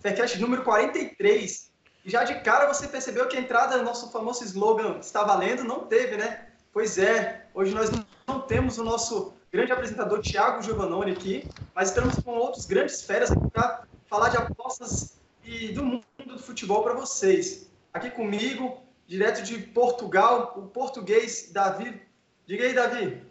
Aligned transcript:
Faircast 0.00 0.40
número 0.40 0.62
43. 0.62 1.70
E 2.04 2.10
já 2.10 2.24
de 2.24 2.40
cara 2.40 2.72
você 2.72 2.88
percebeu 2.88 3.28
que 3.28 3.36
a 3.36 3.40
entrada 3.40 3.78
do 3.78 3.84
nosso 3.84 4.10
famoso 4.10 4.42
slogan 4.44 4.98
está 4.98 5.22
valendo? 5.22 5.62
Não 5.62 5.86
teve, 5.86 6.16
né? 6.16 6.48
Pois 6.72 6.96
é, 6.96 7.46
hoje 7.52 7.74
nós 7.74 7.90
não 8.26 8.40
temos 8.40 8.78
o 8.78 8.84
nosso 8.84 9.34
grande 9.52 9.72
apresentador 9.72 10.20
Thiago 10.22 10.62
Giovannoni 10.62 11.12
aqui, 11.12 11.46
mas 11.74 11.88
estamos 11.88 12.14
com 12.20 12.30
outros 12.32 12.64
grandes 12.64 13.02
feras 13.02 13.30
para 13.52 13.84
falar 14.06 14.30
de 14.30 14.38
apostas 14.38 15.20
e 15.44 15.68
do 15.68 15.84
mundo 15.84 16.04
do 16.26 16.38
futebol 16.38 16.82
para 16.82 16.94
vocês. 16.94 17.70
Aqui 17.92 18.10
comigo, 18.10 18.78
direto 19.06 19.42
de 19.42 19.58
Portugal, 19.58 20.54
o 20.56 20.62
português 20.62 21.50
Davi. 21.52 22.00
Diga 22.46 22.64
aí, 22.64 22.72
Davi. 22.72 23.22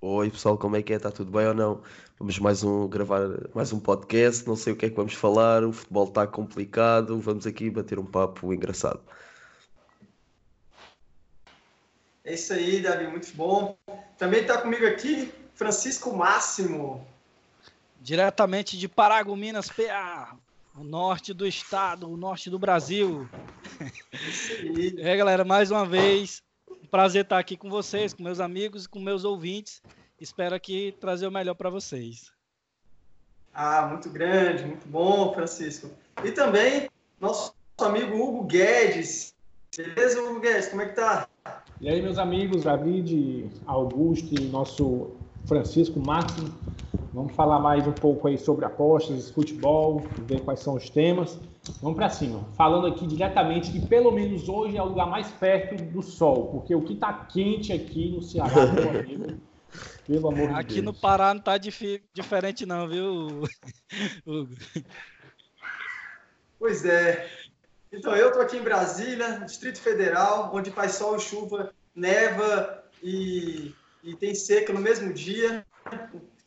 Oi 0.00 0.30
pessoal, 0.30 0.56
como 0.56 0.76
é 0.76 0.82
que 0.82 0.92
é? 0.94 0.96
Está 0.96 1.10
tudo 1.10 1.30
bem 1.30 1.46
ou 1.46 1.54
não? 1.54 1.82
Vamos 2.20 2.38
mais 2.38 2.62
um 2.62 2.86
gravar 2.86 3.48
mais 3.54 3.72
um 3.72 3.80
podcast, 3.80 4.46
não 4.46 4.54
sei 4.54 4.74
o 4.74 4.76
que 4.76 4.84
é 4.84 4.90
que 4.90 4.94
vamos 4.94 5.14
falar, 5.14 5.64
o 5.64 5.72
futebol 5.72 6.06
está 6.06 6.26
complicado, 6.26 7.18
vamos 7.18 7.46
aqui 7.46 7.70
bater 7.70 7.98
um 7.98 8.04
papo 8.04 8.52
engraçado. 8.52 9.00
É 12.22 12.34
isso 12.34 12.52
aí, 12.52 12.82
Davi, 12.82 13.06
muito 13.06 13.34
bom. 13.34 13.74
Também 14.18 14.42
está 14.42 14.60
comigo 14.60 14.86
aqui 14.86 15.32
Francisco 15.54 16.14
Máximo. 16.14 17.06
Diretamente 17.98 18.76
de 18.76 18.86
Paragominas, 18.86 19.70
PA, 19.70 20.36
o 20.76 20.84
norte 20.84 21.32
do 21.32 21.46
estado, 21.46 22.06
o 22.06 22.18
norte 22.18 22.50
do 22.50 22.58
Brasil. 22.58 23.26
Isso 24.12 24.52
aí. 24.52 24.94
É, 24.98 25.16
galera, 25.16 25.42
mais 25.42 25.70
uma 25.70 25.86
vez, 25.86 26.42
prazer 26.90 27.24
estar 27.24 27.38
aqui 27.38 27.56
com 27.56 27.70
vocês, 27.70 28.12
com 28.12 28.22
meus 28.22 28.40
amigos 28.40 28.84
e 28.84 28.88
com 28.90 29.00
meus 29.00 29.24
ouvintes. 29.24 29.80
Espero 30.20 30.54
aqui 30.54 30.94
trazer 31.00 31.26
o 31.26 31.30
melhor 31.30 31.54
para 31.54 31.70
vocês. 31.70 32.30
Ah, 33.54 33.86
muito 33.86 34.10
grande, 34.10 34.66
muito 34.66 34.86
bom, 34.86 35.32
Francisco. 35.32 35.88
E 36.22 36.30
também 36.30 36.90
nosso 37.18 37.54
amigo 37.80 38.14
Hugo 38.14 38.44
Guedes. 38.44 39.34
Beleza, 39.74 40.22
Hugo 40.22 40.40
Guedes? 40.40 40.68
Como 40.68 40.82
é 40.82 40.86
que 40.88 40.96
tá? 40.96 41.26
E 41.80 41.88
aí, 41.88 42.02
meus 42.02 42.18
amigos, 42.18 42.64
David, 42.64 43.50
Augusto 43.64 44.38
e 44.38 44.44
nosso 44.48 45.12
Francisco 45.46 45.98
Máximo. 45.98 46.52
Vamos 47.14 47.34
falar 47.34 47.58
mais 47.58 47.86
um 47.86 47.92
pouco 47.92 48.28
aí 48.28 48.36
sobre 48.36 48.66
apostas, 48.66 49.30
futebol, 49.30 50.02
ver 50.26 50.42
quais 50.42 50.60
são 50.60 50.74
os 50.74 50.90
temas. 50.90 51.40
Vamos 51.80 51.96
para 51.96 52.10
cima. 52.10 52.44
Falando 52.58 52.86
aqui 52.86 53.06
diretamente 53.06 53.72
que 53.72 53.86
pelo 53.86 54.12
menos 54.12 54.50
hoje 54.50 54.76
é 54.76 54.82
o 54.82 54.86
lugar 54.86 55.08
mais 55.08 55.30
perto 55.30 55.82
do 55.82 56.02
sol, 56.02 56.48
porque 56.48 56.74
o 56.74 56.82
que 56.82 56.92
está 56.92 57.10
quente 57.12 57.72
aqui 57.72 58.10
no 58.10 58.22
Ceará, 58.22 58.66
meu 58.66 58.90
amigo, 59.00 59.40
pelo 60.06 60.28
amor 60.28 60.48
de 60.48 60.54
aqui 60.54 60.74
Deus. 60.74 60.84
no 60.84 60.94
Pará 60.94 61.32
não 61.32 61.40
está 61.40 61.58
dif 61.58 62.02
diferente 62.12 62.66
não, 62.66 62.88
viu, 62.88 63.42
Hugo? 64.26 64.54
Pois 66.58 66.84
é. 66.84 67.30
Então, 67.92 68.14
eu 68.14 68.28
estou 68.28 68.42
aqui 68.42 68.56
em 68.56 68.62
Brasília, 68.62 69.40
Distrito 69.40 69.80
Federal, 69.80 70.50
onde 70.54 70.70
faz 70.70 70.92
sol 70.92 71.16
e 71.16 71.20
chuva, 71.20 71.74
neva 71.94 72.84
e, 73.02 73.74
e 74.04 74.14
tem 74.14 74.34
seca 74.34 74.72
no 74.72 74.80
mesmo 74.80 75.12
dia 75.12 75.66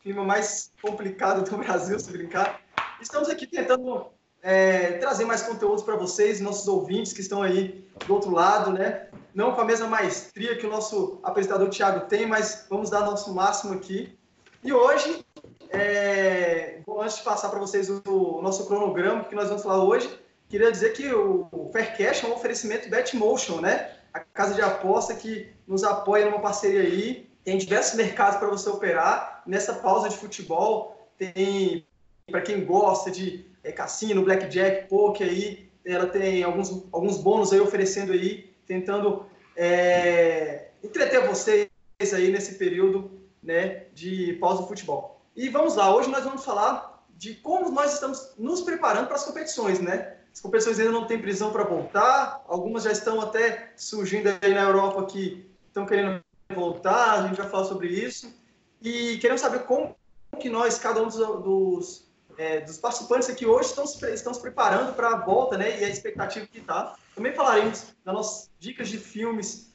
clima 0.04 0.24
mais 0.24 0.72
complicado 0.82 1.50
do 1.50 1.58
Brasil, 1.58 1.98
se 1.98 2.12
brincar. 2.12 2.62
Estamos 3.02 3.30
aqui 3.30 3.48
tentando 3.48 4.12
é, 4.44 4.98
trazer 4.98 5.24
mais 5.24 5.42
conteúdos 5.42 5.84
para 5.84 5.96
vocês, 5.96 6.42
nossos 6.42 6.68
ouvintes 6.68 7.14
que 7.14 7.22
estão 7.22 7.42
aí 7.42 7.88
do 8.06 8.14
outro 8.14 8.30
lado, 8.30 8.74
né? 8.74 9.08
Não 9.34 9.54
com 9.54 9.62
a 9.62 9.66
mesma 9.66 9.88
maestria 9.88 10.58
que 10.58 10.68
o 10.68 10.70
nosso 10.70 11.20
apresentador 11.24 11.70
Thiago 11.70 12.08
tem, 12.08 12.28
mas 12.28 12.66
vamos 12.70 12.90
dar 12.90 13.00
nosso 13.00 13.34
máximo 13.34 13.74
aqui. 13.74 14.16
E 14.62 14.74
hoje, 14.74 15.26
é, 15.70 16.82
antes 17.00 17.18
de 17.18 17.24
passar 17.24 17.50
para 17.50 17.60
vocês 17.60 17.90
o, 17.90 18.02
o, 18.06 18.42
nosso 18.42 18.68
cronograma 18.68 19.24
que 19.24 19.34
nós 19.34 19.48
vamos 19.48 19.64
falar 19.64 19.84
hoje, 19.84 20.10
queria 20.50 20.72
dizer 20.72 20.92
que 20.92 21.12
o, 21.14 21.48
o 21.52 21.70
Faircash 21.72 22.24
é 22.24 22.28
um 22.28 22.34
oferecimento 22.34 22.90
Betmotion, 22.90 23.62
né? 23.62 23.92
A 24.14 24.20
casa 24.20 24.54
de 24.54 24.62
aposta 24.62 25.16
que 25.16 25.52
nos 25.66 25.84
apoia 25.86 26.26
numa 26.26 26.42
parceria 26.42 26.82
aí 26.82 27.30
tem 27.46 27.58
diversos 27.58 27.96
mercados 27.96 28.38
para 28.38 28.50
você 28.50 28.70
operar. 28.70 29.42
Nessa 29.48 29.74
pausa 29.74 30.10
de 30.10 30.18
futebol, 30.18 31.10
tem 31.18 31.86
para 32.30 32.42
quem 32.42 32.64
gosta 32.64 33.10
de 33.10 33.53
é, 33.64 33.72
cassino, 33.72 34.24
blackjack, 34.24 34.88
poker 34.88 35.28
aí, 35.28 35.70
ela 35.86 36.08
tem 36.08 36.44
alguns, 36.44 36.86
alguns 36.92 37.18
bônus 37.18 37.52
aí 37.54 37.60
oferecendo 37.60 38.14
aí, 38.14 38.54
tentando 38.66 39.26
é, 39.56 40.70
entreter 40.84 41.26
vocês 41.28 41.70
aí 42.14 42.32
nesse 42.32 42.56
período 42.56 43.12
né, 43.42 43.86
de 43.94 44.34
pausa 44.34 44.62
do 44.62 44.68
futebol. 44.68 45.22
E 45.36 45.50
vamos 45.50 45.76
lá, 45.76 45.94
hoje 45.94 46.10
nós 46.10 46.24
vamos 46.24 46.44
falar 46.46 47.06
de 47.18 47.36
como 47.36 47.70
nós 47.72 47.94
estamos 47.94 48.34
nos 48.38 48.62
preparando 48.62 49.08
para 49.08 49.16
as 49.16 49.26
competições, 49.26 49.80
né? 49.80 50.18
As 50.34 50.42
competições 50.42 50.80
ainda 50.80 50.92
não 50.92 51.06
têm 51.06 51.22
prisão 51.22 51.52
para 51.52 51.64
voltar, 51.64 52.44
algumas 52.48 52.84
já 52.84 52.92
estão 52.92 53.22
até 53.22 53.72
surgindo 53.76 54.30
aí 54.42 54.54
na 54.54 54.64
Europa 54.64 55.06
que 55.06 55.46
estão 55.68 55.86
querendo 55.86 56.22
voltar, 56.54 57.20
a 57.20 57.28
gente 57.28 57.38
vai 57.38 57.50
falar 57.50 57.66
sobre 57.66 57.88
isso. 57.88 58.34
E 58.82 59.18
queremos 59.20 59.42
saber 59.42 59.60
como 59.60 59.96
que 60.40 60.50
nós, 60.50 60.78
cada 60.78 61.02
um 61.02 61.08
dos, 61.08 61.16
dos, 61.16 62.03
é, 62.38 62.62
dos 62.62 62.78
participantes 62.78 63.30
aqui 63.30 63.46
hoje, 63.46 63.70
estão, 63.70 63.86
estão 64.14 64.34
se 64.34 64.42
preparando 64.42 64.94
para 64.94 65.10
a 65.10 65.16
volta, 65.18 65.58
né? 65.58 65.80
E 65.82 65.86
a 65.86 65.90
expectativa 65.90 66.48
que 66.48 66.60
está. 66.60 66.96
Também 67.16 67.34
falaremos 67.34 67.94
das 68.04 68.14
nossas 68.14 68.52
dicas 68.60 68.90
de 68.90 68.98
filmes 68.98 69.74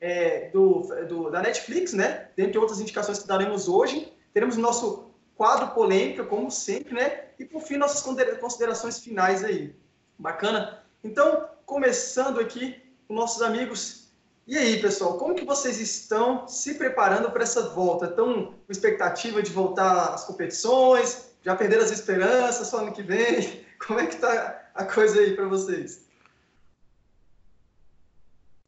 é, 0.00 0.50
do, 0.50 0.82
do, 1.08 1.30
da 1.30 1.40
Netflix, 1.42 1.92
né? 1.92 2.28
Dentre 2.36 2.58
outras 2.58 2.80
indicações 2.80 3.18
que 3.18 3.28
daremos 3.28 3.68
hoje. 3.68 4.12
Teremos 4.32 4.56
o 4.56 4.60
nosso 4.60 5.10
quadro 5.36 5.68
polêmica, 5.68 6.24
como 6.24 6.50
sempre, 6.50 6.94
né? 6.94 7.24
E 7.38 7.44
por 7.44 7.62
fim, 7.62 7.76
nossas 7.76 8.02
considerações 8.40 8.98
finais 9.00 9.42
aí. 9.42 9.74
Bacana? 10.18 10.82
Então, 11.02 11.48
começando 11.66 12.38
aqui 12.40 12.80
com 13.08 13.14
nossos 13.14 13.42
amigos 13.42 14.02
e 14.44 14.58
aí, 14.58 14.82
pessoal, 14.82 15.18
como 15.18 15.36
que 15.36 15.44
vocês 15.44 15.78
estão 15.78 16.48
se 16.48 16.74
preparando 16.74 17.30
para 17.30 17.44
essa 17.44 17.68
volta? 17.68 18.06
Estão 18.06 18.54
com 18.66 18.72
expectativa 18.72 19.40
de 19.40 19.52
voltar 19.52 20.14
às 20.14 20.24
competições? 20.24 21.31
Já 21.44 21.56
perderam 21.56 21.84
as 21.84 21.90
esperanças 21.90 22.68
só 22.68 22.78
ano 22.78 22.92
que 22.92 23.02
vem? 23.02 23.64
Como 23.86 23.98
é 23.98 24.06
que 24.06 24.14
está 24.14 24.70
a 24.74 24.84
coisa 24.84 25.18
aí 25.18 25.34
para 25.34 25.46
vocês? 25.46 26.06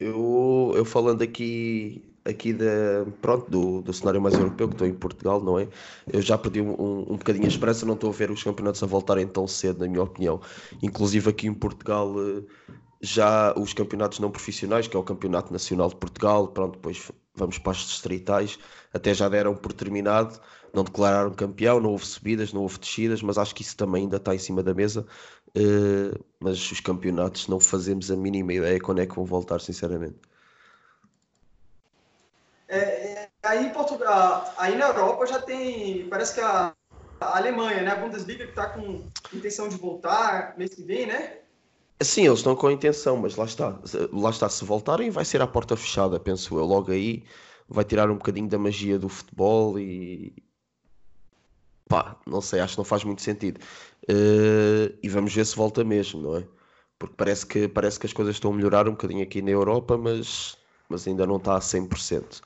Eu, 0.00 0.72
eu 0.76 0.84
falando 0.84 1.22
aqui 1.22 2.14
aqui 2.24 2.52
da, 2.52 3.04
pronto, 3.20 3.50
do, 3.50 3.82
do 3.82 3.92
cenário 3.92 4.20
mais 4.20 4.34
europeu, 4.34 4.68
que 4.68 4.74
estou 4.74 4.86
em 4.86 4.94
Portugal, 4.94 5.42
não 5.42 5.58
é? 5.58 5.68
Eu 6.10 6.22
já 6.22 6.38
perdi 6.38 6.60
um, 6.60 6.70
um, 6.70 7.00
um 7.00 7.16
bocadinho 7.16 7.44
a 7.44 7.48
esperança, 7.48 7.84
não 7.84 7.94
estou 7.94 8.10
a 8.10 8.12
ver 8.12 8.30
os 8.30 8.42
campeonatos 8.42 8.82
a 8.82 8.86
voltarem 8.86 9.26
tão 9.26 9.46
cedo, 9.46 9.80
na 9.80 9.88
minha 9.88 10.02
opinião. 10.02 10.40
Inclusive 10.82 11.28
aqui 11.28 11.46
em 11.46 11.54
Portugal 11.54 12.14
eh, 12.18 12.42
já 13.00 13.52
os 13.58 13.74
campeonatos 13.74 14.18
não 14.18 14.30
profissionais, 14.30 14.88
que 14.88 14.96
é 14.96 14.98
o 14.98 15.02
Campeonato 15.02 15.52
Nacional 15.52 15.88
de 15.90 15.96
Portugal, 15.96 16.48
pronto, 16.48 16.76
depois 16.76 17.12
vamos 17.34 17.58
para 17.58 17.72
as 17.72 17.78
distritais, 17.78 18.58
até 18.92 19.12
já 19.12 19.28
deram 19.28 19.54
por 19.54 19.72
terminado, 19.72 20.40
não 20.74 20.84
declararam 20.84 21.30
campeão, 21.32 21.80
não 21.80 21.92
houve 21.92 22.06
subidas, 22.06 22.52
não 22.52 22.62
houve 22.62 22.78
descidas, 22.78 23.22
mas 23.22 23.38
acho 23.38 23.54
que 23.54 23.62
isso 23.62 23.76
também 23.76 24.02
ainda 24.02 24.16
está 24.16 24.34
em 24.34 24.38
cima 24.38 24.62
da 24.62 24.74
mesa. 24.74 25.06
Uh, 25.56 26.18
mas 26.40 26.70
os 26.70 26.80
campeonatos 26.80 27.46
não 27.46 27.60
fazemos 27.60 28.10
a 28.10 28.16
mínima 28.16 28.52
ideia 28.52 28.80
quando 28.80 29.00
é 29.00 29.06
que 29.06 29.14
vão 29.14 29.24
voltar, 29.24 29.60
sinceramente. 29.60 30.16
É, 32.68 32.78
é, 32.78 33.28
aí 33.42 33.66
em 33.66 33.70
Portugal, 33.70 34.52
aí 34.58 34.76
na 34.76 34.88
Europa 34.88 35.26
já 35.26 35.40
tem, 35.40 36.08
parece 36.08 36.34
que 36.34 36.40
a, 36.40 36.74
a 37.20 37.36
Alemanha, 37.36 37.82
né, 37.82 37.90
a 37.92 37.96
Bundesliga 37.96 38.44
que 38.44 38.50
está 38.50 38.70
com 38.70 39.04
intenção 39.32 39.68
de 39.68 39.76
voltar 39.76 40.58
mês 40.58 40.74
que 40.74 40.82
vem, 40.82 41.06
né? 41.06 41.38
Sim, 42.02 42.26
eles 42.26 42.40
estão 42.40 42.56
com 42.56 42.66
a 42.66 42.72
intenção, 42.72 43.16
mas 43.16 43.36
lá 43.36 43.44
está. 43.44 43.78
Lá 44.12 44.30
está, 44.30 44.48
se 44.48 44.64
voltarem, 44.64 45.10
vai 45.10 45.24
ser 45.24 45.40
à 45.40 45.46
porta 45.46 45.76
fechada, 45.76 46.18
penso 46.18 46.58
eu. 46.58 46.64
Logo 46.64 46.90
aí 46.90 47.24
vai 47.68 47.84
tirar 47.84 48.10
um 48.10 48.16
bocadinho 48.16 48.48
da 48.48 48.58
magia 48.58 48.98
do 48.98 49.08
futebol 49.08 49.78
e. 49.78 50.34
pá, 51.88 52.16
não 52.26 52.40
sei, 52.40 52.60
acho 52.60 52.74
que 52.74 52.78
não 52.78 52.84
faz 52.84 53.04
muito 53.04 53.22
sentido. 53.22 53.60
Uh, 54.08 54.96
e 55.02 55.08
vamos 55.08 55.34
ver 55.34 55.44
se 55.44 55.56
volta 55.56 55.82
mesmo, 55.84 56.20
não 56.20 56.36
é? 56.36 56.46
Porque 56.98 57.14
parece 57.16 57.46
que, 57.46 57.68
parece 57.68 57.98
que 57.98 58.06
as 58.06 58.12
coisas 58.12 58.36
estão 58.36 58.52
a 58.52 58.54
melhorar 58.54 58.88
um 58.88 58.92
bocadinho 58.92 59.22
aqui 59.22 59.42
na 59.42 59.50
Europa, 59.50 59.96
mas, 59.96 60.56
mas 60.88 61.06
ainda 61.06 61.26
não 61.26 61.36
está 61.36 61.56
a 61.56 61.60
100%. 61.60 62.42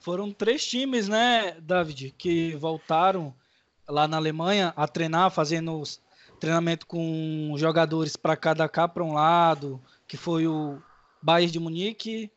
Foram 0.00 0.32
três 0.32 0.66
times, 0.66 1.08
né, 1.08 1.56
David, 1.60 2.14
que 2.16 2.56
voltaram 2.56 3.34
lá 3.86 4.08
na 4.08 4.16
Alemanha 4.16 4.72
a 4.76 4.88
treinar, 4.88 5.30
fazendo 5.30 5.82
treinamento 6.38 6.86
com 6.86 7.54
jogadores 7.56 8.16
para 8.16 8.36
cada 8.36 8.66
cá 8.68 8.88
para 8.88 9.04
um 9.04 9.12
lado, 9.12 9.80
que 10.08 10.16
foi 10.16 10.46
o 10.46 10.80
Bayern 11.20 11.52
de 11.52 11.60
Munique, 11.60 12.30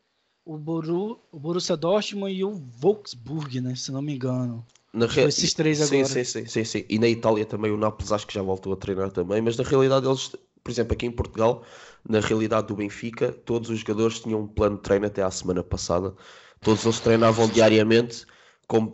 o, 0.44 0.58
Boru, 0.58 1.18
o 1.32 1.38
Borussia 1.38 1.76
Dortmund 1.76 2.34
e 2.34 2.44
o 2.44 2.54
Wolfsburg, 2.78 3.60
né, 3.62 3.74
se 3.74 3.90
não 3.90 4.02
me 4.02 4.14
engano. 4.14 4.64
Na 4.94 5.06
re... 5.06 5.22
Esses 5.22 5.52
três 5.54 5.80
agora. 5.80 6.04
Sim, 6.06 6.24
sim, 6.24 6.46
sim, 6.46 6.64
sim. 6.64 6.84
E 6.88 6.98
na 6.98 7.08
Itália 7.08 7.44
também 7.44 7.72
o 7.72 7.76
Nápoles 7.76 8.12
acho 8.12 8.26
que 8.26 8.34
já 8.34 8.42
voltou 8.42 8.72
a 8.72 8.76
treinar 8.76 9.10
também, 9.10 9.42
mas 9.42 9.56
na 9.56 9.64
realidade 9.64 10.06
eles, 10.06 10.30
por 10.62 10.70
exemplo, 10.70 10.94
aqui 10.94 11.06
em 11.06 11.10
Portugal, 11.10 11.64
na 12.08 12.20
realidade 12.20 12.68
do 12.68 12.76
Benfica, 12.76 13.32
todos 13.32 13.70
os 13.70 13.80
jogadores 13.80 14.20
tinham 14.20 14.40
um 14.42 14.46
plano 14.46 14.76
de 14.76 14.82
treino 14.82 15.06
até 15.06 15.22
à 15.22 15.30
semana 15.30 15.64
passada. 15.64 16.14
Todos 16.62 16.84
eles 16.84 17.00
treinavam 17.00 17.48
diariamente, 17.48 18.24
como 18.68 18.92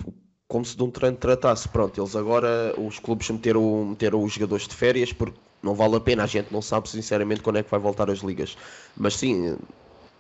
como 0.49 0.65
se 0.65 0.77
de 0.77 0.83
um 0.83 0.91
treino 0.91 1.17
tratasse. 1.17 1.69
Pronto, 1.69 2.01
eles 2.01 2.17
agora, 2.17 2.75
os 2.77 2.99
clubes 2.99 3.31
meteram, 3.31 3.85
meteram 3.85 4.25
os 4.25 4.33
jogadores 4.33 4.67
de 4.67 4.75
férias 4.75 5.13
porque 5.13 5.39
não 5.63 5.75
vale 5.75 5.95
a 5.97 6.01
pena, 6.01 6.25
a 6.25 6.27
gente 6.27 6.51
não 6.53 6.61
sabe 6.63 6.89
sinceramente 6.91 7.41
quando 7.43 7.59
é 7.59 7.63
que 7.63 7.71
vai 7.71 7.79
voltar 7.79 8.11
as 8.11 8.19
ligas. 8.21 8.57
Mas 8.97 9.15
sim, 9.17 9.57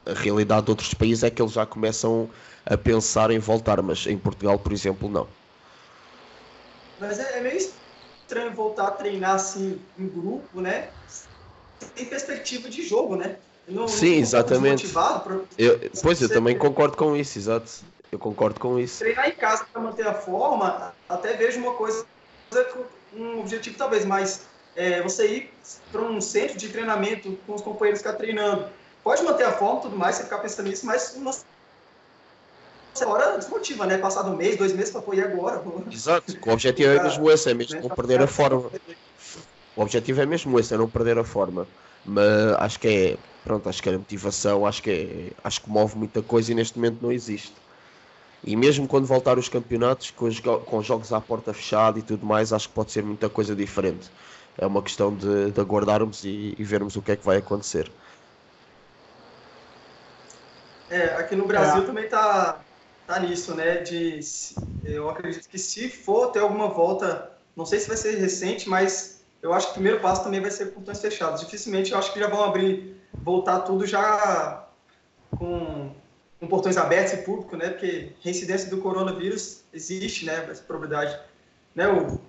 a 0.06 0.12
realidade 0.14 0.66
de 0.66 0.70
outros 0.70 0.94
países 0.94 1.24
é 1.24 1.30
que 1.30 1.40
eles 1.42 1.52
já 1.52 1.66
começam 1.66 2.30
a 2.66 2.76
pensar 2.78 3.30
em 3.30 3.38
voltar, 3.38 3.82
mas 3.82 4.06
em 4.06 4.18
Portugal, 4.18 4.58
por 4.58 4.72
exemplo, 4.72 5.08
não. 5.08 5.39
Mas 7.00 7.18
é, 7.18 7.38
é 7.38 7.40
meio 7.40 7.56
estranho 7.56 8.54
voltar 8.54 8.88
a 8.88 8.90
treinar 8.90 9.34
assim 9.36 9.80
em 9.96 10.06
grupo, 10.06 10.60
né? 10.60 10.92
Tem 11.94 12.04
perspectiva 12.04 12.68
de 12.68 12.82
jogo, 12.82 13.16
né? 13.16 13.38
Não, 13.66 13.88
Sim, 13.88 14.16
não 14.16 14.22
exatamente. 14.22 14.88
Pra... 14.88 15.22
Eu, 15.56 15.80
pois, 16.02 16.20
eu 16.20 16.28
também 16.28 16.58
concordo 16.58 16.96
com 16.96 17.16
isso, 17.16 17.38
exato. 17.38 17.72
Eu 18.12 18.18
concordo 18.18 18.60
com 18.60 18.78
isso. 18.78 18.98
Treinar 18.98 19.28
em 19.28 19.36
casa 19.36 19.66
para 19.72 19.80
manter 19.80 20.06
a 20.06 20.14
forma, 20.14 20.94
até 21.08 21.32
vejo 21.36 21.60
uma 21.60 21.74
coisa, 21.74 22.04
um 23.12 23.40
objetivo 23.40 23.78
talvez 23.78 24.04
mais 24.04 24.48
é, 24.74 25.00
você 25.02 25.26
ir 25.26 25.58
para 25.90 26.02
um 26.02 26.20
centro 26.20 26.58
de 26.58 26.68
treinamento 26.68 27.36
com 27.46 27.54
os 27.54 27.62
companheiros 27.62 28.00
ficar 28.00 28.14
treinando. 28.14 28.70
Pode 29.02 29.22
manter 29.22 29.44
a 29.44 29.52
forma 29.52 29.80
tudo 29.80 29.96
mais, 29.96 30.16
você 30.16 30.24
ficar 30.24 30.40
pensando 30.40 30.68
nisso, 30.68 30.84
mas 30.84 31.14
uma 31.14 31.32
hora 33.06 33.38
desmotiva, 33.38 33.86
né? 33.86 33.98
Passado 33.98 34.30
um 34.30 34.36
mês, 34.36 34.56
dois 34.56 34.72
meses, 34.72 34.90
para 34.90 35.02
pôr 35.02 35.14
e 35.14 35.22
agora? 35.22 35.62
Exato, 35.90 36.36
o 36.44 36.50
objetivo 36.50 36.90
é 36.90 37.02
mesmo 37.02 37.30
esse, 37.30 37.50
é 37.50 37.54
mesmo 37.54 37.80
não 37.80 37.88
perder 37.88 38.20
a 38.20 38.26
forma. 38.26 38.70
O 39.76 39.82
objetivo 39.82 40.20
é 40.20 40.26
mesmo 40.26 40.58
esse, 40.58 40.74
é 40.74 40.76
não 40.76 40.88
perder 40.88 41.18
a 41.18 41.24
forma. 41.24 41.66
Mas 42.04 42.26
acho 42.58 42.80
que 42.80 42.88
é, 42.88 43.16
pronto, 43.44 43.68
acho 43.68 43.82
que 43.82 43.88
a 43.88 43.92
motivação, 43.92 44.66
acho 44.66 44.82
que 44.82 44.90
é, 44.90 45.32
acho 45.44 45.60
que 45.62 45.70
move 45.70 45.96
muita 45.96 46.22
coisa 46.22 46.52
e 46.52 46.54
neste 46.54 46.78
momento 46.78 46.98
não 47.02 47.12
existe. 47.12 47.54
E 48.42 48.56
mesmo 48.56 48.88
quando 48.88 49.06
voltar 49.06 49.38
os 49.38 49.48
campeonatos, 49.48 50.10
com, 50.10 50.24
os, 50.24 50.40
com 50.40 50.82
jogos 50.82 51.12
à 51.12 51.20
porta 51.20 51.52
fechada 51.52 51.98
e 51.98 52.02
tudo 52.02 52.24
mais, 52.24 52.52
acho 52.52 52.68
que 52.68 52.74
pode 52.74 52.90
ser 52.90 53.04
muita 53.04 53.28
coisa 53.28 53.54
diferente. 53.54 54.10
É 54.56 54.66
uma 54.66 54.82
questão 54.82 55.14
de, 55.14 55.50
de 55.50 55.60
aguardarmos 55.60 56.24
e, 56.24 56.54
e 56.58 56.64
vermos 56.64 56.96
o 56.96 57.02
que 57.02 57.12
é 57.12 57.16
que 57.16 57.24
vai 57.24 57.36
acontecer. 57.36 57.90
É, 60.88 61.04
aqui 61.16 61.36
no 61.36 61.46
Brasil 61.46 61.82
é. 61.82 61.86
também 61.86 62.08
tá, 62.08 62.60
tá 63.10 63.18
nisso, 63.18 63.54
né? 63.54 63.78
De, 63.78 64.20
eu 64.84 65.10
acredito 65.10 65.48
que 65.48 65.58
se 65.58 65.88
for 65.88 66.28
ter 66.28 66.38
alguma 66.38 66.68
volta, 66.68 67.32
não 67.56 67.66
sei 67.66 67.80
se 67.80 67.88
vai 67.88 67.96
ser 67.96 68.16
recente, 68.18 68.68
mas 68.68 69.24
eu 69.42 69.52
acho 69.52 69.66
que 69.66 69.72
o 69.72 69.74
primeiro 69.74 70.00
passo 70.00 70.22
também 70.22 70.40
vai 70.40 70.50
ser 70.50 70.66
portões 70.66 71.00
fechados. 71.00 71.40
Dificilmente 71.40 71.90
eu 71.90 71.98
acho 71.98 72.12
que 72.12 72.20
já 72.20 72.28
vão 72.28 72.44
abrir, 72.44 72.96
voltar 73.24 73.60
tudo 73.60 73.84
já 73.84 74.64
com, 75.36 75.90
com 76.38 76.46
portões 76.46 76.76
abertos 76.76 77.14
e 77.14 77.16
público, 77.18 77.56
né? 77.56 77.70
Porque 77.70 78.12
reincidência 78.20 78.70
do 78.70 78.78
coronavírus 78.78 79.64
existe, 79.72 80.24
né? 80.24 80.46
Essa 80.48 80.62
probabilidade, 80.62 81.18
né, 81.74 81.88
Hugo? 81.88 82.20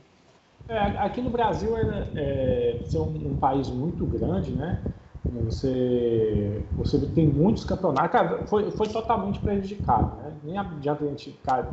É, 0.67 0.79
aqui 0.79 1.21
no 1.21 1.29
Brasil 1.29 1.77
é, 1.77 1.81
é, 2.15 2.97
um, 2.97 3.33
um 3.33 3.37
país 3.37 3.67
muito 3.67 4.05
grande, 4.05 4.51
né? 4.51 4.81
Você, 5.23 6.63
você 6.71 6.99
tem 6.99 7.27
muitos 7.27 7.63
campeonatos. 7.63 8.11
Cara, 8.11 8.47
foi, 8.47 8.71
foi 8.71 8.87
totalmente 8.87 9.39
prejudicado. 9.39 10.15
Né? 10.17 10.33
Nem 10.43 10.57
adianta 10.57 11.03
a 11.03 11.07
gente 11.07 11.31
ficar 11.31 11.69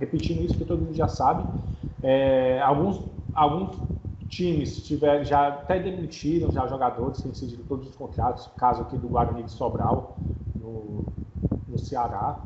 repetindo 0.00 0.42
isso, 0.42 0.56
que 0.58 0.64
todo 0.64 0.80
mundo 0.80 0.94
já 0.94 1.06
sabe. 1.06 1.44
É, 2.02 2.60
alguns, 2.60 3.00
alguns 3.34 3.76
times 4.28 4.82
tiver, 4.82 5.24
já 5.24 5.48
até 5.48 5.78
demitiram 5.80 6.50
já 6.50 6.66
jogadores, 6.66 7.22
têm 7.22 7.30
decidido 7.30 7.62
todos 7.68 7.88
os 7.88 7.96
contratos. 7.96 8.50
Caso 8.56 8.82
aqui 8.82 8.96
do 8.96 9.08
Guarani 9.08 9.44
de 9.44 9.52
Sobral, 9.52 10.16
no, 10.56 11.04
no 11.68 11.78
Ceará. 11.78 12.36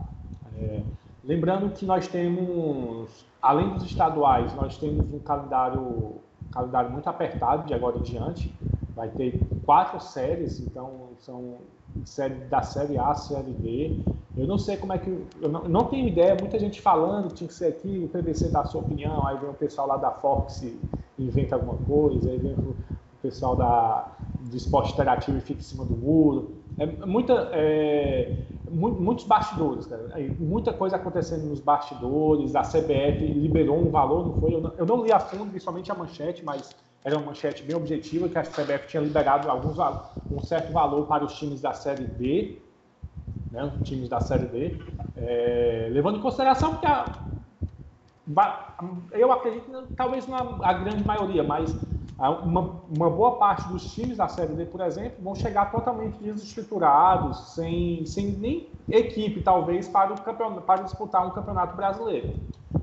É, 0.58 0.82
lembrando 1.25 1.70
que 1.70 1.87
nós 1.87 2.06
temos, 2.06 3.25
além 3.40 3.70
dos 3.70 3.84
estaduais, 3.84 4.55
nós 4.55 4.76
temos 4.76 5.12
um 5.12 5.19
calendário, 5.19 6.16
calendário 6.50 6.90
muito 6.90 7.08
apertado 7.08 7.66
de 7.66 7.72
agora 7.72 7.96
em 7.96 8.02
diante 8.02 8.55
vai 8.94 9.08
ter 9.08 9.40
quatro 9.72 10.00
séries, 10.00 10.60
então 10.60 11.08
são 11.19 11.56
série, 12.04 12.34
da 12.34 12.60
série 12.60 12.98
A, 12.98 13.14
série 13.14 13.52
B. 13.52 14.00
Eu 14.36 14.46
não 14.46 14.58
sei 14.58 14.76
como 14.76 14.92
é 14.92 14.98
que. 14.98 15.08
Eu 15.40 15.48
não, 15.48 15.62
não 15.64 15.84
tenho 15.84 16.06
ideia, 16.06 16.36
muita 16.38 16.58
gente 16.58 16.78
falando, 16.78 17.32
tinha 17.32 17.48
que 17.48 17.54
ser 17.54 17.69
aqui, 17.69 18.04
o 18.04 18.08
PVC 18.08 18.50
dá 18.50 18.60
a 18.60 18.64
sua 18.66 18.82
opinião, 18.82 19.26
aí 19.26 19.38
vem 19.38 19.48
o 19.48 19.54
pessoal 19.54 19.88
lá 19.88 19.96
da 19.96 20.10
Fox 20.10 20.62
e 20.62 20.78
inventa 21.19 21.54
alguma 21.54 21.78
coisa, 21.86 22.28
aí 22.28 22.36
vem 22.36 22.52
o 22.52 22.76
pessoal 23.22 23.56
da, 23.56 24.12
do 24.40 24.54
esporte 24.54 24.92
interativo 24.92 25.38
e 25.38 25.40
fica 25.40 25.60
em 25.60 25.64
cima 25.64 25.86
do 25.86 25.96
muro. 25.96 26.52
É 26.78 26.84
muita, 27.06 27.32
é, 27.52 28.44
muitos 28.70 29.24
bastidores, 29.24 29.86
cara. 29.86 30.06
muita 30.38 30.74
coisa 30.74 30.96
acontecendo 30.96 31.46
nos 31.46 31.60
bastidores. 31.60 32.54
A 32.54 32.60
CBF 32.60 33.24
liberou 33.26 33.78
um 33.78 33.90
valor, 33.90 34.26
não 34.26 34.34
foi? 34.34 34.54
Eu 34.54 34.60
não, 34.60 34.72
eu 34.76 34.84
não 34.84 35.02
li 35.02 35.10
a 35.10 35.19
fundo, 35.19 35.48
principalmente 35.48 35.90
a 35.90 35.94
manchete, 35.94 36.44
mas 36.44 36.74
era 37.04 37.16
uma 37.16 37.26
manchete 37.26 37.62
bem 37.62 37.75
objetiva, 37.75 38.28
que 38.28 38.38
a 38.38 38.43
CBF 38.43 38.87
tinha 38.87 39.02
liberado 39.02 39.50
alguns, 39.50 39.76
um 40.31 40.40
certo 40.40 40.72
valor 40.72 41.06
para 41.06 41.25
os 41.25 41.34
times 41.34 41.60
da 41.60 41.72
Série 41.72 42.04
D, 42.04 42.58
né, 43.50 43.72
times 43.84 44.08
da 44.08 44.20
Série 44.20 44.46
D, 44.46 44.78
é, 45.16 45.88
levando 45.90 46.19
em 46.19 46.22
consideração 46.22 46.76
que 46.76 46.87
a, 46.87 47.04
eu 49.10 49.32
acredito, 49.32 49.70
talvez 49.96 50.26
não 50.26 50.62
a 50.62 50.72
grande 50.72 51.04
maioria, 51.04 51.43
mas 51.43 51.75
uma, 52.30 52.82
uma, 52.96 53.10
boa 53.10 53.32
parte 53.32 53.69
dos 53.69 53.92
times 53.92 54.16
da 54.16 54.28
Série 54.28 54.52
D, 54.54 54.66
por 54.66 54.80
exemplo, 54.80 55.22
vão 55.22 55.34
chegar 55.34 55.70
totalmente 55.70 56.19
desestruturados, 56.19 57.54
sem, 57.54 58.04
sem 58.06 58.32
nem 58.32 58.69
equipe, 58.88 59.40
talvez, 59.40 59.88
para, 59.88 60.12
o 60.12 60.60
para 60.62 60.82
disputar 60.82 61.26
um 61.26 61.30
campeonato 61.30 61.76
brasileiro 61.76 62.34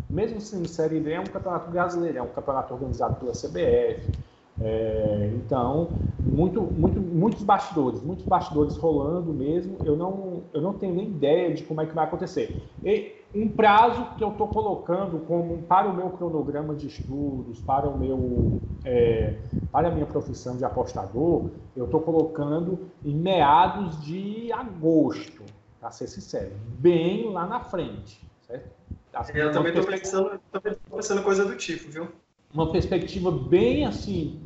mesmo 0.10 0.42
sendo 0.42 0.68
Série 0.68 1.00
D, 1.00 1.14
é 1.14 1.20
um 1.20 1.26
campeonato 1.26 1.70
brasileiro, 1.70 2.18
é 2.18 2.22
um 2.22 2.30
campeonato 2.30 2.74
organizado 2.74 3.16
pela 3.16 3.32
CBF. 3.32 4.12
É, 4.60 5.32
então, 5.36 5.94
muito, 6.20 6.62
muito, 6.62 7.00
muitos 7.00 7.44
bastidores, 7.44 8.02
muitos 8.02 8.26
bastidores 8.26 8.76
rolando 8.76 9.34
mesmo. 9.34 9.78
Eu 9.84 9.96
não, 9.96 10.44
eu 10.54 10.62
não 10.62 10.74
tenho 10.74 10.94
nem 10.94 11.08
ideia 11.08 11.54
de 11.54 11.64
como 11.64 11.82
é 11.82 11.86
que 11.86 11.96
vai 11.96 12.06
acontecer. 12.06 12.66
E 12.84 13.14
um 13.34 13.48
prazo 13.48 14.16
que 14.18 14.24
eu 14.24 14.32
estou 14.32 14.48
colocando 14.48 15.20
como 15.26 15.62
para 15.64 15.88
o 15.88 15.96
meu 15.96 16.10
cronograma 16.10 16.76
de 16.76 16.88
estudos, 16.88 17.62
para 17.62 17.88
o 17.88 17.98
meu, 17.98 18.60
é, 18.84 19.38
para 19.72 19.88
a 19.88 19.92
minha 19.92 20.06
profissão 20.06 20.58
de 20.58 20.66
apostador, 20.66 21.52
eu 21.76 21.86
estou 21.86 22.02
colocando 22.02 22.90
em 23.04 23.16
meados 23.16 24.02
de 24.04 24.52
agosto, 24.52 25.44
para 25.80 25.92
ser 25.92 26.08
sincero, 26.08 26.52
bem 26.80 27.32
lá 27.32 27.46
na 27.46 27.62
frente, 27.62 28.28
certo? 28.46 28.78
Eu 29.34 29.52
também 29.52 29.72
estou 29.72 29.86
pensando, 29.86 30.40
pensando 30.94 31.24
coisa 31.24 31.46
do 31.46 31.56
tipo, 31.56 31.90
viu? 31.90 32.10
Uma 32.52 32.72
perspectiva 32.72 33.30
bem 33.30 33.86
assim, 33.86 34.42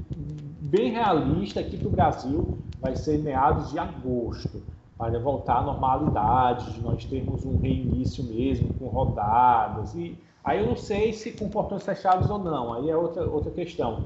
bem 0.60 0.92
realista 0.92 1.62
aqui 1.62 1.78
para 1.78 1.88
o 1.88 1.92
Brasil 1.92 2.58
vai 2.82 2.98
ser 2.98 3.18
meados 3.20 3.72
de 3.72 3.80
agosto, 3.80 4.62
para 4.98 5.18
voltar 5.20 5.60
à 5.60 5.62
normalidade, 5.62 6.74
de 6.74 6.82
nós 6.82 7.06
termos 7.06 7.46
um 7.46 7.58
reinício 7.60 8.22
mesmo, 8.26 8.74
com 8.78 8.88
rodadas. 8.88 9.96
E 9.96 10.18
aí 10.44 10.60
eu 10.60 10.68
não 10.68 10.76
sei 10.76 11.14
se 11.14 11.32
com 11.32 11.48
portões 11.48 11.84
fechados 11.84 12.30
ou 12.30 12.38
não, 12.38 12.74
aí 12.74 12.90
é 12.90 12.98
outra, 12.98 13.26
outra 13.26 13.52
questão. 13.52 14.04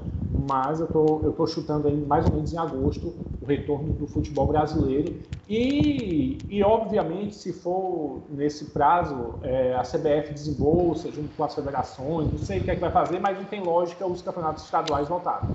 Mas 0.48 0.80
eu 0.80 0.86
tô, 0.86 1.20
eu 1.22 1.32
tô 1.32 1.46
chutando 1.46 1.86
aí 1.88 1.94
mais 1.94 2.24
ou 2.24 2.32
menos 2.32 2.52
em 2.54 2.56
agosto 2.56 3.14
o 3.38 3.44
retorno 3.44 3.92
do 3.92 4.06
futebol 4.06 4.46
brasileiro 4.46 5.20
e, 5.48 6.44
e, 6.48 6.62
obviamente, 6.62 7.34
se 7.34 7.54
for 7.54 8.22
nesse 8.28 8.66
prazo, 8.66 9.38
é, 9.42 9.74
a 9.74 9.82
CBF 9.82 10.32
desembolsa 10.34 11.10
junto 11.10 11.34
com 11.34 11.42
as 11.42 11.54
federações, 11.54 12.30
não 12.30 12.36
sei 12.36 12.58
o 12.58 12.64
que 12.64 12.70
é 12.70 12.74
que 12.74 12.80
vai 12.80 12.90
fazer, 12.90 13.18
mas 13.18 13.38
não 13.38 13.46
tem 13.46 13.62
lógica 13.62 14.06
os 14.06 14.20
campeonatos 14.20 14.64
estaduais 14.64 15.08
voltarem. 15.08 15.48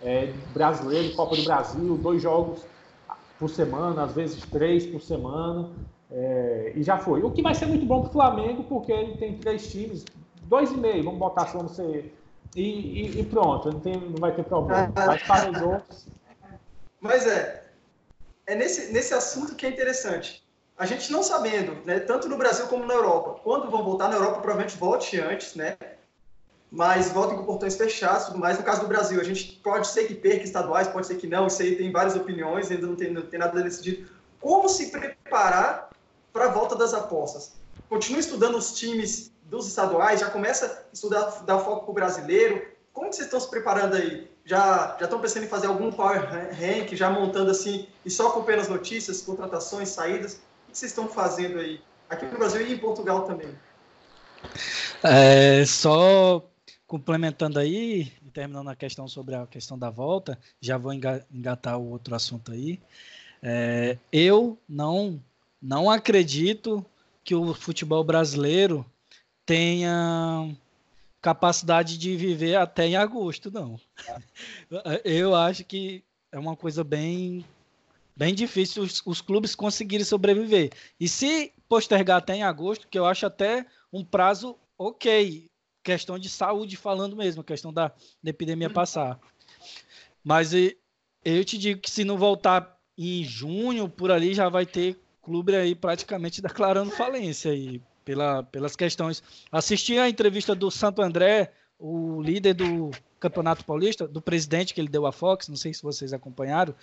É, 0.00 0.32
brasileiro, 0.50 1.14
Copa 1.14 1.36
do 1.36 1.42
Brasil, 1.42 1.96
dois 1.98 2.22
jogos 2.22 2.66
por 3.38 3.50
semana, 3.50 4.04
às 4.04 4.14
vezes 4.14 4.44
três 4.46 4.86
por 4.86 5.00
semana, 5.02 5.70
é, 6.10 6.72
e 6.74 6.82
já 6.82 6.96
foi. 6.96 7.22
O 7.22 7.30
que 7.30 7.42
vai 7.42 7.54
ser 7.54 7.66
muito 7.66 7.84
bom 7.84 8.00
para 8.00 8.08
o 8.08 8.12
Flamengo, 8.12 8.64
porque 8.64 8.92
ele 8.92 9.14
tem 9.16 9.36
três 9.36 9.70
times, 9.70 10.06
dois 10.42 10.70
e 10.72 10.76
meio, 10.76 11.04
vamos 11.04 11.18
botar 11.18 11.46
se 11.46 11.56
vamos 11.56 11.72
ser. 11.72 12.23
E, 12.54 12.62
e, 12.62 13.20
e 13.20 13.24
pronto, 13.24 13.70
não, 13.70 13.80
tem, 13.80 13.98
não 13.98 14.16
vai 14.16 14.34
ter 14.34 14.44
problema. 14.44 14.92
Mas 14.94 15.22
para 15.22 15.50
os 15.50 15.62
outros. 15.62 16.06
Mas 17.00 17.26
é, 17.26 17.64
é 18.46 18.54
nesse, 18.54 18.92
nesse 18.92 19.12
assunto 19.12 19.54
que 19.54 19.66
é 19.66 19.68
interessante. 19.68 20.44
A 20.76 20.86
gente 20.86 21.10
não 21.12 21.22
sabendo, 21.22 21.76
né, 21.84 22.00
tanto 22.00 22.28
no 22.28 22.36
Brasil 22.36 22.66
como 22.66 22.84
na 22.84 22.94
Europa, 22.94 23.40
quando 23.44 23.70
vão 23.70 23.84
voltar 23.84 24.08
na 24.08 24.16
Europa, 24.16 24.40
provavelmente 24.40 24.76
volte 24.76 25.20
antes, 25.20 25.54
né? 25.54 25.76
Mas 26.70 27.12
voltem 27.12 27.36
com 27.36 27.44
portões 27.44 27.76
fechados 27.76 28.26
tudo 28.26 28.38
mais. 28.38 28.58
No 28.58 28.64
caso 28.64 28.80
do 28.80 28.88
Brasil, 28.88 29.20
a 29.20 29.24
gente 29.24 29.60
pode 29.62 29.86
ser 29.86 30.06
que 30.06 30.14
perca 30.14 30.42
estaduais, 30.42 30.88
pode 30.88 31.06
ser 31.06 31.16
que 31.16 31.28
não, 31.28 31.46
isso 31.46 31.62
aí 31.62 31.76
tem 31.76 31.92
várias 31.92 32.16
opiniões, 32.16 32.70
ainda 32.70 32.86
não 32.86 32.96
tem, 32.96 33.12
não 33.12 33.22
tem 33.22 33.38
nada 33.38 33.62
decidido. 33.62 34.08
Como 34.40 34.68
se 34.68 34.90
preparar 34.90 35.92
para 36.32 36.46
a 36.46 36.48
volta 36.48 36.74
das 36.74 36.92
apostas? 36.92 37.52
Continua 37.88 38.18
estudando 38.18 38.56
os 38.56 38.74
times 38.74 39.32
dos 39.44 39.68
estaduais, 39.68 40.20
já 40.20 40.30
começa 40.30 40.66
a 40.66 40.92
estudar, 40.92 41.42
dar 41.44 41.58
foco 41.58 41.82
para 41.82 41.90
o 41.90 41.94
brasileiro. 41.94 42.66
Como 42.92 43.10
que 43.10 43.16
vocês 43.16 43.26
estão 43.26 43.40
se 43.40 43.50
preparando 43.50 43.96
aí? 43.96 44.28
já 44.44 44.96
já 44.98 45.04
estão 45.04 45.20
pensando 45.20 45.44
em 45.44 45.48
fazer 45.48 45.66
algum 45.66 45.90
power 45.90 46.28
rank, 46.54 46.94
já 46.94 47.10
montando 47.10 47.50
assim, 47.50 47.88
e 48.04 48.10
só 48.10 48.28
acompanhando 48.28 48.62
as 48.62 48.68
notícias, 48.68 49.22
contratações, 49.22 49.88
saídas? 49.88 50.34
O 50.34 50.72
que 50.72 50.78
vocês 50.78 50.92
estão 50.92 51.08
fazendo 51.08 51.58
aí? 51.58 51.80
Aqui 52.08 52.26
no 52.26 52.38
Brasil 52.38 52.66
e 52.66 52.74
em 52.74 52.78
Portugal 52.78 53.22
também. 53.22 53.48
É, 55.02 55.64
só 55.64 56.44
complementando 56.86 57.58
aí, 57.58 58.12
terminando 58.32 58.68
a 58.68 58.76
questão 58.76 59.08
sobre 59.08 59.34
a 59.34 59.46
questão 59.46 59.78
da 59.78 59.88
volta, 59.88 60.38
já 60.60 60.76
vou 60.76 60.92
engatar 60.92 61.78
o 61.78 61.90
outro 61.90 62.14
assunto 62.14 62.52
aí. 62.52 62.78
É, 63.42 63.96
eu 64.12 64.58
não, 64.68 65.20
não 65.60 65.90
acredito 65.90 66.84
que 67.22 67.34
o 67.34 67.54
futebol 67.54 68.04
brasileiro 68.04 68.84
tenha 69.46 70.54
capacidade 71.20 71.96
de 71.96 72.16
viver 72.16 72.56
até 72.56 72.86
em 72.86 72.96
agosto, 72.96 73.50
não. 73.50 73.80
Eu 75.04 75.34
acho 75.34 75.64
que 75.64 76.04
é 76.30 76.38
uma 76.38 76.56
coisa 76.56 76.84
bem 76.84 77.44
bem 78.16 78.34
difícil 78.34 78.82
os, 78.82 79.02
os, 79.04 79.20
clubes 79.20 79.54
conseguirem 79.54 80.04
sobreviver. 80.04 80.70
E 81.00 81.08
se 81.08 81.52
postergar 81.68 82.18
até 82.18 82.36
em 82.36 82.42
agosto, 82.44 82.86
que 82.86 82.96
eu 82.96 83.06
acho 83.06 83.26
até 83.26 83.66
um 83.92 84.04
prazo 84.04 84.56
ok, 84.78 85.46
questão 85.82 86.18
de 86.18 86.28
saúde 86.28 86.76
falando 86.76 87.16
mesmo, 87.16 87.42
questão 87.42 87.72
da, 87.72 87.88
da 88.22 88.30
epidemia 88.30 88.70
passar. 88.70 89.18
Mas 90.22 90.52
eu 91.24 91.44
te 91.44 91.58
digo 91.58 91.80
que 91.80 91.90
se 91.90 92.04
não 92.04 92.16
voltar 92.16 92.78
em 92.96 93.24
junho, 93.24 93.88
por 93.88 94.10
ali 94.10 94.32
já 94.32 94.48
vai 94.48 94.64
ter 94.64 94.98
clube 95.22 95.56
aí 95.56 95.74
praticamente 95.74 96.40
declarando 96.42 96.90
falência 96.90 97.50
aí, 97.50 97.82
pela, 98.04 98.42
pelas 98.42 98.76
questões. 98.76 99.22
Assisti 99.50 99.98
a 99.98 100.08
entrevista 100.08 100.54
do 100.54 100.70
Santo 100.70 101.02
André, 101.02 101.52
o 101.78 102.20
líder 102.22 102.54
do 102.54 102.90
Campeonato 103.18 103.64
Paulista, 103.64 104.06
do 104.06 104.20
presidente 104.20 104.74
que 104.74 104.80
ele 104.80 104.88
deu 104.88 105.06
à 105.06 105.12
Fox, 105.12 105.48
não 105.48 105.56
sei 105.56 105.72
se 105.72 105.82
vocês 105.82 106.12
acompanharam, 106.12 106.74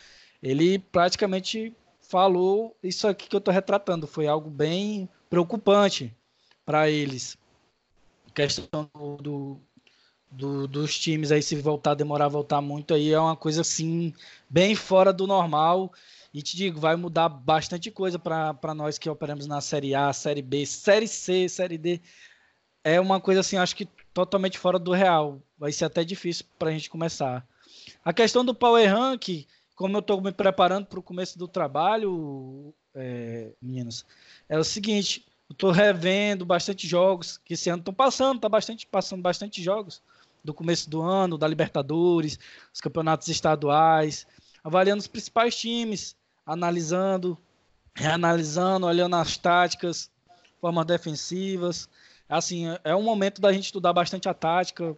ele 0.42 0.80
praticamente 0.80 1.74
falou 2.00 2.76
isso 2.84 3.08
aqui 3.08 3.30
que 3.30 3.36
eu 3.36 3.40
estou 3.40 3.54
retratando. 3.54 4.08
Foi 4.08 4.28
algo 4.28 4.50
bem 4.50 5.08
preocupante 5.30 6.14
para 6.66 6.90
eles. 6.90 7.38
A 8.28 8.32
questão 8.34 8.90
do, 9.22 9.58
do, 10.30 10.68
dos 10.68 10.98
times 10.98 11.32
aí, 11.32 11.42
se 11.42 11.56
voltar, 11.56 11.94
demorar 11.94 12.26
a 12.26 12.30
voltar 12.30 12.62
muito, 12.62 12.94
aí 12.94 13.12
é 13.12 13.20
uma 13.20 13.36
coisa 13.36 13.62
assim, 13.62 14.14
bem 14.50 14.76
fora 14.76 15.14
do 15.14 15.28
normal. 15.28 15.92
E 16.34 16.42
te 16.42 16.56
digo, 16.56 16.80
vai 16.80 16.96
mudar 16.96 17.28
bastante 17.28 17.92
coisa 17.92 18.18
para 18.18 18.74
nós 18.74 18.98
que 18.98 19.10
operamos 19.10 19.48
na 19.48 19.60
Série 19.60 19.94
A, 19.94 20.14
Série 20.14 20.42
B, 20.42 20.66
Série 20.66 21.08
C, 21.08 21.50
Série 21.50 21.78
D. 21.78 22.02
É 22.84 23.00
uma 23.00 23.20
coisa 23.20 23.42
assim, 23.42 23.58
acho 23.58 23.76
que 23.76 23.86
totalmente 24.14 24.58
fora 24.58 24.80
do 24.80 24.94
real. 24.94 25.42
Vai 25.58 25.72
ser 25.72 25.86
até 25.86 26.04
difícil 26.04 26.46
para 26.58 26.70
a 26.70 26.72
gente 26.72 26.90
começar. 26.90 27.46
A 28.04 28.14
questão 28.14 28.46
do 28.46 28.56
Power 28.56 28.90
Rank, 28.90 29.46
como 29.76 29.98
eu 29.98 30.00
estou 30.00 30.22
me 30.22 30.32
preparando 30.32 30.86
para 30.86 31.00
o 31.00 31.04
começo 31.04 31.38
do 31.38 31.48
trabalho, 31.48 32.74
é, 32.96 33.52
é 34.48 34.58
o 34.58 34.64
seguinte: 34.64 35.26
eu 35.50 35.54
estou 35.54 35.72
revendo 35.72 36.46
bastante 36.46 36.88
jogos 36.88 37.38
que 37.38 37.56
esse 37.56 37.70
ano 37.70 37.82
estão 37.82 37.94
passando, 37.94 38.40
tá 38.40 38.48
bastante 38.48 38.88
passando 38.88 39.22
bastante 39.22 39.62
jogos 39.62 40.02
do 40.44 40.54
começo 40.54 40.90
do 40.90 41.02
ano, 41.02 41.38
da 41.38 41.48
Libertadores, 41.48 42.40
os 42.74 42.80
campeonatos 42.80 43.28
estaduais, 43.28 44.26
avaliando 44.64 45.02
os 45.02 45.08
principais 45.08 45.56
times, 45.56 46.16
analisando, 46.46 47.38
reanalisando, 47.94 48.86
olhando 48.86 49.16
as 49.16 49.38
táticas, 49.38 50.10
formas 50.60 50.86
defensivas. 50.86 51.90
Assim, 52.28 52.66
é 52.84 52.96
um 52.96 53.04
momento 53.04 53.42
da 53.42 53.52
gente 53.52 53.66
estudar 53.66 53.94
bastante 53.94 54.30
a 54.30 54.34
tática, 54.34 54.98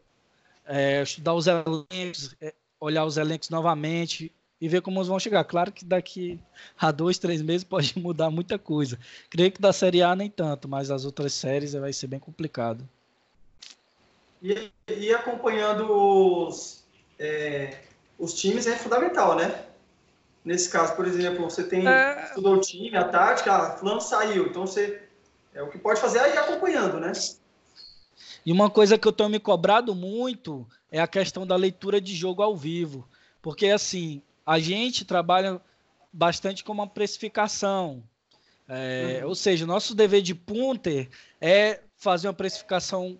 é, 0.65 1.01
estudar 1.01 1.33
os 1.33 1.47
elencos, 1.47 2.35
é, 2.39 2.53
olhar 2.79 3.05
os 3.05 3.17
elencos 3.17 3.49
novamente, 3.49 4.31
e 4.63 4.67
ver 4.69 4.81
como 4.81 4.97
eles 4.99 5.09
vão 5.09 5.19
chegar. 5.19 5.43
Claro 5.43 5.73
que 5.73 5.83
daqui 5.83 6.39
a 6.79 6.89
dois, 6.89 7.17
três 7.19 7.41
meses 7.41 7.65
pode 7.65 7.93
mudar 7.99 8.29
muita 8.29 8.57
coisa. 8.57 8.97
Creio 9.29 9.51
que 9.51 9.61
da 9.61 9.73
Série 9.73 10.01
A 10.01 10.15
nem 10.15 10.29
tanto, 10.29 10.69
mas 10.69 10.89
as 10.89 11.03
outras 11.03 11.33
séries 11.33 11.73
vai 11.73 11.91
ser 11.91 12.07
bem 12.07 12.17
complicado. 12.17 12.87
E, 14.41 14.71
e 14.87 15.13
acompanhando 15.13 15.91
os, 15.91 16.85
é, 17.19 17.77
os 18.17 18.33
times 18.33 18.65
é 18.65 18.77
fundamental, 18.77 19.35
né? 19.35 19.65
Nesse 20.43 20.69
caso, 20.69 20.95
por 20.95 21.07
exemplo, 21.07 21.49
você 21.49 21.63
tem 21.63 21.87
é... 21.87 22.25
estudou 22.25 22.55
o 22.55 22.59
time, 22.59 22.95
a 22.97 23.07
tática, 23.07 23.53
ah, 23.53 23.77
fulano 23.77 24.01
saiu, 24.01 24.47
então 24.47 24.67
você 24.67 25.03
é 25.53 25.61
o 25.61 25.69
que 25.69 25.77
pode 25.77 26.01
fazer 26.01 26.19
é 26.19 26.33
ir 26.33 26.37
acompanhando, 26.37 26.99
né? 26.99 27.11
E 28.45 28.51
uma 28.51 28.69
coisa 28.69 28.97
que 28.97 29.07
eu 29.07 29.11
tenho 29.13 29.29
me 29.29 29.39
cobrado 29.39 29.95
muito 29.95 30.67
é 30.91 30.99
a 30.99 31.07
questão 31.07 31.45
da 31.47 31.55
leitura 31.55 32.01
de 32.01 32.13
jogo 32.13 32.41
ao 32.41 32.57
vivo. 32.57 33.07
Porque, 33.41 33.67
assim, 33.67 34.21
a 34.45 34.59
gente 34.59 35.05
trabalha 35.05 35.61
bastante 36.11 36.63
com 36.63 36.73
uma 36.73 36.87
precificação. 36.87 38.03
É, 38.67 39.19
uhum. 39.21 39.29
Ou 39.29 39.35
seja, 39.35 39.65
nosso 39.65 39.95
dever 39.95 40.21
de 40.21 40.35
punter 40.35 41.09
é 41.39 41.81
fazer 41.95 42.27
uma 42.27 42.33
precificação 42.33 43.19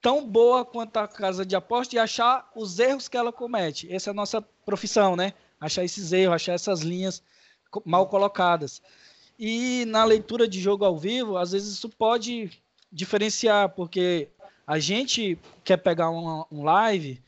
tão 0.00 0.26
boa 0.26 0.64
quanto 0.64 0.96
a 0.96 1.08
casa 1.08 1.46
de 1.46 1.56
aposta 1.56 1.94
e 1.94 1.98
achar 1.98 2.50
os 2.54 2.78
erros 2.78 3.08
que 3.08 3.16
ela 3.16 3.32
comete. 3.32 3.92
Essa 3.92 4.10
é 4.10 4.12
a 4.12 4.14
nossa 4.14 4.42
profissão, 4.64 5.16
né? 5.16 5.34
Achar 5.64 5.84
esses 5.84 6.12
erros, 6.12 6.34
achar 6.34 6.52
essas 6.52 6.80
linhas 6.80 7.22
mal 7.84 8.06
colocadas. 8.06 8.82
E 9.38 9.84
na 9.86 10.04
leitura 10.04 10.46
de 10.46 10.60
jogo 10.60 10.84
ao 10.84 10.96
vivo, 10.96 11.36
às 11.36 11.52
vezes 11.52 11.74
isso 11.74 11.88
pode 11.88 12.50
diferenciar, 12.92 13.70
porque 13.70 14.28
a 14.66 14.78
gente 14.78 15.38
quer 15.64 15.78
pegar 15.78 16.10
um, 16.10 16.44
um 16.50 16.62
live 16.62 17.20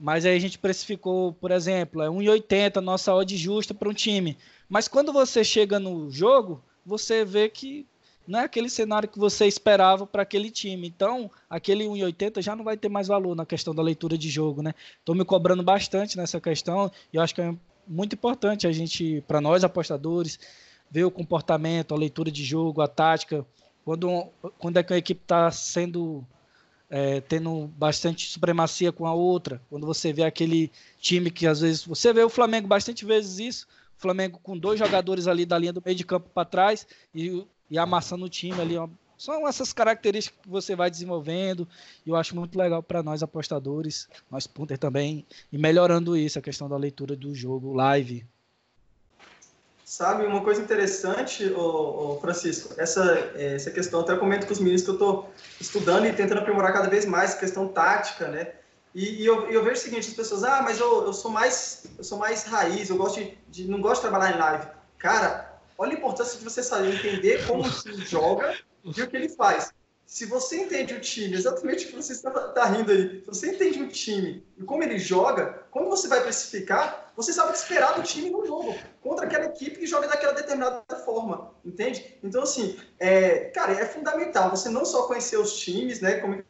mas 0.00 0.24
aí 0.24 0.34
a 0.34 0.40
gente 0.40 0.58
precificou, 0.58 1.34
por 1.34 1.50
exemplo, 1.50 2.00
é 2.00 2.08
1,80 2.08 2.76
nossa 2.76 3.14
odd 3.14 3.36
justa 3.36 3.74
para 3.74 3.88
um 3.88 3.92
time. 3.92 4.36
Mas 4.66 4.88
quando 4.88 5.12
você 5.12 5.44
chega 5.44 5.78
no 5.78 6.10
jogo, 6.10 6.62
você 6.86 7.22
vê 7.22 7.50
que 7.50 7.86
não 8.26 8.38
é 8.38 8.44
aquele 8.44 8.70
cenário 8.70 9.08
que 9.08 9.18
você 9.18 9.46
esperava 9.46 10.06
para 10.06 10.22
aquele 10.22 10.50
time. 10.50 10.88
Então, 10.88 11.30
aquele 11.50 11.84
1,80 11.84 12.40
já 12.40 12.56
não 12.56 12.64
vai 12.64 12.78
ter 12.78 12.88
mais 12.88 13.08
valor 13.08 13.36
na 13.36 13.44
questão 13.44 13.74
da 13.74 13.82
leitura 13.82 14.16
de 14.16 14.30
jogo, 14.30 14.62
né? 14.62 14.72
Estou 14.98 15.14
me 15.14 15.24
cobrando 15.24 15.62
bastante 15.62 16.16
nessa 16.16 16.40
questão 16.40 16.90
e 17.12 17.16
eu 17.16 17.22
acho 17.22 17.34
que 17.34 17.42
é 17.42 17.54
muito 17.90 18.14
importante 18.14 18.66
a 18.66 18.72
gente, 18.72 19.22
para 19.26 19.40
nós 19.40 19.64
apostadores, 19.64 20.38
ver 20.88 21.04
o 21.04 21.10
comportamento, 21.10 21.92
a 21.92 21.98
leitura 21.98 22.30
de 22.30 22.44
jogo, 22.44 22.80
a 22.80 22.88
tática, 22.88 23.44
quando, 23.84 24.28
quando 24.58 24.76
é 24.76 24.82
que 24.82 24.94
a 24.94 24.98
equipe 24.98 25.20
está 25.20 25.50
sendo 25.50 26.24
é, 26.88 27.20
tendo 27.20 27.68
bastante 27.76 28.28
supremacia 28.28 28.90
com 28.90 29.06
a 29.06 29.14
outra. 29.14 29.62
Quando 29.70 29.86
você 29.86 30.12
vê 30.12 30.24
aquele 30.24 30.70
time 31.00 31.30
que 31.30 31.46
às 31.46 31.60
vezes. 31.60 31.84
Você 31.84 32.12
vê 32.12 32.22
o 32.22 32.28
Flamengo 32.28 32.66
bastante 32.66 33.04
vezes 33.04 33.38
isso. 33.38 33.66
O 33.96 34.00
Flamengo 34.00 34.40
com 34.42 34.58
dois 34.58 34.78
jogadores 34.78 35.28
ali 35.28 35.46
da 35.46 35.58
linha 35.58 35.72
do 35.72 35.82
meio 35.84 35.96
de 35.96 36.04
campo 36.04 36.28
para 36.34 36.44
trás 36.44 36.86
e, 37.14 37.44
e 37.70 37.78
amassando 37.78 38.24
o 38.24 38.28
time 38.28 38.60
ali. 38.60 38.74
São 39.20 39.46
essas 39.46 39.70
características 39.70 40.40
que 40.42 40.48
você 40.48 40.74
vai 40.74 40.90
desenvolvendo 40.90 41.68
e 42.06 42.08
eu 42.08 42.16
acho 42.16 42.34
muito 42.34 42.58
legal 42.58 42.82
para 42.82 43.02
nós 43.02 43.22
apostadores, 43.22 44.08
nós 44.30 44.46
punter 44.46 44.78
também, 44.78 45.26
e 45.52 45.58
melhorando 45.58 46.16
isso, 46.16 46.38
a 46.38 46.42
questão 46.42 46.70
da 46.70 46.76
leitura 46.78 47.14
do 47.14 47.34
jogo 47.34 47.74
live. 47.74 48.26
Sabe, 49.84 50.24
uma 50.24 50.42
coisa 50.42 50.62
interessante, 50.62 51.44
ô, 51.52 52.14
ô 52.14 52.18
Francisco, 52.18 52.72
essa, 52.78 53.30
essa 53.34 53.70
questão, 53.70 54.00
até 54.00 54.16
comento 54.16 54.46
com 54.46 54.54
os 54.54 54.58
meninos 54.58 54.80
que 54.80 54.88
eu 54.88 54.94
estou 54.94 55.30
estudando 55.60 56.06
e 56.06 56.14
tentando 56.14 56.38
aprimorar 56.38 56.72
cada 56.72 56.88
vez 56.88 57.04
mais, 57.04 57.34
questão 57.34 57.68
tática, 57.68 58.26
né? 58.26 58.54
E, 58.94 59.20
e 59.20 59.26
eu, 59.26 59.50
eu, 59.50 59.62
vejo 59.62 59.76
o 59.76 59.84
seguinte, 59.84 60.08
as 60.08 60.14
pessoas, 60.14 60.44
ah, 60.44 60.62
mas 60.62 60.80
eu, 60.80 61.04
eu 61.04 61.12
sou 61.12 61.30
mais 61.30 61.84
eu 61.98 62.04
sou 62.04 62.16
mais 62.16 62.44
raiz, 62.44 62.88
eu 62.88 62.96
gosto 62.96 63.20
de, 63.20 63.36
de, 63.50 63.68
não 63.68 63.82
gosto 63.82 64.00
de 64.00 64.08
trabalhar 64.08 64.34
em 64.34 64.38
live. 64.38 64.66
Cara, 64.96 65.60
olha 65.76 65.92
a 65.92 65.98
importância 65.98 66.38
de 66.38 66.44
você 66.44 66.62
saber 66.62 66.94
entender 66.94 67.46
como 67.46 67.70
se 67.70 67.92
joga 68.06 68.56
e 68.84 69.02
o 69.02 69.08
que 69.08 69.16
ele 69.16 69.28
faz 69.28 69.72
se 70.10 70.26
você 70.26 70.56
entende 70.56 70.92
o 70.92 71.00
time, 71.00 71.36
exatamente 71.36 71.86
o 71.86 71.88
que 71.90 71.94
você 71.94 72.12
está 72.12 72.32
tá 72.32 72.64
rindo 72.64 72.90
aí, 72.90 73.20
se 73.20 73.26
você 73.26 73.52
entende 73.52 73.80
o 73.80 73.88
time 73.88 74.44
e 74.58 74.64
como 74.64 74.82
ele 74.82 74.98
joga, 74.98 75.62
quando 75.70 75.88
você 75.88 76.08
vai 76.08 76.20
precificar, 76.20 77.12
você 77.14 77.32
sabe 77.32 77.50
o 77.50 77.52
que 77.52 77.58
esperar 77.60 77.94
do 77.94 78.02
time 78.02 78.28
no 78.28 78.44
jogo, 78.44 78.76
contra 79.00 79.24
aquela 79.24 79.44
equipe 79.44 79.78
que 79.78 79.86
joga 79.86 80.08
daquela 80.08 80.32
determinada 80.32 80.96
forma, 81.04 81.54
entende? 81.64 82.18
Então, 82.24 82.42
assim, 82.42 82.76
é, 82.98 83.50
cara, 83.54 83.72
é 83.72 83.86
fundamental 83.86 84.50
você 84.50 84.68
não 84.68 84.84
só 84.84 85.04
conhecer 85.04 85.36
os 85.36 85.56
times, 85.60 86.00
né, 86.00 86.18
como 86.18 86.34
ele 86.34 86.44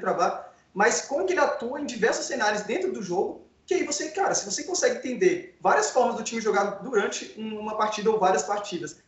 trabalha, 0.00 0.46
mas 0.72 1.00
como 1.00 1.26
que 1.26 1.32
ele 1.32 1.40
atua 1.40 1.80
em 1.80 1.84
diversos 1.84 2.26
cenários 2.26 2.62
dentro 2.62 2.92
do 2.92 3.02
jogo, 3.02 3.44
que 3.66 3.74
aí 3.74 3.82
você, 3.82 4.10
cara, 4.12 4.36
se 4.36 4.44
você 4.48 4.62
consegue 4.62 4.98
entender 4.98 5.58
várias 5.60 5.90
formas 5.90 6.14
do 6.14 6.22
time 6.22 6.40
jogar 6.40 6.80
durante 6.80 7.34
uma 7.36 7.76
partida 7.76 8.08
ou 8.08 8.20
várias 8.20 8.44
partidas, 8.44 8.98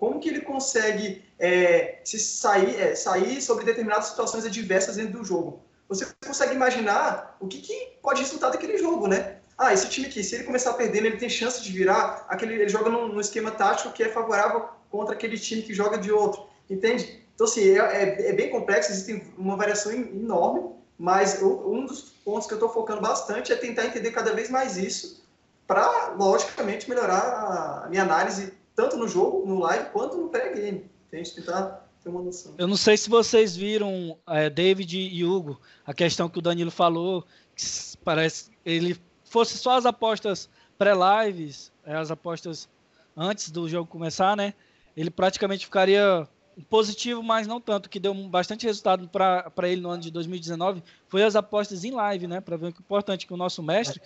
como 0.00 0.18
que 0.18 0.30
ele 0.30 0.40
consegue 0.40 1.22
é, 1.38 2.00
se 2.02 2.18
sair, 2.18 2.74
é, 2.80 2.94
sair 2.94 3.42
sobre 3.42 3.66
determinadas 3.66 4.06
situações 4.06 4.46
adversas 4.46 4.96
dentro 4.96 5.18
do 5.18 5.24
jogo. 5.24 5.62
Você 5.90 6.06
consegue 6.26 6.54
imaginar 6.54 7.36
o 7.38 7.46
que, 7.46 7.60
que, 7.60 7.98
pode 8.00 8.22
resultar 8.22 8.48
daquele 8.48 8.78
jogo, 8.78 9.06
né? 9.06 9.36
Ah, 9.58 9.74
esse 9.74 9.90
time 9.90 10.06
aqui, 10.06 10.24
se 10.24 10.36
ele 10.36 10.44
começar 10.44 10.72
perdendo, 10.72 11.04
ele 11.04 11.18
tem 11.18 11.28
chance 11.28 11.62
de 11.62 11.70
virar, 11.70 12.24
aquele, 12.30 12.54
ele 12.54 12.68
joga 12.70 12.88
num, 12.88 13.08
num 13.08 13.20
esquema 13.20 13.50
tático 13.50 13.92
que 13.92 14.02
é 14.02 14.08
favorável 14.08 14.70
contra 14.90 15.14
aquele 15.14 15.38
time 15.38 15.60
que 15.60 15.74
joga 15.74 15.98
de 15.98 16.10
outro, 16.10 16.46
entende? 16.70 17.22
Então, 17.34 17.46
assim, 17.46 17.68
é, 17.68 17.78
é, 17.78 18.30
é 18.30 18.32
bem 18.32 18.48
complexo, 18.48 18.90
existe 18.90 19.22
uma 19.36 19.54
variação 19.54 19.92
enorme, 19.92 20.70
mas 20.98 21.42
um 21.42 21.84
dos 21.84 22.00
pontos 22.24 22.46
que 22.46 22.54
eu 22.54 22.56
estou 22.56 22.70
focando 22.70 23.02
bastante 23.02 23.52
é 23.52 23.56
tentar 23.56 23.84
entender 23.84 24.12
cada 24.12 24.32
vez 24.32 24.48
mais 24.48 24.78
isso, 24.78 25.22
para, 25.66 26.14
logicamente, 26.18 26.88
melhorar 26.88 27.84
a 27.84 27.88
minha 27.90 28.02
análise 28.02 28.58
tanto 28.80 28.96
no 28.96 29.06
jogo, 29.06 29.46
no 29.46 29.58
live, 29.58 29.90
quanto 29.90 30.16
no 30.16 30.30
pré-game. 30.30 30.90
A 31.12 31.16
gente 31.16 31.34
tentar 31.34 31.86
ter 32.02 32.08
uma 32.08 32.22
noção. 32.22 32.54
Eu 32.56 32.66
não 32.66 32.76
sei 32.76 32.96
se 32.96 33.10
vocês 33.10 33.54
viram, 33.54 34.16
é, 34.26 34.48
David 34.48 34.98
e 34.98 35.22
Hugo, 35.22 35.60
a 35.84 35.92
questão 35.92 36.30
que 36.30 36.38
o 36.38 36.42
Danilo 36.42 36.70
falou, 36.70 37.26
que 37.54 37.62
parece 38.02 38.50
ele 38.64 38.98
fosse 39.24 39.58
só 39.58 39.76
as 39.76 39.84
apostas 39.84 40.48
pré-lives, 40.78 41.70
é, 41.84 41.94
as 41.94 42.10
apostas 42.10 42.68
antes 43.14 43.50
do 43.50 43.68
jogo 43.68 43.86
começar, 43.86 44.34
né? 44.34 44.54
Ele 44.96 45.10
praticamente 45.10 45.66
ficaria 45.66 46.26
positivo, 46.70 47.22
mas 47.22 47.46
não 47.46 47.60
tanto, 47.60 47.88
que 47.90 48.00
deu 48.00 48.14
bastante 48.14 48.66
resultado 48.66 49.08
para 49.08 49.68
ele 49.68 49.82
no 49.82 49.90
ano 49.90 50.02
de 50.02 50.10
2019, 50.10 50.82
foi 51.06 51.22
as 51.22 51.36
apostas 51.36 51.84
em 51.84 51.90
live, 51.90 52.26
né? 52.26 52.40
Para 52.40 52.56
ver 52.56 52.68
o 52.68 52.72
que 52.72 52.80
é 52.80 52.82
importante 52.82 53.26
que 53.26 53.34
o 53.34 53.36
nosso 53.36 53.62
mestre 53.62 54.00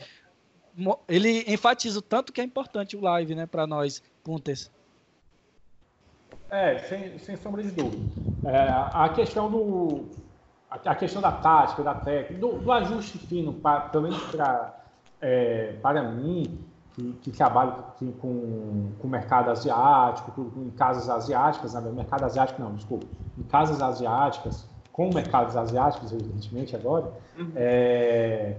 ele 1.09 1.45
enfatiza 1.47 1.99
o 1.99 2.03
tanto 2.03 2.33
que 2.33 2.41
é 2.41 2.45
importante 2.45 2.97
o 2.97 3.01
live, 3.01 3.35
né, 3.35 3.47
para 3.47 3.67
nós, 3.67 4.03
punters. 4.25 4.71
É, 6.51 6.79
sem, 6.79 7.19
sem 7.19 7.37
sombra 7.37 7.63
de 7.63 7.71
dúvida. 7.71 8.03
É, 8.45 8.69
a 8.93 9.09
questão 9.11 9.51
do 9.51 10.09
a 10.71 10.95
questão 10.95 11.23
da 11.23 11.31
tática, 11.31 11.85
da 11.85 11.95
técnica, 11.95 12.35
do, 12.35 12.59
do 12.59 12.73
ajuste 12.73 13.17
fino, 13.19 13.53
pra, 13.53 13.81
pelo 13.81 14.05
menos 14.05 14.21
pra, 14.25 14.75
é, 15.21 15.75
para 15.81 16.03
mim, 16.03 16.59
que, 16.95 17.13
que 17.23 17.31
trabalho 17.31 17.75
com, 18.21 18.91
com 18.99 19.07
o 19.07 19.09
mercado 19.09 19.51
asiático, 19.51 20.53
em 20.57 20.71
casas 20.71 21.09
asiáticas, 21.09 21.75
né? 21.75 21.93
mercado 21.93 22.25
asiático 22.25 22.61
não, 22.61 22.75
desculpa, 22.75 23.07
em 23.39 23.43
casas 23.45 23.81
asiáticas, 23.81 24.69
com 24.93 25.13
mercados 25.13 25.57
asiáticos, 25.57 26.13
evidentemente, 26.13 26.75
agora, 26.75 27.13
uhum. 27.39 27.53
é, 27.55 28.57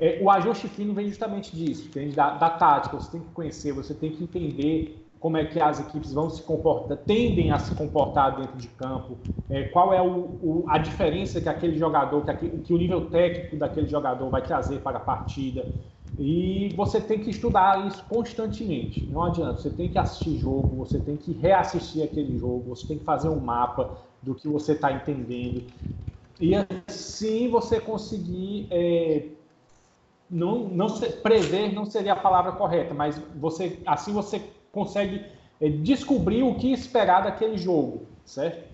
é, 0.00 0.18
o 0.22 0.30
ajuste 0.30 0.68
fino 0.68 0.94
vem 0.94 1.08
justamente 1.08 1.54
disso, 1.54 1.90
vem 1.92 2.10
da, 2.10 2.30
da 2.30 2.50
tática, 2.50 2.96
você 2.96 3.10
tem 3.10 3.20
que 3.20 3.30
conhecer, 3.30 3.72
você 3.72 3.92
tem 3.92 4.10
que 4.10 4.24
entender 4.24 5.07
como 5.20 5.36
é 5.36 5.44
que 5.44 5.60
as 5.60 5.80
equipes 5.80 6.12
vão 6.12 6.30
se 6.30 6.42
comportar, 6.42 6.96
tendem 6.98 7.50
a 7.50 7.58
se 7.58 7.74
comportar 7.74 8.36
dentro 8.36 8.56
de 8.56 8.68
campo, 8.68 9.18
é, 9.50 9.64
qual 9.64 9.92
é 9.92 10.00
o, 10.00 10.38
o, 10.42 10.64
a 10.68 10.78
diferença 10.78 11.40
que 11.40 11.48
aquele 11.48 11.76
jogador, 11.78 12.22
que, 12.24 12.30
aquele, 12.30 12.58
que, 12.58 12.72
o 12.72 12.76
nível 12.76 13.08
técnico 13.08 13.56
daquele 13.56 13.88
jogador 13.88 14.28
vai 14.28 14.42
trazer 14.42 14.80
para 14.80 14.98
a 14.98 15.00
partida. 15.00 15.66
E 16.18 16.72
você 16.76 17.00
tem 17.00 17.20
que 17.20 17.30
estudar 17.30 17.86
isso 17.86 18.04
constantemente. 18.08 19.06
Não 19.10 19.22
adianta, 19.22 19.58
você 19.58 19.70
tem 19.70 19.88
que 19.88 19.98
assistir 19.98 20.36
jogo, 20.36 20.76
você 20.76 20.98
tem 20.98 21.16
que 21.16 21.32
reassistir 21.32 22.02
aquele 22.02 22.36
jogo, 22.36 22.74
você 22.74 22.88
tem 22.88 22.98
que 22.98 23.04
fazer 23.04 23.28
um 23.28 23.40
mapa 23.40 23.98
do 24.22 24.34
que 24.34 24.48
você 24.48 24.72
está 24.72 24.92
entendendo. 24.92 25.64
E 26.40 26.52
assim 26.86 27.48
você 27.48 27.80
conseguir 27.80 28.66
é, 28.70 29.28
não, 30.30 30.68
não 30.68 30.86
prever 31.22 31.72
não 31.72 31.84
seria 31.84 32.12
a 32.12 32.16
palavra 32.16 32.52
correta, 32.52 32.94
mas 32.94 33.18
você 33.36 33.78
assim 33.86 34.12
você 34.12 34.42
consegue 34.78 35.24
é, 35.60 35.68
descobrir 35.68 36.42
o 36.42 36.54
que 36.54 36.72
esperar 36.72 37.24
daquele 37.24 37.58
jogo, 37.58 38.06
certo? 38.24 38.68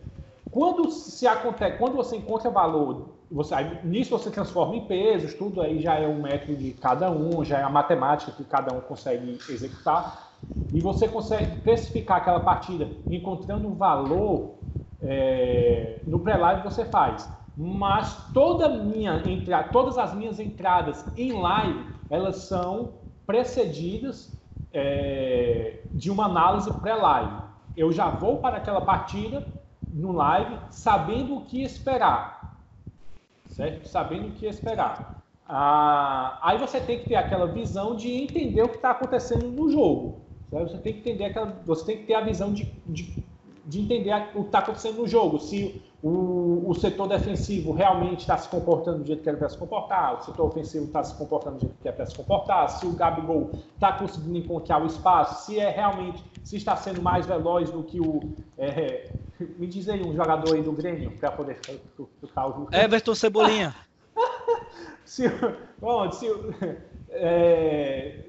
Quando 0.50 0.90
se 0.90 1.26
acontece, 1.26 1.78
quando 1.78 1.96
você 1.96 2.16
encontra 2.16 2.50
valor, 2.50 3.08
você, 3.30 3.54
nisso 3.82 4.10
você 4.10 4.30
transforma 4.30 4.76
em 4.76 4.86
pesos, 4.86 5.34
tudo 5.34 5.60
aí 5.60 5.80
já 5.80 5.96
é 5.96 6.06
um 6.06 6.22
método 6.22 6.56
de 6.56 6.72
cada 6.72 7.10
um, 7.10 7.44
já 7.44 7.58
é 7.58 7.62
a 7.62 7.70
matemática 7.70 8.30
que 8.32 8.44
cada 8.44 8.72
um 8.72 8.80
consegue 8.80 9.38
executar, 9.48 10.32
e 10.72 10.80
você 10.80 11.08
consegue 11.08 11.56
precificar 11.56 12.18
aquela 12.18 12.40
partida 12.40 12.88
encontrando 13.08 13.72
valor 13.74 14.54
é, 15.02 16.00
no 16.06 16.20
pré-live 16.20 16.62
você 16.62 16.84
faz 16.84 17.28
mas 17.56 18.32
toda 18.32 18.68
minha 18.68 19.22
entra, 19.26 19.62
todas 19.64 19.96
as 19.96 20.14
minhas 20.14 20.40
entradas 20.40 21.06
em 21.16 21.32
live 21.32 21.86
elas 22.10 22.36
são 22.36 22.94
precedidas 23.26 24.36
é, 24.74 25.78
de 25.92 26.10
uma 26.10 26.26
análise 26.26 26.70
pré-live. 26.80 27.42
Eu 27.76 27.92
já 27.92 28.10
vou 28.10 28.38
para 28.38 28.56
aquela 28.56 28.80
partida 28.80 29.46
no 29.92 30.12
live 30.12 30.58
sabendo 30.70 31.36
o 31.36 31.44
que 31.44 31.62
esperar, 31.62 32.58
certo? 33.46 33.88
Sabendo 33.88 34.28
o 34.28 34.32
que 34.32 34.46
esperar. 34.46 35.22
Ah, 35.46 36.38
aí 36.42 36.58
você 36.58 36.80
tem 36.80 36.98
que 36.98 37.08
ter 37.08 37.16
aquela 37.16 37.46
visão 37.46 37.94
de 37.94 38.10
entender 38.10 38.62
o 38.62 38.68
que 38.68 38.76
está 38.76 38.90
acontecendo 38.90 39.46
no 39.46 39.70
jogo. 39.70 40.22
Certo? 40.50 40.70
Você 40.70 40.78
tem 40.78 40.92
que 40.94 40.98
entender 41.00 41.26
aquela, 41.26 41.46
você 41.64 41.84
tem 41.84 41.98
que 41.98 42.06
ter 42.06 42.14
a 42.14 42.20
visão 42.20 42.52
de, 42.52 42.64
de, 42.86 43.24
de 43.66 43.80
entender 43.80 44.12
o 44.34 44.40
que 44.40 44.46
está 44.46 44.58
acontecendo 44.60 44.98
no 44.98 45.06
jogo. 45.06 45.38
Se 45.38 45.82
o, 46.04 46.68
o 46.68 46.74
setor 46.74 47.08
defensivo 47.08 47.72
realmente 47.72 48.20
está 48.20 48.36
se 48.36 48.46
comportando 48.46 48.98
do 48.98 49.06
jeito 49.06 49.22
que 49.22 49.28
ele 49.30 49.38
quer 49.38 49.50
se 49.50 49.56
comportar, 49.56 50.18
o 50.18 50.22
setor 50.22 50.48
ofensivo 50.48 50.84
está 50.84 51.02
se 51.02 51.14
comportando 51.14 51.56
do 51.56 51.60
jeito 51.62 51.76
que 51.80 51.88
ele 51.88 51.96
quer 51.96 52.06
se 52.06 52.14
comportar, 52.14 52.68
se 52.68 52.86
o 52.86 52.92
Gabigol 52.92 53.50
está 53.74 53.90
conseguindo 53.94 54.36
encontrar 54.36 54.82
o 54.82 54.86
espaço, 54.86 55.46
se 55.46 55.58
é 55.58 55.70
realmente, 55.70 56.22
se 56.44 56.56
está 56.56 56.76
sendo 56.76 57.00
mais 57.00 57.24
veloz 57.24 57.70
do 57.70 57.82
que 57.82 58.00
o. 58.00 58.20
É, 58.58 59.12
me 59.56 59.66
diz 59.66 59.88
aí 59.88 60.06
um 60.06 60.14
jogador 60.14 60.54
aí 60.54 60.62
do 60.62 60.72
Grêmio 60.72 61.10
para 61.12 61.32
poder 61.32 61.58
tocar 62.20 62.48
o. 62.48 62.68
Everton 62.70 63.14
Cebolinha. 63.14 63.74
se, 65.06 65.24
bom, 65.78 66.12
se, 66.12 66.26
é, 67.08 68.26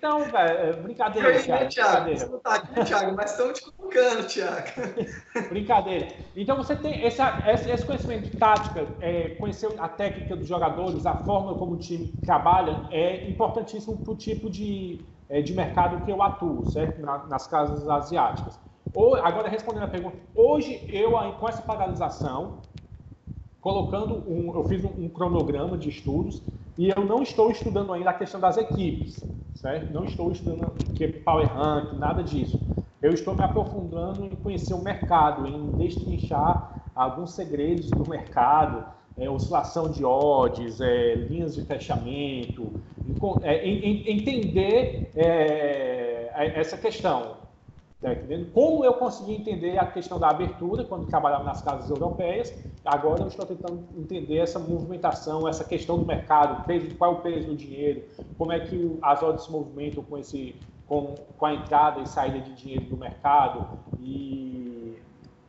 então, 0.00 0.24
velho, 0.30 0.58
é 0.58 0.72
brincadeira, 0.72 1.28
aí, 1.28 1.42
Thiago. 1.42 1.62
Né, 1.62 1.68
Thiago? 1.68 1.90
Brincadeira. 1.92 2.18
Você 2.18 2.32
não 2.32 2.38
tá 2.38 2.54
aqui, 2.54 2.84
Thiago, 2.84 3.14
mas 3.14 3.30
estamos 3.32 3.60
te 3.60 3.70
colocando, 3.70 4.26
Thiago. 4.26 4.68
brincadeira. 5.50 6.08
Então, 6.34 6.56
você 6.56 6.74
tem 6.74 7.04
esse, 7.04 7.20
esse 7.70 7.84
conhecimento 7.84 8.24
de 8.24 8.30
tática, 8.30 8.88
é, 8.98 9.28
conhecer 9.34 9.68
a 9.78 9.88
técnica 9.90 10.34
dos 10.34 10.48
jogadores, 10.48 11.04
a 11.04 11.16
forma 11.16 11.54
como 11.54 11.74
o 11.74 11.76
time 11.76 12.14
trabalha, 12.24 12.80
é 12.90 13.28
importantíssimo 13.28 13.98
para 13.98 14.14
o 14.14 14.16
tipo 14.16 14.48
de, 14.48 15.04
é, 15.28 15.42
de 15.42 15.52
mercado 15.52 16.02
que 16.02 16.10
eu 16.10 16.22
atuo, 16.22 16.64
certo? 16.64 17.02
Na, 17.02 17.18
nas 17.26 17.46
casas 17.46 17.86
asiáticas. 17.86 18.58
Ou, 18.94 19.16
agora, 19.16 19.50
respondendo 19.50 19.82
a 19.82 19.88
pergunta, 19.88 20.16
hoje 20.34 20.82
eu, 20.88 21.10
com 21.34 21.46
essa 21.46 21.60
paralisação, 21.60 22.62
colocando 23.60 24.14
um, 24.26 24.54
eu 24.54 24.64
fiz 24.64 24.82
um, 24.82 24.92
um 24.96 25.10
cronograma 25.10 25.76
de 25.76 25.90
estudos 25.90 26.42
e 26.80 26.88
eu 26.88 27.04
não 27.04 27.22
estou 27.22 27.50
estudando 27.50 27.92
ainda 27.92 28.08
a 28.08 28.14
questão 28.14 28.40
das 28.40 28.56
equipes, 28.56 29.22
certo? 29.54 29.92
Não 29.92 30.06
estou 30.06 30.32
estudando 30.32 30.72
que 30.94 31.06
power 31.08 31.46
rank, 31.46 31.92
nada 31.98 32.22
disso. 32.22 32.58
Eu 33.02 33.12
estou 33.12 33.34
me 33.34 33.42
aprofundando 33.44 34.24
em 34.24 34.30
conhecer 34.30 34.72
o 34.72 34.82
mercado, 34.82 35.46
em 35.46 35.72
destrinchar 35.72 36.82
alguns 36.94 37.32
segredos 37.32 37.90
do 37.90 38.08
mercado, 38.08 38.82
é, 39.18 39.28
oscilação 39.28 39.90
de 39.90 40.06
odds, 40.06 40.80
é, 40.80 41.16
linhas 41.16 41.54
de 41.54 41.66
fechamento, 41.66 42.72
é, 43.42 43.62
em, 43.62 43.84
em, 43.84 44.18
entender 44.18 45.10
é, 45.14 46.30
essa 46.34 46.78
questão. 46.78 47.39
Tá 48.00 48.14
entendendo? 48.14 48.50
Como 48.52 48.82
eu 48.82 48.94
consegui 48.94 49.34
entender 49.34 49.76
a 49.76 49.84
questão 49.84 50.18
da 50.18 50.30
abertura 50.30 50.84
quando 50.84 51.06
trabalhava 51.06 51.44
nas 51.44 51.60
casas 51.60 51.90
europeias, 51.90 52.52
agora 52.82 53.22
eu 53.22 53.28
estou 53.28 53.44
tentando 53.44 53.86
entender 53.94 54.38
essa 54.38 54.58
movimentação, 54.58 55.46
essa 55.46 55.64
questão 55.64 55.98
do 55.98 56.06
mercado, 56.06 56.64
peso, 56.64 56.94
qual 56.96 57.12
é 57.12 57.14
o 57.16 57.20
peso 57.20 57.48
do 57.48 57.56
dinheiro, 57.56 58.02
como 58.38 58.52
é 58.52 58.60
que 58.60 58.98
as 59.02 59.22
ordens 59.22 59.44
se 59.44 59.52
movimentam 59.52 60.02
com, 60.02 60.16
esse, 60.16 60.56
com, 60.86 61.14
com 61.36 61.46
a 61.46 61.52
entrada 61.52 62.00
e 62.00 62.06
saída 62.06 62.40
de 62.40 62.54
dinheiro 62.54 62.86
do 62.86 62.96
mercado. 62.96 63.66
E 63.98 64.96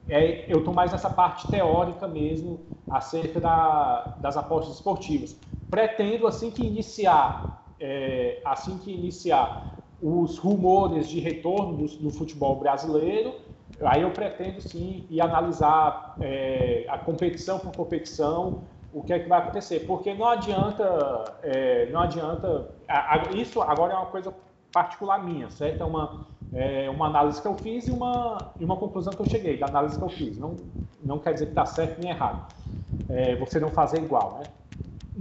é, 0.09 0.45
eu 0.51 0.59
estou 0.59 0.73
mais 0.73 0.91
nessa 0.91 1.09
parte 1.09 1.49
teórica 1.49 2.05
mesmo 2.05 2.59
acerca 2.89 3.39
da, 3.39 4.17
das 4.19 4.35
apostas 4.35 4.75
esportivas. 4.75 5.39
Pretendo, 5.69 6.27
assim 6.27 6.51
que 6.51 6.65
iniciar, 6.65 7.65
é, 7.79 8.41
assim 8.43 8.77
que 8.77 8.91
iniciar 8.91 9.71
os 10.01 10.37
rumores 10.37 11.07
de 11.07 11.19
retorno 11.19 11.77
do, 11.77 11.87
do, 11.97 12.09
futebol 12.09 12.55
brasileiro, 12.55 13.35
aí 13.81 14.01
eu 14.01 14.11
pretendo 14.11 14.59
sim 14.61 15.05
ir 15.09 15.21
analisar 15.21 16.15
é, 16.19 16.85
a 16.89 16.97
competição 16.97 17.59
por 17.59 17.71
competição, 17.75 18.63
o 18.93 19.03
que 19.03 19.13
é 19.13 19.19
que 19.19 19.29
vai 19.29 19.39
acontecer, 19.39 19.81
porque 19.81 20.13
não 20.13 20.27
adianta, 20.27 21.37
é, 21.43 21.89
não 21.91 22.01
adianta, 22.01 22.69
a, 22.87 23.15
a, 23.15 23.31
isso 23.33 23.61
agora 23.61 23.93
é 23.93 23.95
uma 23.95 24.07
coisa 24.07 24.33
particular 24.71 25.23
minha, 25.23 25.49
certo? 25.49 25.81
É 25.81 25.85
uma, 25.85 26.25
é 26.53 26.89
uma 26.89 27.07
análise 27.07 27.41
que 27.41 27.47
eu 27.47 27.55
fiz 27.55 27.87
e 27.87 27.91
uma, 27.91 28.51
e 28.59 28.65
uma 28.65 28.77
conclusão 28.77 29.13
que 29.13 29.21
eu 29.21 29.29
cheguei 29.29 29.57
da 29.57 29.67
análise 29.67 29.97
que 29.97 30.03
eu 30.03 30.09
fiz. 30.09 30.37
Não, 30.37 30.55
não 31.03 31.19
quer 31.19 31.33
dizer 31.33 31.45
que 31.45 31.51
está 31.51 31.65
certo 31.65 32.01
nem 32.01 32.11
errado. 32.11 32.53
É, 33.09 33.35
você 33.35 33.59
não 33.59 33.69
fazer 33.69 34.01
igual, 34.01 34.39
né? 34.39 34.43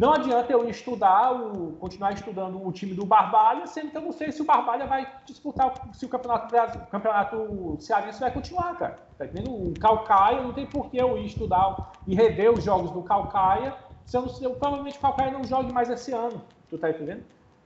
Não 0.01 0.15
adianta 0.15 0.51
eu 0.51 0.67
estudar, 0.67 1.31
o, 1.31 1.73
continuar 1.73 2.15
estudando 2.15 2.67
o 2.67 2.73
time 2.73 2.95
do 2.95 3.05
Barbalha, 3.05 3.67
sendo 3.67 3.91
que 3.91 3.99
eu 3.99 4.01
não 4.01 4.13
sei 4.13 4.33
se 4.33 4.41
o 4.41 4.47
Barbalha 4.47 4.87
vai 4.87 5.07
disputar, 5.27 5.75
se 5.93 6.07
o 6.07 6.09
campeonato, 6.09 6.79
o 6.79 6.87
campeonato 6.87 7.77
cearense 7.79 8.19
vai 8.19 8.31
continuar, 8.31 8.79
cara. 8.79 8.99
Tá 9.19 9.27
entendendo? 9.27 9.53
O 9.53 9.75
Calcaia, 9.79 10.41
não 10.41 10.55
tem 10.55 10.65
por 10.65 10.89
que 10.89 10.97
eu 10.97 11.19
ir 11.19 11.27
estudar 11.27 11.93
e 12.07 12.15
rever 12.15 12.51
os 12.51 12.65
jogos 12.65 12.91
do 12.93 13.03
Calcaia, 13.03 13.77
se 14.07 14.17
eu, 14.17 14.27
eu, 14.41 14.53
provavelmente 14.53 14.97
o 14.97 15.03
Calcaia 15.03 15.33
não 15.33 15.45
jogue 15.45 15.71
mais 15.71 15.91
esse 15.91 16.13
ano. 16.13 16.41
Tu 16.71 16.79
tá 16.79 16.89
entendendo? 16.89 17.23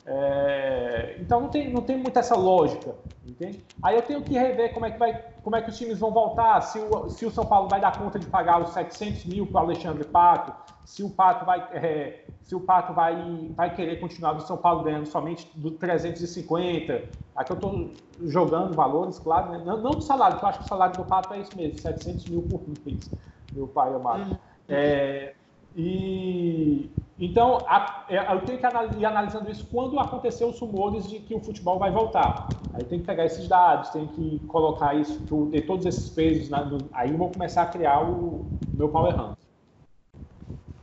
É, 0.07 1.17
então 1.19 1.41
não 1.41 1.49
tem, 1.49 1.73
não 1.73 1.81
tem 1.81 1.97
muito 1.97 2.19
essa 2.19 2.37
lógica, 2.37 2.95
entende? 3.27 3.65
Aí 3.83 3.97
eu 3.97 4.03
tenho 4.03 4.23
que 4.23 4.35
rever 4.35 4.75
como 4.75 4.85
é 4.85 4.91
que, 4.91 4.99
vai, 4.99 5.25
como 5.43 5.57
é 5.57 5.63
que 5.63 5.71
os 5.71 5.79
times 5.79 5.99
vão 5.99 6.11
voltar, 6.11 6.61
se 6.61 6.79
o, 6.79 7.09
se 7.09 7.25
o 7.25 7.31
São 7.31 7.47
Paulo 7.47 7.69
vai 7.69 7.81
dar 7.81 7.97
conta 7.99 8.19
de 8.19 8.27
pagar 8.27 8.61
os 8.61 8.71
700 8.71 9.25
mil 9.25 9.47
para 9.47 9.63
o 9.63 9.65
Alexandre 9.65 10.05
Pato, 10.05 10.53
se 10.85 11.03
o 11.03 11.09
Pato 11.09 11.47
vai, 11.47 11.61
é, 11.73 12.25
se 12.43 12.55
o 12.55 12.61
Pato 12.61 12.93
vai, 12.93 13.17
vai 13.57 13.75
querer 13.75 13.99
continuar 13.99 14.35
do 14.35 14.43
São 14.43 14.59
Paulo 14.59 14.83
ganhando 14.83 15.07
somente 15.07 15.51
do 15.55 15.71
350. 15.71 17.09
Aqui 17.35 17.53
eu 17.53 17.55
estou 17.55 17.93
jogando 18.25 18.75
valores, 18.75 19.19
claro, 19.19 19.53
né? 19.53 19.63
não, 19.65 19.79
não 19.79 19.93
do 19.93 20.03
salário, 20.03 20.35
porque 20.35 20.45
eu 20.45 20.49
acho 20.51 20.59
que 20.59 20.67
o 20.67 20.69
salário 20.69 20.97
do 20.97 21.05
Pato 21.05 21.33
é 21.33 21.39
isso 21.39 21.57
mesmo, 21.57 21.79
700 21.79 22.27
mil 22.27 22.43
por 22.43 22.61
mês, 22.85 23.11
meu 23.53 23.67
pai 23.67 23.95
amado. 23.95 24.33
Uhum. 24.33 24.39
É, 24.69 25.35
e 25.77 26.91
então 27.19 27.59
a, 27.67 28.05
é, 28.09 28.33
eu 28.33 28.41
tenho 28.41 28.59
que 28.59 28.99
ir 28.99 29.07
analisando 29.07 29.51
isso 29.51 29.67
quando 29.67 29.99
acontecer 30.01 30.45
os 30.45 30.59
rumores 30.59 31.09
de 31.09 31.21
que 31.21 31.35
o 31.35 31.41
futebol 31.41 31.79
vai 31.79 31.91
voltar. 31.91 32.49
Aí 32.73 32.85
tem 32.85 32.99
que 32.99 33.07
pegar 33.07 33.25
esses 33.25 33.47
dados, 33.47 33.91
tem 33.91 34.07
que 34.07 34.41
colocar 34.49 34.95
isso, 34.95 35.21
ter 35.51 35.63
todos 35.63 35.87
esses 35.87 36.11
pesos, 36.11 36.49
né, 36.51 36.59
no, 36.65 36.79
aí 36.93 37.13
eu 37.13 37.19
vou 37.19 37.31
começar 37.31 37.63
a 37.63 37.67
criar 37.67 38.01
o 38.01 38.47
meu 38.73 38.89
Power 38.89 39.15
Rank. 39.15 39.39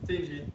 Entendi. 0.04 0.46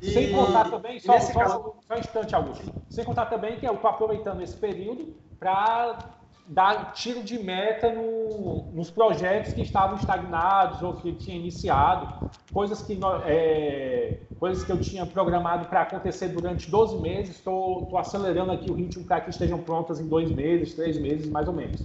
E... 0.00 0.10
Sem 0.10 0.32
contar 0.32 0.70
também, 0.70 0.98
só, 1.00 1.18
só, 1.18 1.32
caso... 1.32 1.74
só, 1.86 1.94
um 1.94 1.98
instante, 1.98 2.34
Augusto. 2.34 2.72
Sem 2.88 3.04
contar 3.04 3.26
também 3.26 3.56
que 3.56 3.66
eu 3.66 3.74
estou 3.74 3.90
aproveitando 3.90 4.42
esse 4.42 4.56
período 4.56 5.14
para 5.38 5.98
dar 6.46 6.92
tiro 6.92 7.22
de 7.22 7.38
meta 7.38 7.90
no, 7.90 8.64
nos 8.72 8.90
projetos 8.90 9.52
que 9.52 9.62
estavam 9.62 9.96
estagnados 9.96 10.82
ou 10.82 10.94
que 10.94 11.12
tinha 11.14 11.36
iniciado, 11.36 12.30
coisas 12.52 12.82
que, 12.82 12.98
é, 13.24 14.18
coisas 14.38 14.62
que 14.62 14.70
eu 14.70 14.78
tinha 14.78 15.06
programado 15.06 15.66
para 15.66 15.82
acontecer 15.82 16.28
durante 16.28 16.70
12 16.70 16.96
meses, 17.00 17.36
estou 17.36 17.96
acelerando 17.96 18.52
aqui 18.52 18.70
o 18.70 18.74
ritmo 18.74 19.04
para 19.04 19.22
que 19.22 19.30
estejam 19.30 19.58
prontas 19.58 20.00
em 20.00 20.06
dois 20.06 20.30
meses, 20.30 20.74
três 20.74 20.98
meses, 20.98 21.28
mais 21.28 21.48
ou 21.48 21.54
menos. 21.54 21.82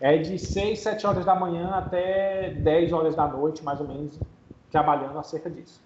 É 0.00 0.18
de 0.18 0.38
6, 0.38 0.80
7 0.80 1.06
horas 1.06 1.24
da 1.24 1.34
manhã 1.34 1.70
até 1.70 2.50
10 2.50 2.92
horas 2.92 3.14
da 3.14 3.26
noite, 3.26 3.62
mais 3.64 3.80
ou 3.80 3.86
menos, 3.86 4.18
trabalhando 4.70 5.18
acerca 5.18 5.48
disso. 5.48 5.80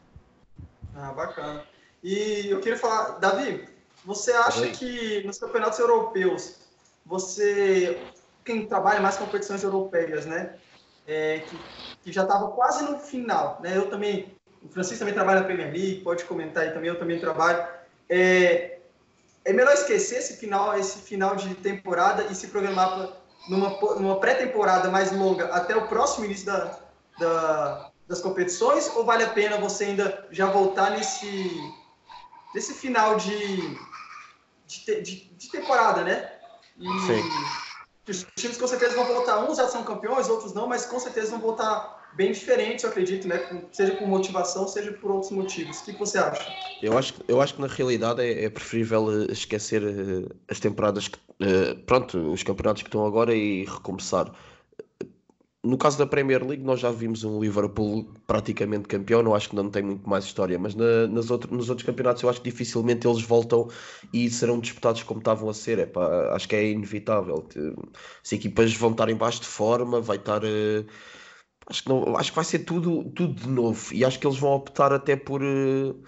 Ah, 0.94 1.12
bacana. 1.12 1.62
E 2.02 2.48
eu 2.48 2.60
queria 2.60 2.78
falar, 2.78 3.18
Davi, 3.18 3.68
você 4.04 4.32
acha 4.32 4.62
Oi. 4.62 4.70
que 4.70 5.26
nos 5.26 5.38
campeonatos 5.38 5.78
europeus, 5.78 6.56
você, 7.04 8.00
quem 8.46 8.66
trabalha 8.66 9.00
mais 9.00 9.16
competições 9.16 9.62
europeias, 9.64 10.24
né, 10.24 10.54
é, 11.06 11.40
que, 11.40 11.58
que, 12.04 12.12
já 12.12 12.22
estava 12.22 12.48
quase 12.52 12.84
no 12.84 12.98
final, 12.98 13.60
né, 13.60 13.76
eu 13.76 13.90
também, 13.90 14.34
o 14.62 14.68
Francisco 14.68 15.00
também 15.00 15.12
trabalha 15.12 15.40
na 15.40 15.46
Premier 15.46 15.72
League, 15.72 16.00
pode 16.02 16.24
comentar 16.24 16.62
aí 16.62 16.70
também, 16.70 16.88
eu 16.88 16.98
também 16.98 17.18
trabalho, 17.18 17.66
é, 18.08 18.78
é 19.44 19.52
melhor 19.52 19.74
esquecer 19.74 20.18
esse 20.18 20.36
final, 20.36 20.78
esse 20.78 21.00
final 21.00 21.34
de 21.34 21.54
temporada 21.56 22.22
e 22.30 22.34
se 22.34 22.46
programar 22.46 23.12
numa, 23.48 23.78
numa 23.96 24.20
pré-temporada 24.20 24.88
mais 24.88 25.10
longa 25.12 25.46
até 25.46 25.76
o 25.76 25.88
próximo 25.88 26.24
início 26.24 26.46
da, 26.46 26.78
da, 27.18 27.90
das 28.08 28.20
competições 28.20 28.88
ou 28.94 29.04
vale 29.04 29.24
a 29.24 29.30
pena 29.30 29.58
você 29.58 29.86
ainda 29.86 30.26
já 30.30 30.46
voltar 30.46 30.90
nesse, 30.90 31.72
nesse 32.54 32.74
final 32.74 33.16
de, 33.16 33.76
de, 34.66 35.02
de, 35.02 35.16
de 35.34 35.50
temporada, 35.50 36.02
né? 36.02 36.32
E 36.78 36.88
Sim. 37.00 37.65
Os 38.08 38.24
times 38.36 38.56
com 38.56 38.66
certeza 38.68 38.94
vão 38.94 39.04
voltar, 39.04 39.38
uns 39.48 39.56
já 39.56 39.66
são 39.66 39.82
campeões, 39.82 40.28
outros 40.28 40.54
não, 40.54 40.68
mas 40.68 40.86
com 40.86 40.98
certeza 41.00 41.32
vão 41.32 41.40
voltar 41.40 41.96
bem 42.14 42.32
diferentes, 42.32 42.84
eu 42.84 42.90
acredito, 42.90 43.26
né? 43.26 43.38
Seja 43.72 43.94
por 43.96 44.06
motivação, 44.06 44.66
seja 44.68 44.92
por 44.92 45.10
outros 45.10 45.32
motivos. 45.32 45.80
O 45.80 45.84
que, 45.84 45.92
você 45.92 46.18
acha? 46.18 46.46
Eu 46.80 46.96
acho, 46.96 47.14
eu 47.26 47.40
acho 47.40 47.54
que 47.54 47.60
na 47.60 47.66
realidade 47.66 48.22
é, 48.22 48.44
é 48.44 48.50
preferível 48.50 49.10
eh, 49.10 49.32
esquecer 49.32 49.82
eh, 49.82 50.34
as 50.48 50.60
temporadas, 50.60 51.08
que, 51.08 51.18
eh, 51.40 51.74
pronto, 51.86 52.18
os 52.32 52.42
campeonatos 52.42 52.82
que 52.82 52.88
estão 52.88 53.04
agora 53.04 53.34
e 53.34 53.64
recomeçar 53.64 54.32
no 55.66 55.76
caso 55.76 55.98
da 55.98 56.06
Premier 56.06 56.46
League, 56.46 56.62
nós 56.62 56.80
já 56.80 56.90
vimos 56.90 57.24
um 57.24 57.40
Liverpool 57.40 58.06
praticamente 58.26 58.88
campeão, 58.88 59.22
não 59.22 59.34
acho 59.34 59.50
que 59.50 59.56
não 59.56 59.68
tem 59.70 59.82
muito 59.82 60.08
mais 60.08 60.24
história, 60.24 60.58
mas 60.58 60.74
na, 60.74 61.06
nas 61.08 61.30
outro, 61.30 61.54
nos 61.54 61.68
outros 61.68 61.84
campeonatos 61.84 62.22
eu 62.22 62.28
acho 62.28 62.40
que 62.40 62.50
dificilmente 62.50 63.06
eles 63.06 63.22
voltam 63.22 63.68
e 64.12 64.30
serão 64.30 64.60
disputados 64.60 65.02
como 65.02 65.20
estavam 65.20 65.48
a 65.48 65.54
ser. 65.54 65.78
Epá, 65.78 66.34
acho 66.34 66.48
que 66.48 66.56
é 66.56 66.70
inevitável. 66.70 67.46
As 68.24 68.32
equipas 68.32 68.74
vão 68.74 68.92
estar 68.92 69.08
em 69.08 69.16
baixo 69.16 69.40
de 69.40 69.46
forma, 69.46 70.00
vai 70.00 70.16
estar. 70.16 70.44
Uh, 70.44 70.86
acho, 71.66 71.82
que 71.82 71.88
não, 71.88 72.16
acho 72.16 72.30
que 72.30 72.36
vai 72.36 72.44
ser 72.44 72.60
tudo, 72.60 73.04
tudo 73.10 73.34
de 73.34 73.48
novo 73.48 73.94
e 73.94 74.04
acho 74.04 74.18
que 74.18 74.26
eles 74.26 74.38
vão 74.38 74.52
optar 74.52 74.92
até 74.92 75.16
por, 75.16 75.42
uh, 75.42 76.02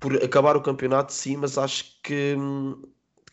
por 0.00 0.16
acabar 0.22 0.56
o 0.56 0.62
campeonato, 0.62 1.12
sim, 1.12 1.36
mas 1.36 1.58
acho 1.58 2.00
que. 2.02 2.34
Hum, 2.38 2.82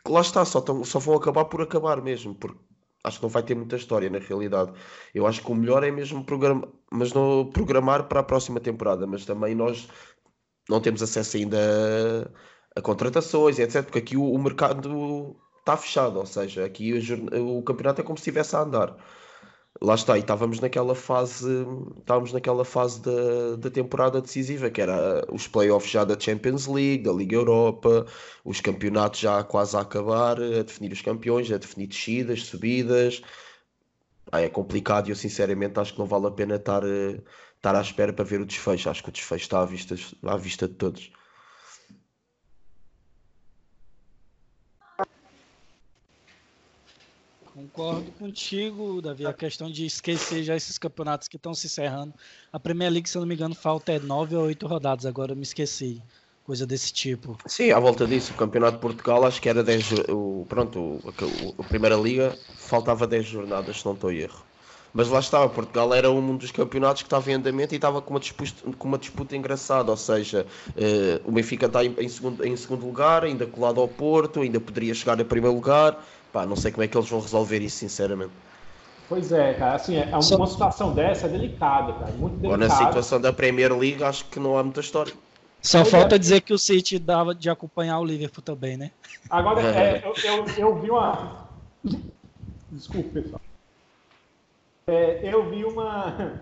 lá 0.07 0.21
está, 0.21 0.45
só, 0.45 0.61
tão, 0.61 0.83
só 0.83 0.99
vão 0.99 1.15
acabar 1.15 1.45
por 1.45 1.61
acabar 1.61 2.01
mesmo, 2.01 2.35
porque 2.35 2.59
acho 3.03 3.17
que 3.17 3.23
não 3.23 3.29
vai 3.29 3.43
ter 3.43 3.55
muita 3.55 3.75
história 3.75 4.09
na 4.09 4.19
realidade. 4.19 4.73
Eu 5.13 5.27
acho 5.27 5.41
que 5.43 5.51
o 5.51 5.55
melhor 5.55 5.83
é 5.83 5.91
mesmo 5.91 6.23
programar, 6.25 6.69
mas 6.91 7.13
não 7.13 7.49
programar 7.51 8.07
para 8.07 8.19
a 8.21 8.23
próxima 8.23 8.59
temporada, 8.59 9.07
mas 9.07 9.25
também 9.25 9.55
nós 9.55 9.87
não 10.69 10.81
temos 10.81 11.01
acesso 11.01 11.37
ainda 11.37 11.57
a, 12.75 12.79
a 12.79 12.81
contratações, 12.81 13.59
etc, 13.59 13.83
porque 13.83 13.99
aqui 13.99 14.17
o, 14.17 14.23
o 14.31 14.37
mercado 14.39 15.35
está 15.59 15.77
fechado, 15.77 16.19
ou 16.19 16.25
seja, 16.25 16.65
aqui 16.65 16.93
o, 16.93 17.57
o 17.59 17.63
campeonato 17.63 18.01
é 18.01 18.03
como 18.03 18.17
se 18.17 18.21
estivesse 18.21 18.55
a 18.55 18.61
andar 18.61 18.95
lá 19.81 19.95
está, 19.95 20.15
e 20.17 20.21
estávamos 20.21 20.59
naquela 20.59 20.93
fase, 20.93 21.65
estávamos 21.99 22.31
naquela 22.31 22.63
fase 22.63 23.01
da, 23.01 23.55
da 23.57 23.69
temporada 23.71 24.21
decisiva, 24.21 24.69
que 24.69 24.81
era 24.81 25.25
os 25.31 25.47
playoffs 25.47 25.91
já 25.91 26.03
da 26.05 26.19
Champions 26.19 26.67
League, 26.67 27.03
da 27.03 27.11
Liga 27.11 27.35
Europa, 27.35 28.05
os 28.45 28.61
campeonatos 28.61 29.19
já 29.19 29.43
quase 29.43 29.75
a 29.75 29.81
acabar, 29.81 30.39
a 30.41 30.63
definir 30.63 30.91
os 30.91 31.01
campeões, 31.01 31.51
a 31.51 31.57
definir 31.57 31.87
descidas, 31.87 32.45
subidas. 32.45 33.21
Ah, 34.31 34.41
é 34.41 34.49
complicado 34.49 35.07
e 35.07 35.11
eu 35.11 35.15
sinceramente 35.15 35.79
acho 35.79 35.93
que 35.93 35.99
não 35.99 36.05
vale 36.05 36.27
a 36.27 36.31
pena 36.31 36.55
estar, 36.55 36.83
estar 37.55 37.75
à 37.75 37.81
espera 37.81 38.13
para 38.13 38.23
ver 38.25 38.39
o 38.41 38.45
desfecho. 38.45 38.89
Acho 38.89 39.03
que 39.03 39.09
o 39.09 39.11
desfecho 39.11 39.43
está 39.43 39.61
à 39.61 39.65
vista, 39.65 39.95
à 40.23 40.37
vista 40.37 40.67
de 40.67 40.75
todos. 40.75 41.11
Concordo 47.61 48.11
contigo, 48.13 49.01
Davi. 49.01 49.25
A 49.25 49.33
questão 49.33 49.69
de 49.69 49.85
esquecer 49.85 50.43
já 50.43 50.55
esses 50.55 50.79
campeonatos 50.79 51.27
que 51.27 51.35
estão 51.35 51.53
se 51.53 51.67
encerrando. 51.67 52.13
A 52.51 52.59
Premier 52.59 52.91
League, 52.91 53.07
se 53.07 53.17
eu 53.17 53.21
não 53.21 53.27
me 53.27 53.35
engano, 53.35 53.53
falta 53.53 53.91
é 53.91 53.99
nove 53.99 54.35
ou 54.35 54.45
oito 54.45 54.65
rodadas. 54.65 55.05
Agora 55.05 55.33
eu 55.33 55.35
me 55.35 55.43
esqueci. 55.43 56.01
Coisa 56.43 56.65
desse 56.65 56.91
tipo. 56.91 57.37
Sim, 57.45 57.71
à 57.71 57.79
volta 57.79 58.07
disso. 58.07 58.33
O 58.33 58.35
Campeonato 58.35 58.77
de 58.77 58.81
Portugal 58.81 59.23
acho 59.25 59.39
que 59.39 59.47
era 59.47 59.63
10. 59.63 60.09
O, 60.09 60.45
pronto, 60.49 60.99
a 61.59 61.63
Primeira 61.63 61.95
Liga 61.95 62.35
faltava 62.57 63.05
10 63.05 63.25
jornadas, 63.27 63.79
se 63.79 63.85
não 63.85 63.93
estou 63.93 64.11
erro. 64.11 64.43
Mas 64.93 65.07
lá 65.07 65.19
estava, 65.19 65.47
Portugal 65.47 65.93
era 65.93 66.11
um 66.11 66.35
dos 66.35 66.51
campeonatos 66.51 67.01
que 67.01 67.07
estava 67.07 67.31
em 67.31 67.35
andamento 67.35 67.73
e 67.73 67.77
estava 67.77 68.01
com 68.01 68.13
uma 68.13 68.19
disputa, 68.19 68.53
com 68.77 68.87
uma 68.87 68.97
disputa 68.97 69.37
engraçada, 69.37 69.89
ou 69.89 69.95
seja, 69.95 70.45
uh, 70.69 71.29
o 71.29 71.31
Benfica 71.31 71.67
está 71.67 71.85
em, 71.85 71.95
em, 71.97 72.09
segundo, 72.09 72.45
em 72.45 72.55
segundo 72.57 72.85
lugar, 72.85 73.23
ainda 73.23 73.45
colado 73.45 73.79
ao 73.79 73.87
Porto, 73.87 74.41
ainda 74.41 74.59
poderia 74.59 74.93
chegar 74.93 75.19
a 75.19 75.23
primeiro 75.23 75.55
lugar, 75.55 76.03
Pá, 76.31 76.45
não 76.45 76.55
sei 76.55 76.71
como 76.71 76.83
é 76.83 76.87
que 76.87 76.97
eles 76.97 77.09
vão 77.09 77.19
resolver 77.19 77.59
isso, 77.59 77.77
sinceramente. 77.77 78.31
Pois 79.09 79.31
é, 79.31 79.53
cara, 79.55 79.75
assim, 79.75 79.97
é 79.97 80.05
uma 80.05 80.21
Só... 80.21 80.45
situação 80.45 80.93
dessa 80.93 81.27
é 81.27 81.29
delicada, 81.29 81.91
cara, 81.93 82.11
muito 82.13 82.37
delicada. 82.37 82.63
Ou 82.63 82.69
na 82.69 82.69
situação 82.69 83.19
da 83.19 83.33
Premier 83.33 83.77
League, 83.77 84.01
acho 84.01 84.23
que 84.25 84.39
não 84.39 84.57
há 84.57 84.63
muita 84.63 84.79
história. 84.79 85.13
Só 85.61 85.79
pois 85.81 85.91
falta 85.91 86.15
é. 86.15 86.17
dizer 86.17 86.41
que 86.41 86.53
o 86.53 86.57
City 86.57 86.97
dava 86.97 87.35
de 87.35 87.49
acompanhar 87.49 87.99
o 87.99 88.05
Liverpool 88.05 88.41
também, 88.41 88.77
né? 88.77 88.91
Agora, 89.29 89.61
é, 89.77 90.01
eu, 90.03 90.13
eu, 90.23 90.45
eu, 90.57 90.79
vi 90.79 90.89
uma. 90.89 91.47
Desculpe, 92.71 93.09
pessoal. 93.09 93.41
É, 94.87 95.19
eu 95.23 95.49
vi 95.49 95.65
uma. 95.65 96.39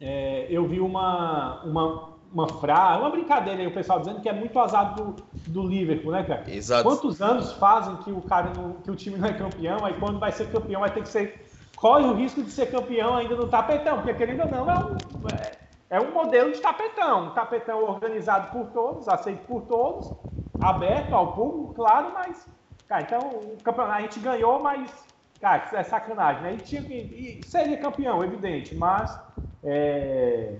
É, 0.00 0.46
eu 0.48 0.66
vi 0.66 0.80
uma, 0.80 1.62
uma 1.64 2.13
uma 2.34 2.48
frase, 2.48 3.00
uma 3.00 3.10
brincadeira 3.10 3.60
aí, 3.60 3.66
o 3.66 3.72
pessoal 3.72 4.00
dizendo 4.00 4.20
que 4.20 4.28
é 4.28 4.32
muito 4.32 4.58
azar 4.58 4.96
do, 4.96 5.14
do 5.46 5.62
Liverpool, 5.62 6.10
né, 6.10 6.24
cara? 6.24 6.42
Exato. 6.48 6.82
Quantos 6.82 7.22
anos 7.22 7.52
fazem 7.52 7.96
que 7.98 8.10
o 8.10 8.20
cara 8.20 8.52
não, 8.56 8.72
que 8.72 8.90
o 8.90 8.96
time 8.96 9.16
não 9.16 9.28
é 9.28 9.32
campeão, 9.32 9.84
aí 9.84 9.94
quando 10.00 10.18
vai 10.18 10.32
ser 10.32 10.50
campeão 10.50 10.80
vai 10.80 10.90
ter 10.90 11.02
que 11.02 11.08
ser. 11.08 11.46
Corre 11.76 12.04
o 12.04 12.14
risco 12.14 12.42
de 12.42 12.50
ser 12.50 12.70
campeão 12.70 13.16
ainda 13.16 13.36
no 13.36 13.46
tapetão, 13.46 13.96
porque 13.96 14.14
querendo 14.14 14.40
ou 14.42 14.50
não, 14.50 14.70
é 14.70 14.74
um, 14.74 14.96
é, 15.32 15.52
é 15.90 16.00
um 16.00 16.12
modelo 16.12 16.50
de 16.50 16.60
tapetão. 16.60 17.28
Um 17.28 17.30
tapetão 17.30 17.84
organizado 17.84 18.50
por 18.50 18.66
todos, 18.72 19.08
aceito 19.08 19.46
por 19.46 19.62
todos, 19.62 20.12
aberto 20.60 21.14
ao 21.14 21.32
público, 21.34 21.74
claro, 21.74 22.12
mas. 22.12 22.46
Cara, 22.88 23.02
então 23.02 23.20
o 23.20 23.56
campeonato 23.62 23.98
a 23.98 24.00
gente 24.02 24.18
ganhou, 24.18 24.60
mas. 24.60 24.90
Cara, 25.40 25.68
é 25.72 25.82
sacanagem, 25.82 26.42
né? 26.42 26.54
E, 26.54 26.56
tinha 26.58 26.82
que, 26.82 26.94
e 26.94 27.46
seria 27.46 27.76
campeão, 27.76 28.24
evidente, 28.24 28.74
mas. 28.74 29.16
É, 29.62 30.54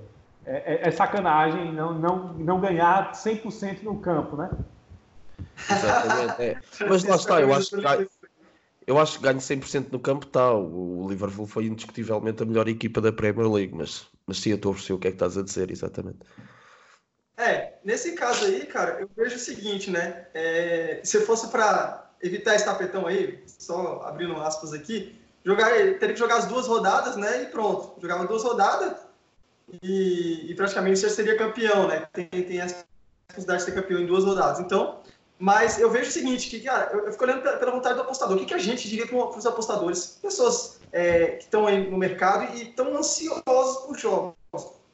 é, 0.46 0.74
é, 0.74 0.88
é, 0.88 0.90
sacanagem 0.90 1.72
não, 1.72 1.94
não, 1.98 2.35
não 2.35 2.61
ganhar 2.61 3.12
100% 3.12 3.83
no 3.83 3.98
campo, 4.00 4.37
né? 4.37 4.50
Exatamente, 5.70 6.42
é. 6.42 6.61
Mas 6.88 7.04
lá 7.04 7.16
está, 7.16 7.40
eu 7.40 7.52
acho 7.54 7.70
que, 7.70 8.09
eu 8.87 8.98
acho 8.98 9.18
que 9.18 9.24
ganho 9.24 9.38
100% 9.38 9.87
no 9.90 9.98
campo 9.98 10.26
está. 10.26 10.52
O 10.52 11.07
Liverpool 11.09 11.46
foi 11.46 11.66
indiscutivelmente 11.66 12.42
a 12.42 12.46
melhor 12.46 12.68
equipa 12.68 13.00
da 13.00 13.12
Premier 13.12 13.50
League, 13.50 13.74
mas, 13.74 14.07
mas 14.26 14.38
sim, 14.38 14.50
eu 14.50 14.57
estou 14.57 14.72
a 14.72 14.74
perceber 14.74 14.94
o 14.94 14.98
que 14.98 15.09
é 15.09 15.11
que 15.11 15.16
estás 15.16 15.38
a 15.38 15.42
dizer, 15.42 15.70
exatamente. 15.70 16.18
É, 17.37 17.44
É, 17.44 17.78
nesse 17.85 18.12
caso 18.12 18.44
aí, 18.44 18.66
cara, 18.66 19.00
eu 19.00 19.11
vejo 19.16 19.37
o 19.37 19.38
seguinte, 19.38 19.90
né? 19.90 20.26
É, 20.35 21.00
se 21.02 21.20
fosse 21.22 21.48
para 21.48 22.11
evitar 22.22 22.54
esse 22.54 22.64
tapetão 22.64 23.07
aí, 23.07 23.42
só 23.46 24.02
abrindo 24.02 24.37
aspas 24.37 24.72
aqui, 24.72 25.18
jogar, 25.44 25.70
teria 25.70 26.12
que 26.12 26.16
jogar 26.16 26.37
as 26.37 26.46
duas 26.46 26.66
rodadas, 26.66 27.16
né? 27.16 27.44
E 27.44 27.46
pronto. 27.46 28.00
Jogava 28.00 28.26
duas 28.26 28.42
rodadas 28.42 29.04
e, 29.83 30.50
e 30.50 30.55
praticamente 30.55 31.00
já 31.00 31.09
seria 31.09 31.37
campeão, 31.37 31.88
né? 31.88 32.07
Tem, 32.12 32.29
tem 32.29 32.61
possibilidade 33.27 33.59
de 33.59 33.64
ser 33.64 33.74
campeão 33.74 34.00
em 34.00 34.07
duas 34.07 34.24
rodadas. 34.24 34.61
Então, 34.61 35.00
mas 35.38 35.79
eu 35.79 35.90
vejo 35.90 36.09
o 36.09 36.12
seguinte, 36.12 36.48
que, 36.48 36.61
cara, 36.61 36.90
eu, 36.92 37.07
eu 37.07 37.12
fico 37.12 37.24
olhando 37.24 37.42
pela, 37.42 37.72
vontade 37.72 37.96
do 37.96 38.03
apostador. 38.03 38.37
O 38.37 38.40
que, 38.40 38.46
que 38.46 38.55
a 38.55 38.59
gente 38.59 38.88
diria 38.88 39.07
para 39.07 39.38
os 39.38 39.46
apostadores? 39.46 40.18
Pessoas 40.22 40.81
é, 40.92 41.33
que 41.33 41.44
estão 41.44 41.66
aí 41.66 41.90
no 41.90 41.98
mercado 41.98 42.57
e 42.57 42.62
estão 42.62 42.96
ansiosos 42.96 43.87
por 43.87 43.98
jogos. 43.98 44.37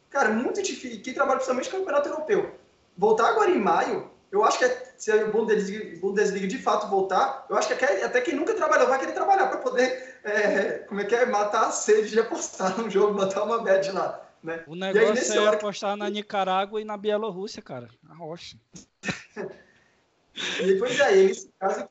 Cara, 0.09 0.30
muito 0.30 0.62
difícil. 0.62 1.02
Quem 1.02 1.14
trabalha 1.14 1.37
principalmente 1.37 1.70
com 1.70 1.76
o 1.76 1.80
campeonato 1.80 2.09
europeu. 2.09 2.50
Voltar 2.96 3.28
agora 3.28 3.50
em 3.50 3.59
maio, 3.61 4.11
eu 4.33 4.44
acho 4.44 4.59
que 4.59 4.64
é, 4.64 4.92
se 4.96 5.11
a 5.11 5.26
Bundesliga, 5.26 6.46
de 6.46 6.59
fato 6.59 6.88
voltar, 6.88 7.46
eu 7.48 7.56
acho 7.56 7.68
que 7.68 7.85
até 7.85 8.20
quem 8.20 8.35
nunca 8.35 8.54
trabalhou 8.54 8.88
vai 8.88 8.98
querer 8.98 9.12
trabalhar 9.12 9.46
para 9.46 9.59
poder, 9.59 10.18
é, 10.24 10.85
como 10.88 11.00
é 11.00 11.04
que 11.04 11.14
é, 11.14 11.26
matar 11.26 11.66
a 11.66 11.70
sede 11.72 12.11
de 12.11 12.20
apostar 12.20 12.78
no 12.78 12.88
jogo, 12.88 13.14
botar 13.14 13.42
uma 13.42 13.62
bet 13.62 13.90
lá. 13.90 14.30
Né? 14.42 14.64
O 14.66 14.74
negócio 14.74 15.33
aí, 15.33 15.38
é 15.38 15.40
hora... 15.40 15.57
apostar 15.57 15.96
na 15.96 16.09
Nicarágua 16.09 16.81
e 16.81 16.85
na 16.85 16.96
Bielorrússia, 16.96 17.62
cara. 17.62 17.88
A 18.09 18.14
rocha. 18.14 18.57
e 20.62 20.74
pois 20.79 20.98
é, 20.98 21.14
nesse 21.16 21.50
caso 21.59 21.88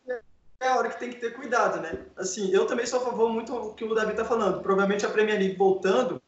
é 0.60 0.68
a 0.68 0.76
hora 0.76 0.90
que 0.90 1.00
tem 1.00 1.10
que 1.10 1.20
ter 1.20 1.34
cuidado, 1.34 1.80
né? 1.80 2.06
Assim, 2.18 2.52
eu 2.52 2.66
também 2.66 2.86
sou 2.86 3.00
a 3.00 3.06
favor 3.06 3.30
muito 3.32 3.54
do 3.54 3.74
que 3.74 3.86
o 3.86 3.96
Davi 3.96 4.12
está 4.12 4.26
falando. 4.26 4.62
Provavelmente 4.62 5.06
a 5.06 5.10
Premier 5.10 5.40
League 5.40 5.56
voltando, 5.56 6.22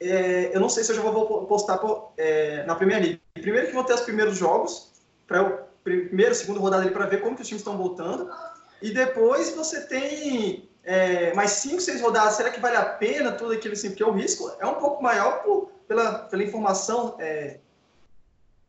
é, 0.00 0.54
eu 0.54 0.60
não 0.60 0.68
sei 0.68 0.84
se 0.84 0.92
eu 0.92 0.96
já 0.96 1.02
vou 1.02 1.46
postar 1.46 1.80
é, 2.16 2.64
na 2.64 2.74
Premier 2.74 3.00
League. 3.00 3.22
Primeiro 3.34 3.68
que 3.68 3.72
vão 3.72 3.84
ter 3.84 3.94
os 3.94 4.02
primeiros 4.02 4.36
jogos, 4.36 4.92
para 5.26 5.42
o 5.42 5.58
primeiro, 5.82 6.34
segundo 6.34 6.60
rodada 6.60 6.82
ali 6.82 6.92
para 6.92 7.06
ver 7.06 7.20
como 7.20 7.36
que 7.36 7.42
os 7.42 7.48
times 7.48 7.60
estão 7.60 7.78
voltando. 7.78 8.30
E 8.82 8.90
depois 8.90 9.54
você 9.54 9.86
tem 9.86 10.68
é, 10.84 11.32
mais 11.34 11.50
cinco, 11.52 11.80
seis 11.80 12.00
rodadas. 12.00 12.34
Será 12.34 12.50
que 12.50 12.60
vale 12.60 12.76
a 12.76 12.84
pena 12.84 13.32
tudo 13.32 13.52
aquilo 13.52 13.74
assim? 13.74 13.90
Porque 13.90 14.04
o 14.04 14.12
risco 14.12 14.54
é 14.58 14.66
um 14.66 14.74
pouco 14.74 15.02
maior 15.02 15.42
por, 15.42 15.70
pela, 15.88 16.20
pela 16.20 16.42
informação, 16.42 17.16
é, 17.18 17.58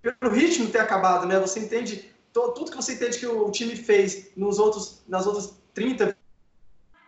pelo 0.01 0.33
ritmo 0.33 0.69
ter 0.69 0.79
acabado, 0.79 1.27
né? 1.27 1.39
Você 1.39 1.59
entende 1.59 2.13
tudo 2.31 2.69
que 2.69 2.75
você 2.75 2.93
entende 2.93 3.17
que 3.17 3.25
o 3.25 3.49
time 3.49 3.75
fez 3.75 4.29
nos 4.35 4.59
outros, 4.59 5.03
nas 5.07 5.25
outras 5.25 5.53
30, 5.73 6.15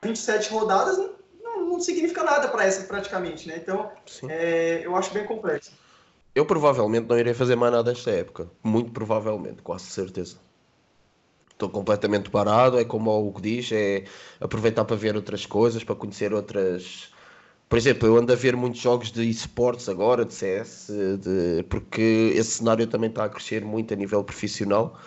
27 0.03 0.49
rodadas 0.51 0.97
não, 1.41 1.65
não 1.65 1.79
significa 1.79 2.23
nada 2.23 2.47
para 2.47 2.65
essa 2.65 2.83
praticamente, 2.85 3.47
né? 3.47 3.57
Então, 3.57 3.91
é, 4.29 4.85
eu 4.85 4.95
acho 4.95 5.13
bem 5.13 5.25
complexo. 5.25 5.71
Eu 6.33 6.45
provavelmente 6.45 7.07
não 7.07 7.17
irei 7.17 7.33
fazer 7.33 7.55
mais 7.55 7.73
nada 7.73 7.91
esta 7.91 8.11
época. 8.11 8.49
Muito 8.63 8.91
provavelmente, 8.91 9.61
quase 9.61 9.85
certeza. 9.85 10.37
Estou 11.57 11.69
completamente 11.69 12.29
parado. 12.29 12.77
É 12.77 12.85
como 12.85 13.09
o 13.09 13.27
Hugo 13.27 13.41
diz: 13.41 13.71
é 13.71 14.03
aproveitar 14.39 14.85
para 14.85 14.95
ver 14.95 15.15
outras 15.15 15.43
coisas, 15.47 15.83
para 15.83 15.95
conhecer 15.95 16.31
outras. 16.31 17.11
Por 17.67 17.77
exemplo, 17.77 18.07
eu 18.07 18.15
ando 18.15 18.31
a 18.31 18.35
ver 18.35 18.55
muitos 18.55 18.79
jogos 18.79 19.11
de 19.11 19.27
esportes 19.27 19.89
agora, 19.89 20.23
de 20.23 20.33
CS, 20.33 20.87
de... 21.19 21.63
porque 21.63 22.31
esse 22.35 22.59
cenário 22.59 22.85
também 22.87 23.09
está 23.09 23.25
a 23.25 23.29
crescer 23.29 23.65
muito 23.65 23.91
a 23.93 23.97
nível 23.97 24.23
profissional. 24.23 24.97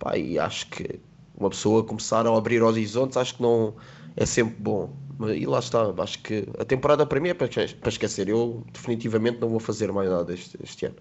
Pá, 0.00 0.16
e 0.18 0.38
acho 0.38 0.66
que 0.68 1.00
uma 1.36 1.48
pessoa 1.48 1.84
começar 1.84 2.26
a 2.26 2.36
abrir 2.36 2.60
horizontes, 2.60 3.16
acho 3.16 3.36
que 3.36 3.42
não 3.42 3.74
é 4.16 4.26
sempre 4.26 4.56
bom. 4.58 4.92
E 5.34 5.46
lá 5.46 5.60
está, 5.60 5.94
acho 5.98 6.18
que 6.22 6.48
a 6.58 6.64
temporada 6.64 7.06
para 7.06 7.20
mim 7.20 7.28
é 7.28 7.34
para 7.34 7.48
esquecer. 7.88 8.28
Eu 8.28 8.64
definitivamente 8.72 9.38
não 9.38 9.48
vou 9.48 9.60
fazer 9.60 9.92
mais 9.92 10.10
nada 10.10 10.34
este, 10.34 10.58
este 10.62 10.86
ano. 10.86 10.96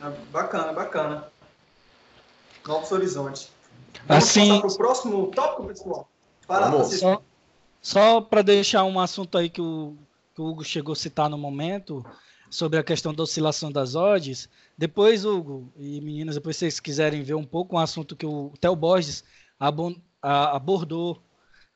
Ah, 0.00 0.12
bacana, 0.32 0.72
bacana. 0.72 1.28
Novos 2.66 2.90
horizontes. 2.92 3.57
Vamos 4.06 4.24
assim, 4.24 4.60
para 4.60 4.70
o 4.70 4.76
próximo 4.76 5.26
tópico, 5.28 5.66
pessoal? 5.66 6.08
Para 6.46 6.84
só, 6.84 7.22
só 7.80 8.20
para 8.20 8.42
deixar 8.42 8.84
um 8.84 8.98
assunto 8.98 9.36
aí 9.36 9.50
que 9.50 9.60
o, 9.60 9.96
que 10.34 10.40
o 10.40 10.46
Hugo 10.46 10.64
chegou 10.64 10.92
a 10.92 10.96
citar 10.96 11.28
no 11.28 11.36
momento, 11.36 12.04
sobre 12.50 12.78
a 12.78 12.82
questão 12.82 13.12
da 13.12 13.22
oscilação 13.22 13.70
das 13.70 13.94
odds. 13.94 14.48
Depois, 14.76 15.24
Hugo 15.24 15.70
e 15.76 16.00
meninas, 16.00 16.36
depois 16.36 16.56
vocês 16.56 16.80
quiserem 16.80 17.22
ver 17.22 17.34
um 17.34 17.44
pouco 17.44 17.76
um 17.76 17.78
assunto 17.78 18.16
que 18.16 18.26
o 18.26 18.52
Theo 18.60 18.74
Borges 18.74 19.24
abordou 20.22 21.22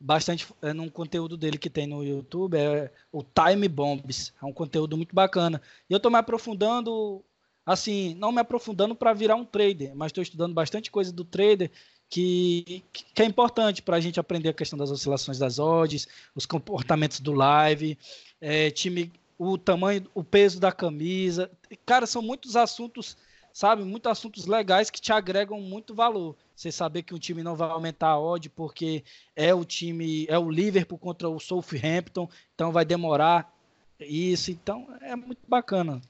bastante 0.01 0.49
é, 0.61 0.73
num 0.73 0.88
conteúdo 0.88 1.37
dele 1.37 1.57
que 1.57 1.71
tem 1.71 1.87
no 1.87 2.03
YouTube, 2.03 2.57
é 2.57 2.91
o 3.12 3.23
Time 3.23 3.69
Bombs. 3.69 4.33
É 4.43 4.45
um 4.45 4.53
conteúdo 4.53 4.97
muito 4.97 5.15
bacana. 5.15 5.62
E 5.88 5.93
eu 5.93 5.99
estou 5.99 6.11
me 6.11 6.19
aprofundando, 6.19 7.25
assim, 7.64 8.14
não 8.14 8.33
me 8.33 8.40
aprofundando 8.40 8.94
para 8.94 9.12
virar 9.12 9.37
um 9.37 9.44
trader, 9.44 9.94
mas 9.94 10.09
estou 10.09 10.22
estudando 10.22 10.55
bastante 10.55 10.90
coisa 10.90 11.12
do 11.12 11.25
trader 11.25 11.70
que, 12.12 12.85
que 12.92 13.22
é 13.22 13.25
importante 13.25 13.81
para 13.81 13.96
a 13.96 14.01
gente 14.01 14.20
aprender 14.20 14.51
a 14.51 14.53
questão 14.53 14.79
das 14.79 14.90
oscilações 14.90 15.38
das 15.38 15.59
odds, 15.59 16.07
os 16.35 16.44
comportamentos 16.44 17.20
do 17.20 17.33
live, 17.33 17.96
é, 18.38 18.70
time 18.70 19.11
o 19.38 19.57
tamanho, 19.57 20.07
o 20.14 20.22
peso 20.22 20.61
da 20.61 20.70
camisa. 20.70 21.51
Cara, 21.87 22.07
são 22.07 22.20
muitos 22.20 22.55
assuntos, 22.55 23.16
sabe? 23.53 23.83
Muitos 23.83 24.12
assuntos 24.12 24.46
legais 24.46 24.90
que 24.90 25.01
te 25.01 25.11
agregam 25.11 25.59
muito 25.61 25.94
valor. 25.94 26.37
Você 26.55 26.70
saber 26.70 27.03
que 27.03 27.14
um 27.14 27.18
time 27.18 27.42
não 27.42 27.57
vai 27.57 27.70
aumentar 27.70 28.11
a 28.11 28.20
odd 28.20 28.51
porque 28.51 29.03
é 29.35 29.55
o 29.55 29.64
time, 29.64 30.27
é 30.29 30.38
o 30.38 30.51
Liverpool 30.51 30.98
contra 30.98 31.29
o 31.29 31.40
Southampton, 31.40 32.29
então 32.55 32.70
vai 32.70 32.85
demorar 32.85 33.53
isso. 33.98 34.51
Então 34.51 34.87
é 35.01 35.16
muito 35.16 35.42
bacana. 35.48 36.01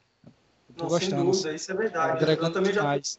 Tô 0.77 0.85
não, 0.85 0.91
gostando. 0.91 1.17
Sem 1.17 1.25
dúvida, 1.25 1.55
isso 1.55 1.73
é 1.73 1.75
verdade. 1.75 2.25
Eu 2.25 2.53
também 2.53 2.73
já 2.73 2.83
mais. 2.83 3.19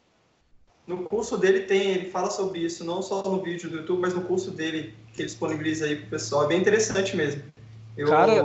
No 0.86 1.04
curso 1.04 1.38
dele 1.38 1.62
tem, 1.62 1.92
ele 1.92 2.10
fala 2.10 2.30
sobre 2.30 2.60
isso, 2.60 2.84
não 2.84 3.02
só 3.02 3.24
no 3.24 3.42
vídeo 3.42 3.70
do 3.70 3.78
YouTube, 3.78 4.02
mas 4.02 4.14
no 4.14 4.22
curso 4.24 4.52
dele 4.52 4.94
que 5.14 5.22
ele 5.22 5.30
disponibiliza 5.30 5.86
aí 5.86 5.96
pro 5.96 6.10
pessoal. 6.10 6.44
É 6.44 6.48
bem 6.48 6.60
interessante 6.60 7.16
mesmo. 7.16 7.42
Eu, 7.96 8.10
Cara, 8.10 8.44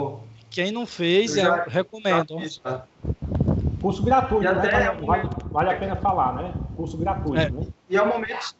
quem 0.49 0.71
não 0.71 0.85
fez, 0.85 1.35
eu, 1.35 1.43
já, 1.43 1.63
recomendo. 1.63 2.39
Fiz, 2.39 2.57
tá? 2.59 2.85
Curso 3.81 4.03
gratuito, 4.03 4.43
né? 4.43 4.51
Até, 4.51 4.91
vale, 5.05 5.29
vale, 5.51 5.69
a 5.69 5.77
pena 5.77 5.95
falar, 5.97 6.33
né? 6.35 6.53
Curso 6.75 6.97
gratuito, 6.97 7.41
é. 7.41 7.49
né? 7.49 7.67
E 7.89 7.97
é 7.97 8.01
um 8.01 8.07
momento, 8.07 8.55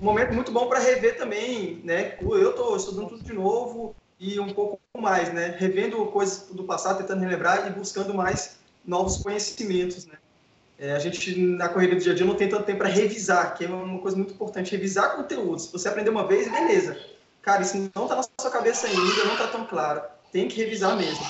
um 0.00 0.04
momento 0.04 0.34
muito 0.34 0.52
bom 0.52 0.66
para 0.66 0.78
rever 0.78 1.16
também, 1.16 1.80
né? 1.84 2.18
Eu 2.20 2.50
estou 2.50 2.76
estudando 2.76 3.08
tudo 3.08 3.22
de 3.22 3.32
novo 3.32 3.94
e 4.20 4.38
um 4.38 4.52
pouco 4.52 4.78
mais, 4.98 5.32
né? 5.32 5.56
Revendo 5.58 6.04
coisas 6.06 6.48
do 6.50 6.64
passado, 6.64 6.98
tentando 6.98 7.20
relembrar 7.20 7.66
e 7.66 7.70
buscando 7.70 8.12
mais 8.12 8.58
novos 8.86 9.18
conhecimentos, 9.18 10.06
né? 10.06 10.14
É, 10.78 10.92
a 10.92 10.98
gente, 10.98 11.34
na 11.38 11.68
corrida 11.68 11.94
do 11.94 12.00
dia 12.02 12.12
a 12.12 12.14
dia, 12.14 12.26
não 12.26 12.34
tem 12.34 12.48
tanto 12.48 12.64
tempo 12.64 12.78
para 12.78 12.88
revisar, 12.88 13.56
que 13.56 13.64
é 13.64 13.68
uma 13.68 13.98
coisa 13.98 14.16
muito 14.16 14.34
importante. 14.34 14.72
Revisar 14.72 15.16
conteúdo. 15.16 15.58
Se 15.58 15.72
você 15.72 15.88
aprender 15.88 16.10
uma 16.10 16.26
vez, 16.26 16.50
beleza. 16.50 16.98
Cara, 17.40 17.62
isso 17.62 17.76
não 17.94 18.04
está 18.04 18.16
na 18.16 18.22
sua 18.22 18.50
cabeça 18.50 18.86
ainda, 18.86 19.24
não 19.24 19.32
está 19.32 19.46
tão 19.48 19.64
claro 19.64 20.02
tem 20.36 20.48
que 20.48 20.56
revisar 20.56 20.94
mesmo. 20.96 21.24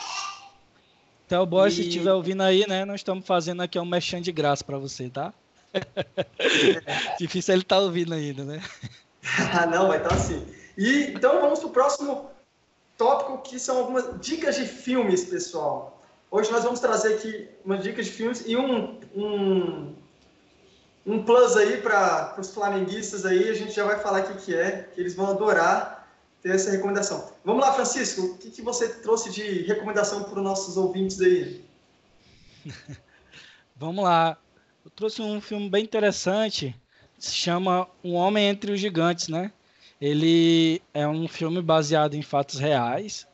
Então, 1.26 1.46
boy, 1.46 1.68
e... 1.68 1.72
se 1.72 1.82
estiver 1.82 2.12
ouvindo 2.12 2.42
aí, 2.42 2.66
né, 2.66 2.84
nós 2.84 3.00
estamos 3.00 3.24
fazendo 3.24 3.62
aqui 3.62 3.78
um 3.78 3.84
mexão 3.84 4.20
de 4.20 4.32
graça 4.32 4.64
para 4.64 4.78
você, 4.78 5.08
tá? 5.08 5.32
Difícil 7.18 7.54
ele 7.54 7.62
estar 7.62 7.76
tá 7.76 7.82
ouvindo 7.82 8.14
ainda, 8.14 8.44
né? 8.44 8.60
ah, 9.52 9.66
não, 9.66 9.88
vai 9.88 9.98
estar 9.98 10.10
tá 10.10 10.16
assim. 10.16 10.44
E 10.76 11.04
então 11.14 11.40
vamos 11.40 11.60
para 11.60 11.68
o 11.68 11.72
próximo 11.72 12.30
tópico, 12.98 13.38
que 13.42 13.60
são 13.60 13.78
algumas 13.78 14.20
dicas 14.20 14.56
de 14.56 14.66
filmes, 14.66 15.24
pessoal. 15.24 15.95
Hoje 16.30 16.50
nós 16.50 16.64
vamos 16.64 16.80
trazer 16.80 17.14
aqui 17.14 17.48
umas 17.64 17.82
dicas 17.82 18.06
de 18.06 18.12
filmes 18.12 18.44
e 18.46 18.56
um, 18.56 18.98
um, 19.14 19.94
um 21.06 21.22
plus 21.24 21.56
aí 21.56 21.80
para 21.80 22.36
os 22.38 22.52
flamenguistas 22.52 23.24
aí. 23.24 23.48
A 23.48 23.54
gente 23.54 23.72
já 23.72 23.84
vai 23.84 23.98
falar 24.00 24.22
o 24.22 24.26
que, 24.26 24.46
que 24.46 24.54
é, 24.54 24.88
que 24.94 25.00
eles 25.00 25.14
vão 25.14 25.30
adorar 25.30 26.08
ter 26.42 26.50
essa 26.50 26.70
recomendação. 26.70 27.32
Vamos 27.44 27.62
lá, 27.64 27.72
Francisco, 27.72 28.22
o 28.22 28.38
que, 28.38 28.50
que 28.50 28.62
você 28.62 28.88
trouxe 28.88 29.30
de 29.30 29.62
recomendação 29.62 30.24
para 30.24 30.38
os 30.38 30.44
nossos 30.44 30.76
ouvintes 30.76 31.20
aí? 31.20 31.64
Vamos 33.76 34.04
lá. 34.04 34.36
Eu 34.84 34.90
trouxe 34.90 35.22
um 35.22 35.40
filme 35.40 35.68
bem 35.68 35.84
interessante, 35.84 36.74
se 37.18 37.34
chama 37.34 37.88
Um 38.02 38.14
Homem 38.14 38.48
Entre 38.48 38.72
os 38.72 38.80
Gigantes, 38.80 39.28
né? 39.28 39.52
Ele 40.00 40.82
é 40.92 41.06
um 41.06 41.26
filme 41.26 41.62
baseado 41.62 42.14
em 42.14 42.22
fatos 42.22 42.58
reais. 42.58 43.26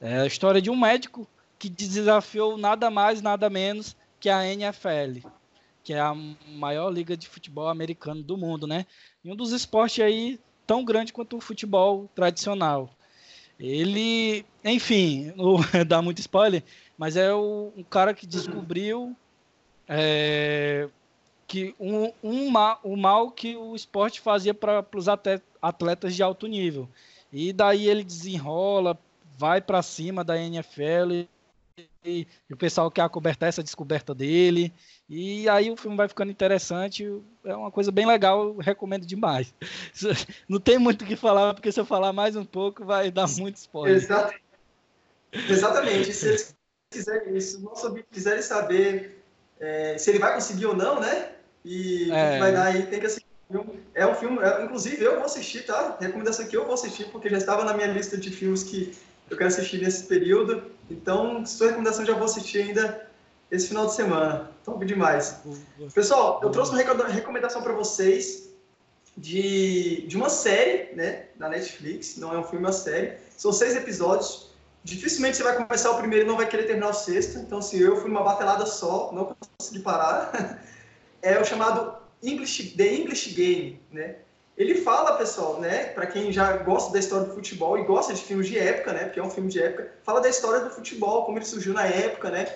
É 0.00 0.20
a 0.20 0.26
história 0.26 0.60
de 0.60 0.70
um 0.70 0.76
médico 0.76 1.26
que 1.70 1.86
desafiou 1.86 2.58
nada 2.58 2.90
mais, 2.90 3.22
nada 3.22 3.48
menos 3.48 3.96
que 4.20 4.28
a 4.28 4.46
NFL, 4.46 5.26
que 5.82 5.94
é 5.94 6.00
a 6.00 6.14
maior 6.46 6.90
liga 6.90 7.16
de 7.16 7.26
futebol 7.26 7.68
americano 7.68 8.22
do 8.22 8.36
mundo, 8.36 8.66
né? 8.66 8.84
E 9.24 9.32
um 9.32 9.36
dos 9.36 9.50
esportes 9.50 10.04
aí 10.04 10.38
tão 10.66 10.84
grande 10.84 11.12
quanto 11.12 11.38
o 11.38 11.40
futebol 11.40 12.06
tradicional. 12.14 12.90
Ele, 13.58 14.44
enfim, 14.62 15.32
não 15.36 15.56
dá 15.88 16.02
muito 16.02 16.18
spoiler, 16.18 16.62
mas 16.98 17.16
é 17.16 17.32
o, 17.32 17.72
um 17.74 17.82
cara 17.82 18.12
que 18.12 18.26
descobriu 18.26 19.16
é, 19.88 20.88
que 21.46 21.74
um, 21.80 22.12
um 22.22 22.50
mal, 22.50 22.78
o 22.82 22.94
mal 22.94 23.30
que 23.30 23.56
o 23.56 23.74
esporte 23.74 24.20
fazia 24.20 24.52
para 24.52 24.84
os 24.94 25.06
atletas 25.08 26.14
de 26.14 26.22
alto 26.22 26.46
nível. 26.46 26.86
E 27.32 27.54
daí 27.54 27.88
ele 27.88 28.04
desenrola, 28.04 28.98
vai 29.38 29.62
para 29.62 29.82
cima 29.82 30.22
da 30.22 30.38
NFL 30.38 31.24
e 32.04 32.26
o 32.50 32.56
pessoal 32.56 32.90
quer 32.90 33.02
acobertar 33.02 33.48
essa 33.48 33.62
descoberta 33.62 34.14
dele. 34.14 34.72
E 35.08 35.48
aí 35.48 35.70
o 35.70 35.76
filme 35.76 35.96
vai 35.96 36.08
ficando 36.08 36.30
interessante. 36.30 37.06
É 37.44 37.54
uma 37.56 37.70
coisa 37.70 37.90
bem 37.90 38.06
legal, 38.06 38.44
eu 38.44 38.56
recomendo 38.58 39.06
demais. 39.06 39.54
Não 40.48 40.60
tem 40.60 40.78
muito 40.78 41.02
o 41.02 41.06
que 41.06 41.16
falar, 41.16 41.54
porque 41.54 41.72
se 41.72 41.80
eu 41.80 41.86
falar 41.86 42.12
mais 42.12 42.36
um 42.36 42.44
pouco 42.44 42.84
vai 42.84 43.10
dar 43.10 43.28
muito 43.38 43.56
spoiler. 43.56 43.96
Exatamente. 43.96 44.42
Exatamente. 45.32 46.12
Se 46.12 46.28
eles 46.28 46.56
quiserem, 46.90 47.40
se 47.40 47.58
quiserem 48.12 48.42
saber 48.42 49.24
é, 49.58 49.96
se 49.98 50.10
ele 50.10 50.18
vai 50.18 50.34
conseguir 50.34 50.66
ou 50.66 50.76
não, 50.76 51.00
né? 51.00 51.32
E 51.64 52.10
é. 52.10 52.38
vai 52.38 52.52
dar 52.52 52.66
aí, 52.66 52.86
tem 52.86 53.00
que 53.00 53.06
assistir. 53.06 53.24
É 53.94 54.06
um 54.06 54.14
filme, 54.14 54.38
é, 54.40 54.64
inclusive 54.64 55.02
eu 55.02 55.16
vou 55.16 55.24
assistir, 55.24 55.64
tá? 55.64 55.96
Recomendação 56.00 56.46
que 56.46 56.56
eu 56.56 56.64
vou 56.64 56.74
assistir, 56.74 57.06
porque 57.06 57.28
já 57.30 57.38
estava 57.38 57.64
na 57.64 57.74
minha 57.74 57.86
lista 57.86 58.16
de 58.16 58.30
filmes 58.30 58.62
que 58.62 58.92
eu 59.30 59.36
quero 59.36 59.48
assistir 59.48 59.80
nesse 59.80 60.04
período. 60.04 60.70
Então, 60.90 61.44
sua 61.46 61.68
recomendação 61.68 62.04
já 62.04 62.14
vou 62.14 62.24
assistir 62.24 62.62
ainda 62.62 63.08
esse 63.50 63.68
final 63.68 63.86
de 63.86 63.94
semana. 63.94 64.50
Top 64.64 64.84
demais. 64.84 65.40
Pessoal, 65.94 66.40
eu 66.42 66.50
trouxe 66.50 66.72
uma 66.72 67.08
recomendação 67.08 67.62
para 67.62 67.72
vocês 67.72 68.50
de, 69.16 70.06
de 70.06 70.16
uma 70.16 70.28
série, 70.28 70.94
né, 70.94 71.26
da 71.36 71.48
Netflix. 71.48 72.16
Não 72.16 72.34
é 72.34 72.38
um 72.38 72.44
filme, 72.44 72.64
é 72.64 72.68
uma 72.68 72.72
série. 72.72 73.18
São 73.36 73.52
seis 73.52 73.76
episódios. 73.76 74.50
Dificilmente 74.82 75.36
você 75.36 75.42
vai 75.42 75.56
começar 75.56 75.90
o 75.92 75.98
primeiro 75.98 76.26
e 76.26 76.28
não 76.28 76.36
vai 76.36 76.46
querer 76.46 76.64
terminar 76.64 76.90
o 76.90 76.94
sexto. 76.94 77.38
Então, 77.38 77.62
se 77.62 77.80
eu 77.80 77.96
fui 77.96 78.10
numa 78.10 78.22
batelada 78.22 78.66
só, 78.66 79.10
não 79.12 79.34
consegui 79.58 79.80
parar. 79.80 80.60
É 81.26 81.40
o 81.40 81.44
chamado 81.46 81.96
English, 82.22 82.76
The 82.76 82.96
English 82.96 83.30
Game, 83.30 83.80
né? 83.90 84.16
Ele 84.56 84.76
fala, 84.76 85.16
pessoal, 85.16 85.60
né, 85.60 85.86
para 85.86 86.06
quem 86.06 86.30
já 86.30 86.56
gosta 86.58 86.92
da 86.92 87.00
história 87.00 87.26
do 87.26 87.34
futebol 87.34 87.76
e 87.76 87.84
gosta 87.84 88.14
de 88.14 88.22
filmes 88.22 88.46
de 88.46 88.56
época, 88.56 88.92
né, 88.92 89.04
porque 89.04 89.18
é 89.18 89.22
um 89.22 89.30
filme 89.30 89.50
de 89.50 89.60
época, 89.60 89.90
fala 90.04 90.20
da 90.20 90.28
história 90.28 90.60
do 90.60 90.70
futebol, 90.70 91.24
como 91.24 91.38
ele 91.38 91.44
surgiu 91.44 91.72
na 91.72 91.86
época, 91.86 92.30
né? 92.30 92.46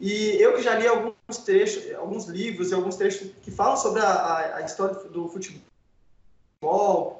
E 0.00 0.40
eu 0.40 0.54
que 0.54 0.62
já 0.62 0.74
li 0.74 0.86
alguns 0.86 1.38
trechos, 1.44 1.94
alguns 1.94 2.26
livros 2.26 2.70
e 2.70 2.74
alguns 2.74 2.96
trechos 2.96 3.30
que 3.42 3.50
falam 3.50 3.76
sobre 3.76 4.00
a, 4.00 4.56
a, 4.56 4.62
história 4.62 4.94
do 4.94 5.28
futebol, 5.28 5.62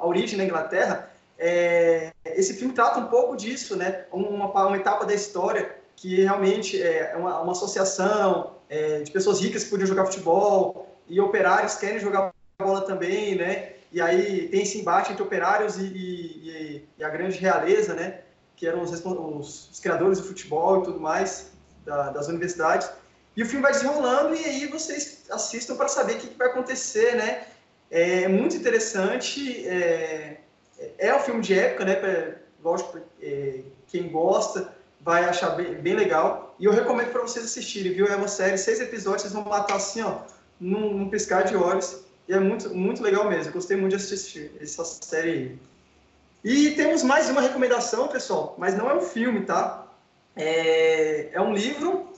a 0.01 0.07
origem 0.07 0.39
da 0.39 0.45
Inglaterra, 0.45 1.11
é, 1.39 2.13
esse 2.25 2.55
filme 2.55 2.75
trata 2.75 2.99
um 2.99 3.07
pouco 3.07 3.37
disso, 3.37 3.77
né? 3.77 4.07
Uma, 4.11 4.47
uma 4.47 4.77
etapa 4.77 5.05
da 5.05 5.15
história 5.15 5.77
que 5.95 6.23
realmente 6.23 6.83
é 6.83 7.15
uma, 7.17 7.41
uma 7.41 7.53
associação 7.53 8.57
é, 8.69 9.01
de 9.01 9.11
pessoas 9.13 9.41
ricas 9.41 9.63
que 9.63 9.71
podiam 9.71 9.87
jogar 9.87 10.07
futebol 10.07 10.89
e 11.09 11.21
operários 11.21 11.77
querem 11.77 12.01
jogar 12.01 12.33
bola 12.59 12.81
também, 12.81 13.37
né? 13.37 13.75
E 13.93 14.01
aí 14.01 14.49
tem 14.49 14.63
esse 14.63 14.79
embate 14.79 15.13
entre 15.13 15.23
operários 15.23 15.77
e, 15.77 15.85
e, 15.85 16.89
e 16.99 17.05
a 17.05 17.09
grande 17.11 17.39
realeza, 17.39 17.95
né? 17.95 18.21
Que 18.57 18.67
eram 18.67 18.81
os, 18.81 18.91
os, 18.91 19.71
os, 19.71 19.81
criadores 19.81 20.19
do 20.19 20.25
futebol 20.29 20.81
e 20.81 20.85
tudo 20.85 20.99
mais 20.99 21.53
da, 21.85 22.11
das 22.11 22.27
universidades. 22.29 22.91
E 23.37 23.43
o 23.43 23.47
filme 23.47 23.63
vai 23.63 23.73
desenrolando 23.73 24.35
e 24.35 24.45
aí 24.45 24.67
vocês 24.67 25.25
assistam 25.31 25.77
para 25.77 25.89
saber 25.89 26.15
o 26.15 26.19
que, 26.19 26.29
que, 26.29 26.39
vai 26.39 26.49
acontecer, 26.49 27.17
né? 27.17 27.47
É 27.91 28.27
muito 28.29 28.57
interessante. 28.57 29.67
É, 29.67 30.39
é 30.99 31.15
um 31.15 31.21
filme 31.21 31.43
de 31.43 31.59
época, 31.59 31.85
né? 31.85 31.97
Pra, 31.97 32.37
lógico, 32.65 32.99
é, 33.21 33.61
quem 33.89 34.09
gosta 34.11 34.73
vai 35.03 35.25
achar 35.25 35.51
bem, 35.51 35.75
bem 35.75 35.95
legal. 35.95 36.55
E 36.59 36.65
eu 36.65 36.73
recomendo 36.73 37.11
para 37.11 37.21
vocês 37.21 37.45
assistirem, 37.45 37.93
viu? 37.93 38.07
É 38.07 38.17
uma 38.17 38.29
série, 38.29 38.57
seis 38.57 38.81
episódios, 38.81 39.23
vocês 39.23 39.35
vão 39.35 39.45
matar 39.45 39.77
assim, 39.77 40.01
ó, 40.01 40.21
num, 40.59 40.95
num 40.95 41.11
piscar 41.11 41.43
de 41.45 41.57
olhos. 41.57 42.05
E 42.33 42.35
é 42.35 42.41
muito, 42.41 42.75
muito 42.75 43.03
legal 43.03 43.29
mesmo. 43.29 43.51
Eu 43.51 43.53
gostei 43.53 43.77
muito 43.77 43.95
de 43.95 44.03
assistir 44.03 44.51
essa 44.59 44.83
série 44.83 45.31
aí. 45.31 45.59
E 46.43 46.71
temos 46.71 47.03
mais 47.03 47.29
uma 47.29 47.43
recomendação, 47.43 48.09
pessoal, 48.09 48.57
mas 48.59 48.75
não 48.75 48.89
é 48.89 48.95
um 48.95 49.03
filme, 49.03 49.43
tá? 49.43 49.87
É, 50.35 51.29
é 51.31 51.41
um 51.43 51.53
livro 51.53 52.09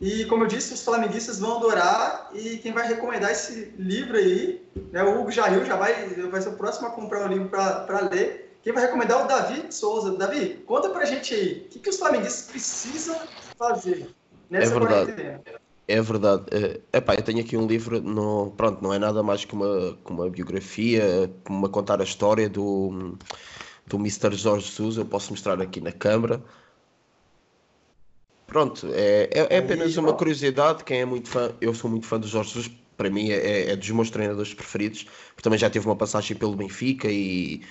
e, 0.00 0.24
como 0.26 0.44
eu 0.44 0.46
disse, 0.46 0.72
os 0.72 0.84
flamenguistas 0.84 1.40
vão 1.40 1.56
adorar. 1.56 2.30
E 2.32 2.58
quem 2.58 2.72
vai 2.72 2.86
recomendar 2.86 3.32
esse 3.32 3.74
livro 3.76 4.16
aí, 4.16 4.64
né, 4.92 5.02
o 5.02 5.20
Hugo 5.20 5.32
Jair 5.32 5.64
já 5.64 5.74
vai, 5.74 6.06
vai 6.10 6.40
ser 6.40 6.50
o 6.50 6.56
próximo 6.56 6.86
a 6.86 6.90
comprar 6.90 7.26
o 7.26 7.28
livro 7.28 7.48
para 7.48 8.08
ler. 8.08 8.56
Quem 8.62 8.72
vai 8.72 8.84
recomendar 8.84 9.20
é 9.20 9.24
o 9.24 9.26
Davi 9.26 9.64
Souza. 9.70 10.16
Davi, 10.16 10.62
conta 10.64 10.90
pra 10.90 11.04
gente 11.04 11.34
aí, 11.34 11.66
o 11.66 11.70
que, 11.70 11.80
que 11.80 11.90
os 11.90 11.98
flamenguistas 11.98 12.48
precisam 12.52 13.20
fazer 13.58 14.14
nessa 14.48 14.76
é 14.76 14.78
verdade. 14.78 15.12
quarentena? 15.12 15.42
É 15.88 16.00
verdade. 16.00 16.44
É, 16.50 16.98
epá, 16.98 17.14
eu 17.14 17.22
tenho 17.22 17.40
aqui 17.40 17.56
um 17.56 17.66
livro, 17.66 18.00
no, 18.00 18.50
pronto, 18.56 18.82
não 18.82 18.92
é 18.92 18.98
nada 18.98 19.22
mais 19.22 19.44
que 19.44 19.54
uma, 19.54 19.96
que 20.04 20.10
uma 20.10 20.28
biografia, 20.28 21.32
uma 21.48 21.68
contar 21.68 22.00
a 22.00 22.04
história 22.04 22.48
do, 22.48 23.16
do 23.86 23.96
Mr. 23.96 24.34
Jorge 24.34 24.66
Jesus. 24.66 24.96
Eu 24.96 25.06
posso 25.06 25.30
mostrar 25.30 25.60
aqui 25.60 25.80
na 25.80 25.92
câmara. 25.92 26.42
Pronto, 28.46 28.88
é, 28.92 29.28
é, 29.32 29.56
é 29.56 29.58
apenas 29.58 29.96
uma 29.96 30.12
curiosidade. 30.14 30.84
Quem 30.84 31.00
é 31.00 31.04
muito 31.04 31.28
fã, 31.28 31.54
eu 31.60 31.74
sou 31.74 31.90
muito 31.90 32.06
fã 32.06 32.18
do 32.18 32.26
Jorge 32.26 32.54
Jesus, 32.54 32.70
para 32.96 33.10
mim 33.10 33.30
é, 33.30 33.70
é 33.70 33.76
dos 33.76 33.90
meus 33.90 34.10
treinadores 34.10 34.54
preferidos, 34.54 35.04
porque 35.04 35.42
também 35.42 35.58
já 35.58 35.68
teve 35.70 35.86
uma 35.86 35.96
passagem 35.96 36.36
pelo 36.36 36.56
Benfica 36.56 37.08
e 37.08 37.62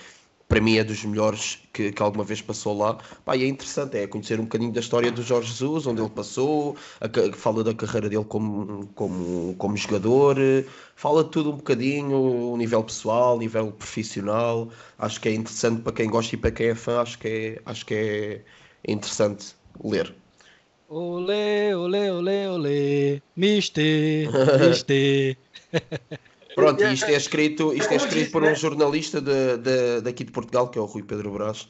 para 0.48 0.60
mim 0.60 0.76
é 0.76 0.84
dos 0.84 1.04
melhores 1.04 1.58
que, 1.72 1.90
que 1.90 2.02
alguma 2.02 2.24
vez 2.24 2.40
passou 2.40 2.76
lá. 2.76 2.98
Pá, 3.24 3.36
e 3.36 3.44
é 3.44 3.46
interessante, 3.46 3.96
é 3.96 4.06
conhecer 4.06 4.38
um 4.38 4.44
bocadinho 4.44 4.72
da 4.72 4.80
história 4.80 5.10
do 5.10 5.22
Jorge 5.22 5.48
Jesus, 5.48 5.86
onde 5.86 6.00
ele 6.00 6.10
passou, 6.10 6.76
a, 7.00 7.36
fala 7.36 7.64
da 7.64 7.74
carreira 7.74 8.08
dele 8.08 8.24
como, 8.24 8.86
como, 8.94 9.54
como 9.56 9.76
jogador, 9.76 10.36
fala 10.94 11.24
tudo 11.24 11.50
um 11.50 11.56
bocadinho, 11.56 12.16
o 12.52 12.56
nível 12.56 12.82
pessoal, 12.84 13.38
nível 13.38 13.72
profissional. 13.72 14.68
Acho 14.98 15.20
que 15.20 15.28
é 15.28 15.34
interessante 15.34 15.82
para 15.82 15.92
quem 15.92 16.08
gosta 16.08 16.34
e 16.34 16.38
para 16.38 16.50
quem 16.50 16.68
é 16.68 16.74
fã, 16.74 17.00
acho 17.00 17.18
que 17.18 17.28
é, 17.28 17.62
acho 17.66 17.84
que 17.84 17.94
é 17.94 18.42
interessante 18.92 19.54
ler. 19.82 20.14
Olê, 20.88 21.74
olê, 21.74 22.10
olê, 22.10 22.46
olê, 22.46 23.22
mister, 23.34 24.30
mister. 24.62 25.36
Pronto, 26.56 26.82
isto 26.84 27.04
é 27.04 27.12
escrito, 27.12 27.74
isto 27.74 27.92
é 27.92 27.96
escrito 27.96 28.32
por 28.32 28.42
um 28.42 28.54
jornalista 28.54 29.20
de, 29.20 29.58
de, 29.58 30.00
daqui 30.00 30.24
de 30.24 30.32
Portugal, 30.32 30.68
que 30.68 30.78
é 30.78 30.80
o 30.80 30.86
Rui 30.86 31.02
Pedro 31.02 31.30
Brás, 31.30 31.68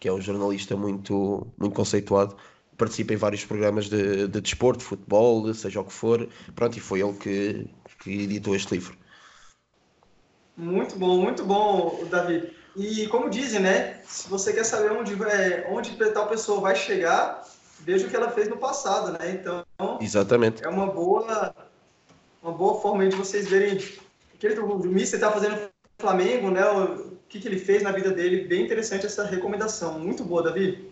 que 0.00 0.08
é 0.08 0.12
um 0.12 0.22
jornalista 0.22 0.74
muito, 0.74 1.46
muito 1.58 1.74
conceituado. 1.74 2.34
Participa 2.78 3.12
em 3.12 3.16
vários 3.16 3.44
programas 3.44 3.90
de, 3.90 4.26
de 4.26 4.40
desporto, 4.40 4.82
futebol, 4.82 5.52
seja 5.52 5.80
o 5.80 5.84
que 5.84 5.92
for. 5.92 6.26
Pronto, 6.54 6.78
e 6.78 6.80
foi 6.80 7.02
ele 7.02 7.12
que, 7.12 7.66
que 8.02 8.22
editou 8.22 8.56
este 8.56 8.76
livro. 8.76 8.96
Muito 10.56 10.98
bom, 10.98 11.20
muito 11.20 11.44
bom, 11.44 12.02
Davi. 12.10 12.50
E 12.74 13.06
como 13.08 13.28
dizem, 13.28 13.60
né? 13.60 14.00
Se 14.06 14.30
você 14.30 14.50
quer 14.50 14.64
saber 14.64 14.92
onde, 14.92 15.12
é, 15.24 15.68
onde 15.70 15.94
tal 16.12 16.26
pessoa 16.26 16.62
vai 16.62 16.74
chegar, 16.74 17.46
veja 17.80 18.06
o 18.06 18.10
que 18.10 18.16
ela 18.16 18.30
fez 18.30 18.48
no 18.48 18.56
passado, 18.56 19.12
né? 19.12 19.30
Então, 19.30 19.98
Exatamente. 20.00 20.64
é 20.64 20.68
uma 20.70 20.86
boa, 20.86 21.54
uma 22.42 22.52
boa 22.52 22.80
forma 22.80 23.06
de 23.06 23.14
vocês 23.14 23.46
verem 23.46 23.76
que 24.38 24.46
ele, 24.46 24.60
o 24.60 24.78
Mister 24.78 25.18
está 25.18 25.30
fazendo 25.30 25.56
no 25.56 25.68
Flamengo, 25.98 26.50
né? 26.50 26.64
O 26.68 27.16
que, 27.28 27.40
que 27.40 27.48
ele 27.48 27.58
fez 27.58 27.82
na 27.82 27.92
vida 27.92 28.10
dele. 28.10 28.46
Bem 28.46 28.64
interessante 28.64 29.06
essa 29.06 29.24
recomendação. 29.24 29.98
Muito 29.98 30.24
boa, 30.24 30.42
Davi. 30.42 30.90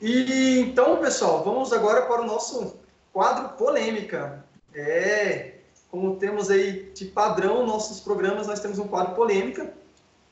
E 0.00 0.60
então, 0.60 0.98
pessoal, 0.98 1.44
vamos 1.44 1.72
agora 1.72 2.02
para 2.02 2.22
o 2.22 2.26
nosso 2.26 2.76
quadro 3.12 3.56
polêmica. 3.56 4.44
É, 4.74 5.54
como 5.90 6.16
temos 6.16 6.50
aí 6.50 6.90
de 6.94 7.06
padrão 7.06 7.66
nossos 7.66 8.00
programas, 8.00 8.46
nós 8.46 8.60
temos 8.60 8.78
um 8.78 8.86
quadro 8.86 9.14
polêmica. 9.14 9.72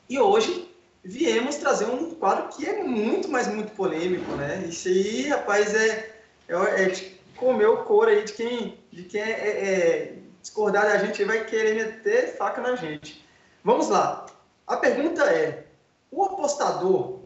E 0.09 0.17
hoje 0.19 0.69
viemos 1.03 1.55
trazer 1.55 1.85
um 1.85 2.11
quadro 2.15 2.49
que 2.49 2.65
é 2.65 2.83
muito, 2.83 3.29
mas 3.29 3.47
muito 3.47 3.71
polêmico, 3.73 4.31
né? 4.33 4.65
Isso 4.67 4.87
aí, 4.87 5.27
rapaz, 5.27 5.73
é, 5.73 6.15
é, 6.47 6.83
é 6.83 6.89
de 6.89 7.17
comer 7.35 7.67
o 7.67 7.83
couro 7.83 8.09
aí 8.09 8.23
de 8.23 8.33
quem, 8.33 8.77
de 8.91 9.03
quem 9.03 9.21
é, 9.21 9.31
é, 9.31 9.49
é 9.49 10.13
discordar 10.47 10.85
da 10.85 10.97
gente, 10.97 11.23
vai 11.23 11.43
querer 11.45 11.75
meter 11.75 12.35
faca 12.37 12.61
na 12.61 12.75
gente. 12.75 13.25
Vamos 13.63 13.89
lá. 13.89 14.25
A 14.65 14.77
pergunta 14.77 15.23
é: 15.23 15.65
o 16.09 16.23
apostador 16.23 17.19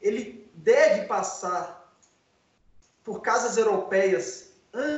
ele 0.00 0.50
deve 0.54 1.06
passar 1.06 1.92
por 3.04 3.20
casas 3.20 3.56
europeias 3.56 4.52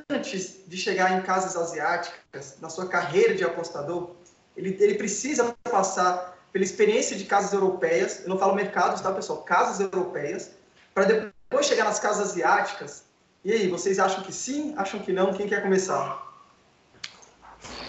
antes 0.09 0.61
de 0.67 0.77
chegar 0.77 1.19
em 1.19 1.23
casas 1.23 1.57
asiáticas 1.57 2.57
na 2.61 2.69
sua 2.69 2.87
carreira 2.87 3.35
de 3.35 3.45
apostador? 3.45 4.11
Ele, 4.57 4.77
ele 4.79 4.95
precisa 4.95 5.57
passar 5.65 6.39
pela 6.53 6.65
experiência 6.65 7.17
de 7.17 7.25
casas 7.25 7.53
europeias, 7.53 8.21
eu 8.23 8.29
não 8.29 8.39
falo 8.39 8.55
mercados, 8.55 9.01
tá, 9.01 9.11
pessoal? 9.11 9.43
Casas 9.43 9.81
europeias, 9.81 10.53
para 10.95 11.05
depois 11.05 11.67
chegar 11.67 11.85
nas 11.85 11.99
casas 11.99 12.31
asiáticas. 12.31 13.05
E 13.45 13.53
aí, 13.53 13.69
vocês 13.69 13.99
acham 13.99 14.23
que 14.23 14.33
sim? 14.33 14.73
Acham 14.77 15.01
que 15.01 15.13
não? 15.13 15.35
Quem 15.35 15.49
quer 15.49 15.63
começar? 15.63 16.34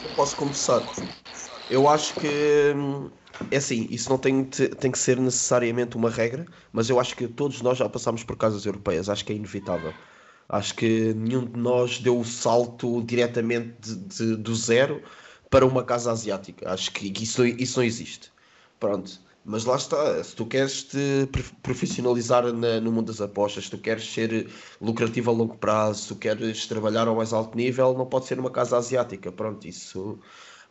Eu 0.03 0.09
posso 0.11 0.36
começar. 0.36 0.86
Eu 1.69 1.88
acho 1.89 2.17
que 2.17 2.28
é 3.51 3.57
assim, 3.57 3.88
isso 3.89 4.09
não 4.09 4.17
tem, 4.17 4.43
tem 4.45 4.91
que 4.91 4.97
ser 4.99 5.17
necessariamente 5.19 5.95
uma 5.95 6.09
regra, 6.09 6.45
mas 6.71 6.89
eu 6.89 6.99
acho 6.99 7.15
que 7.15 7.28
todos 7.28 7.61
nós 7.61 7.78
já 7.78 7.88
passamos 7.89 8.23
por 8.23 8.36
casas 8.38 8.65
europeias, 8.65 9.09
acho 9.09 9.23
que 9.26 9.34
é 9.34 9.36
inevitável. 9.36 9.95
Acho 10.49 10.76
que 10.76 11.13
nenhum 11.15 11.45
de 11.45 11.59
nós 11.59 11.99
deu 11.99 12.19
o 12.19 12.26
salto 12.26 13.01
diretamente 13.03 13.76
de, 13.82 13.95
de, 13.97 14.36
do 14.38 14.55
zero 14.55 15.03
para 15.49 15.65
uma 15.65 15.84
casa 15.84 16.11
asiática. 16.11 16.71
Acho 16.71 16.91
que 16.91 17.07
isso, 17.23 17.45
isso 17.45 17.80
não 17.80 17.86
existe. 17.86 18.32
Pronto. 18.80 19.19
Mas 19.47 19.63
lá 19.65 19.75
está, 19.75 20.23
se 20.23 20.35
tu 20.35 20.45
queres 20.47 20.83
te 20.83 21.27
profissionalizar 21.61 22.51
na, 22.51 22.79
no 22.81 22.91
mundo 22.91 23.07
das 23.07 23.21
apostas, 23.21 23.65
se 23.65 23.69
tu 23.71 23.77
queres 23.77 24.03
ser 24.11 24.49
lucrativo 24.81 25.29
a 25.29 25.33
longo 25.33 25.55
prazo, 25.57 26.01
se 26.01 26.07
tu 26.09 26.15
queres 26.15 26.65
trabalhar 26.65 27.07
ao 27.07 27.15
mais 27.15 27.31
alto 27.31 27.55
nível, 27.55 27.93
não 27.95 28.07
pode 28.07 28.25
ser 28.25 28.37
numa 28.37 28.49
casa 28.49 28.75
asiática. 28.77 29.31
Pronto, 29.31 29.67
isso 29.67 30.19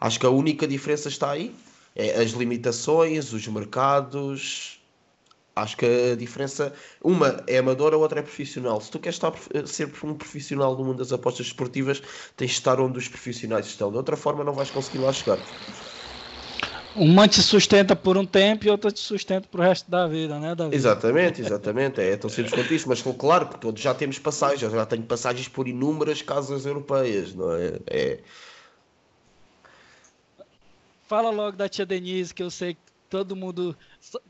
acho 0.00 0.18
que 0.18 0.26
a 0.26 0.30
única 0.30 0.66
diferença 0.66 1.08
está 1.08 1.30
aí. 1.30 1.54
É 1.94 2.20
as 2.20 2.32
limitações, 2.32 3.32
os 3.32 3.46
mercados. 3.46 4.80
Acho 5.56 5.76
que 5.76 5.86
a 6.12 6.16
diferença, 6.16 6.74
uma 7.02 7.44
é 7.46 7.58
amadora, 7.58 7.96
a 7.96 7.98
outra 7.98 8.20
é 8.20 8.22
profissional. 8.22 8.80
Se 8.80 8.90
tu 8.90 8.98
queres 9.00 9.16
estar, 9.16 9.32
ser 9.66 9.92
um 10.04 10.14
profissional 10.14 10.76
no 10.76 10.84
mundo 10.84 10.98
das 10.98 11.12
apostas 11.12 11.46
esportivas, 11.48 12.02
tens 12.36 12.52
de 12.52 12.56
estar 12.58 12.80
onde 12.80 12.98
os 12.98 13.08
profissionais 13.08 13.66
estão. 13.66 13.90
De 13.92 13.96
outra 13.98 14.16
forma, 14.16 14.44
não 14.44 14.52
vais 14.54 14.70
conseguir 14.70 14.98
lá 14.98 15.12
chegar. 15.12 15.44
Uma 16.96 17.26
te 17.26 17.42
sustenta 17.42 17.96
por 17.96 18.16
um 18.16 18.24
tempo 18.24 18.66
e 18.66 18.70
outra 18.70 18.90
te 18.90 19.00
sustenta 19.00 19.48
para 19.50 19.60
o 19.60 19.64
resto 19.64 19.90
da 19.90 20.06
vida, 20.06 20.38
né, 20.38 20.54
David? 20.54 20.76
Exatamente, 20.76 21.40
exatamente. 21.40 22.00
É 22.00 22.16
tão 22.16 22.30
simples 22.30 22.54
quanto 22.54 22.72
isso. 22.72 22.88
Mas 22.88 23.02
claro 23.02 23.48
que 23.48 23.58
todos 23.58 23.82
já 23.82 23.92
temos 23.92 24.18
passagens, 24.18 24.70
já 24.70 24.86
tenho 24.86 25.02
passagens 25.02 25.48
por 25.48 25.66
inúmeras 25.66 26.22
casas 26.22 26.64
europeias, 26.66 27.34
não 27.34 27.52
é? 27.52 27.78
é... 27.86 28.18
Fala 31.08 31.30
logo 31.30 31.56
da 31.56 31.68
tia 31.68 31.84
Denise, 31.84 32.32
que 32.32 32.42
eu 32.42 32.50
sei 32.50 32.74
que 32.74 32.80
todo 33.10 33.34
mundo 33.34 33.76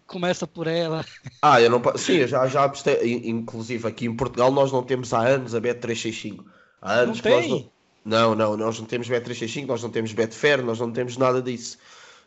começa 0.07 0.47
por 0.47 0.67
ela. 0.67 1.05
Ah, 1.43 1.61
eu 1.61 1.71
não 1.71 1.83
Sim, 1.97 2.15
eu 2.15 2.29
já, 2.29 2.47
já 2.47 2.71
inclusive 3.03 3.87
aqui 3.87 4.07
em 4.07 4.17
Portugal 4.17 4.51
nós 4.51 4.73
não 4.73 4.83
temos 4.83 5.13
há 5.13 5.21
anos 5.21 5.55
a 5.55 5.61
Bet365. 5.61 6.45
Há 6.81 6.93
anos 6.95 7.19
não 7.19 7.23
tem? 7.23 7.71
Não... 8.05 8.35
não, 8.35 8.35
não, 8.35 8.57
nós 8.57 8.79
não 8.79 8.87
temos 8.87 9.09
Bet365, 9.09 9.67
nós 9.67 9.83
não 9.83 9.91
temos 9.91 10.13
Betfair, 10.13 10.63
nós 10.65 10.81
não 10.81 10.91
temos 10.91 11.17
nada 11.17 11.43
disso. 11.43 11.79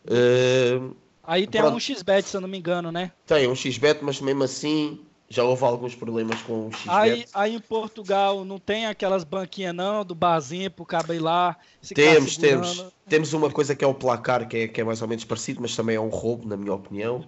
Uh, 0.07 0.95
Aí 1.23 1.45
tem 1.45 1.61
pronto. 1.61 1.75
um 1.75 1.79
XBet, 1.79 2.27
se 2.27 2.37
eu 2.37 2.41
não 2.41 2.47
me 2.47 2.57
engano, 2.57 2.91
né? 2.91 3.11
Tem 3.25 3.47
um 3.47 3.55
XBet, 3.55 3.99
mas 4.01 4.21
mesmo 4.21 4.43
assim 4.43 5.01
já 5.29 5.43
houve 5.43 5.65
alguns 5.65 5.93
problemas 5.93 6.41
com 6.41 6.67
o 6.67 6.71
XBet. 6.71 6.89
Aí, 6.89 7.25
aí 7.33 7.55
em 7.55 7.59
Portugal 7.59 8.45
não 8.45 8.57
tem 8.57 8.85
aquelas 8.85 9.25
banquinhas 9.25 9.75
não, 9.75 10.05
do 10.05 10.15
barzinho 10.15 10.71
pro 10.71 10.85
cabo 10.85 11.13
ir 11.13 11.19
lá. 11.19 11.57
Temos, 11.93 12.37
temos. 12.37 12.85
Temos 13.09 13.33
uma 13.33 13.49
coisa 13.49 13.75
que 13.75 13.83
é 13.83 13.87
o 13.87 13.93
placar, 13.93 14.47
que 14.47 14.57
é, 14.57 14.67
que 14.69 14.79
é 14.79 14.83
mais 14.85 15.01
ou 15.01 15.07
menos 15.07 15.25
parecido, 15.25 15.61
mas 15.61 15.75
também 15.75 15.97
é 15.97 15.99
um 15.99 16.07
roubo, 16.07 16.47
na 16.47 16.55
minha 16.55 16.73
opinião. 16.73 17.25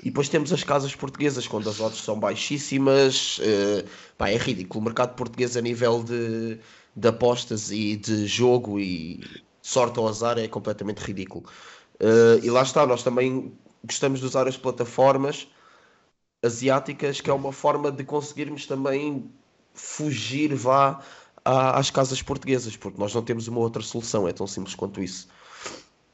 E 0.00 0.06
depois 0.06 0.30
temos 0.30 0.50
as 0.52 0.64
casas 0.64 0.94
portuguesas, 0.94 1.46
quando 1.46 1.68
as 1.68 1.78
odds 1.78 2.00
são 2.00 2.18
baixíssimas. 2.18 3.38
Uh, 3.38 3.86
pá, 4.16 4.30
é 4.30 4.36
ridículo. 4.36 4.80
O 4.80 4.84
mercado 4.84 5.14
português 5.14 5.56
a 5.56 5.60
nível 5.60 6.02
de, 6.02 6.58
de 6.96 7.08
apostas 7.08 7.70
e 7.70 7.96
de 7.96 8.26
jogo 8.26 8.80
e 8.80 9.22
sorte 9.60 9.98
ao 9.98 10.08
azar 10.08 10.38
é 10.38 10.48
completamente 10.48 10.98
ridículo. 10.98 11.44
Uh, 12.02 12.44
e 12.44 12.50
lá 12.50 12.62
está, 12.62 12.84
nós 12.84 13.04
também 13.04 13.56
gostamos 13.84 14.18
de 14.18 14.26
usar 14.26 14.48
as 14.48 14.56
plataformas 14.56 15.46
asiáticas, 16.42 17.20
que 17.20 17.30
é 17.30 17.32
uma 17.32 17.52
forma 17.52 17.92
de 17.92 18.02
conseguirmos 18.02 18.66
também 18.66 19.30
fugir 19.72 20.52
vá 20.54 21.00
às 21.44 21.90
casas 21.90 22.20
portuguesas, 22.20 22.76
porque 22.76 23.00
nós 23.00 23.14
não 23.14 23.22
temos 23.22 23.46
uma 23.48 23.60
outra 23.60 23.82
solução, 23.82 24.28
é 24.28 24.32
tão 24.32 24.46
simples 24.46 24.74
quanto 24.74 25.02
isso. 25.02 25.28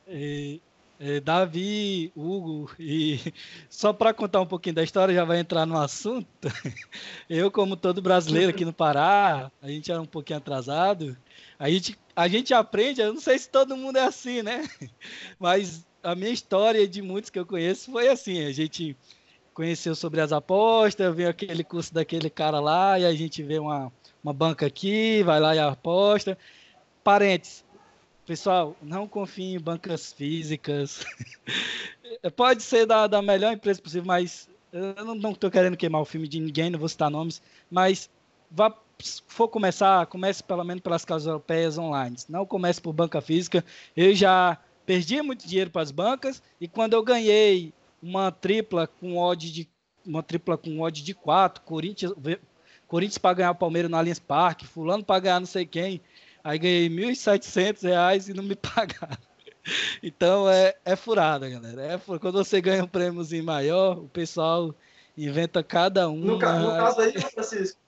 E, 0.07 0.61
e 1.01 1.21
Davi, 1.21 2.13
Hugo, 2.15 2.71
e 2.79 3.21
só 3.69 3.93
para 3.93 4.15
contar 4.15 4.41
um 4.41 4.47
pouquinho 4.47 4.75
da 4.75 4.85
história, 4.85 5.15
já 5.15 5.25
vai 5.25 5.41
entrar 5.41 5.67
no 5.67 5.79
assunto. 5.79 6.29
Eu, 7.29 7.51
como 7.51 7.77
todo 7.77 8.03
brasileiro 8.03 8.51
aqui 8.51 8.65
no 8.65 8.73
Pará, 8.73 9.51
a 9.61 9.69
gente 9.69 9.91
era 9.91 10.01
um 10.01 10.07
pouquinho 10.07 10.39
atrasado, 10.39 11.17
a 11.59 11.69
gente, 11.71 11.99
a 12.19 12.27
gente 12.27 12.53
aprende, 12.53 13.01
eu 13.01 13.15
não 13.15 13.21
sei 13.21 13.39
se 13.39 13.49
todo 13.49 13.77
mundo 13.77 13.97
é 13.97 14.03
assim, 14.03 14.43
né? 14.43 14.69
Mas 15.39 15.87
a 16.03 16.17
minha 16.17 16.33
história 16.33 16.87
de 16.89 17.01
muitos 17.01 17.31
que 17.31 17.39
eu 17.39 17.47
conheço 17.47 17.93
foi 17.93 18.09
assim: 18.09 18.45
a 18.45 18.51
gente 18.51 18.97
conheceu 19.55 19.95
sobre 19.95 20.21
as 20.21 20.33
apostas, 20.33 21.15
viu 21.15 21.29
aquele 21.29 21.63
curso 21.63 21.95
daquele 21.95 22.29
cara 22.29 22.59
lá, 22.59 22.99
e 22.99 23.07
a 23.07 23.15
gente 23.15 23.41
vê 23.45 23.61
uma, 23.61 23.93
uma 24.21 24.33
banca 24.33 24.67
aqui, 24.67 25.23
vai 25.23 25.39
lá 25.39 25.55
e 25.55 25.61
aposta. 25.61 26.37
Parentes, 27.05 27.65
pessoal, 28.27 28.77
não 28.83 29.07
confiem 29.07 29.55
em 29.55 29.61
bancas 29.61 30.13
físicas. 30.13 31.07
Pode 32.35 32.65
ser 32.65 32.85
da, 32.85 33.07
da 33.07 33.23
melhor 33.23 33.53
empresa 33.53 33.81
possível, 33.81 34.07
mas 34.07 34.51
eu 34.73 35.15
não 35.15 35.31
estou 35.31 35.53
querendo 35.53 35.77
queimar 35.77 36.01
o 36.01 36.05
filme 36.05 36.27
de 36.27 36.41
ninguém, 36.41 36.69
não 36.69 36.81
vou 36.81 36.89
citar 36.89 37.13
nomes, 37.13 37.41
mas 37.71 38.11
vá 38.51 38.77
for 39.27 39.49
começar, 39.49 40.07
comece 40.07 40.43
pelo 40.43 40.65
menos 40.65 40.83
pelas 40.83 41.05
casas 41.05 41.27
europeias 41.27 41.79
online. 41.79 42.17
Não 42.29 42.45
comece 42.45 42.81
por 42.81 42.93
banca 42.93 43.21
física. 43.21 43.65
Eu 43.97 44.15
já 44.15 44.59
perdi 44.85 45.21
muito 45.23 45.47
dinheiro 45.47 45.71
para 45.71 45.83
as 45.83 45.91
bancas 45.91 46.43
e 46.61 46.67
quando 46.67 46.95
eu 46.95 47.03
ganhei 47.03 47.73
uma 48.03 48.33
tripla 48.33 48.87
com 48.87 49.19
odd 49.19 49.53
de 49.53 49.69
uma 50.07 50.23
tripla 50.23 50.57
com 50.57 50.81
odd 50.81 51.03
de 51.03 51.15
4, 51.15 51.63
Corinthians, 51.63 52.13
Corinthians 52.87 53.19
para 53.19 53.35
ganhar 53.35 53.51
o 53.51 53.55
Palmeiras 53.55 53.91
no 53.91 53.97
Allianz 53.97 54.19
Parque, 54.19 54.67
fulano 54.67 55.05
para 55.05 55.21
ganhar 55.21 55.41
não 55.41 55.47
sei 55.47 55.67
quem, 55.67 56.01
aí 56.43 56.59
ganhei 56.59 56.89
R$ 56.89 57.13
1.700 57.13 58.29
e 58.29 58.35
não 58.35 58.43
me 58.43 58.57
pagaram. 58.57 59.19
Então 60.03 60.49
é, 60.49 60.75
é 60.85 60.97
furada, 60.97 61.49
galera. 61.49 61.83
É 61.83 61.99
furada. 61.99 62.21
Quando 62.21 62.43
você 62.43 62.61
ganha 62.61 62.83
um 62.83 62.89
prêmiozinho 62.89 63.45
maior, 63.45 63.99
o 63.99 64.09
pessoal 64.09 64.75
inventa 65.17 65.63
cada 65.63 66.09
um. 66.09 66.17
No, 66.17 66.33
no 66.35 66.39
caso 66.39 67.01
aí, 67.01 67.13
Francisco, 67.21 67.79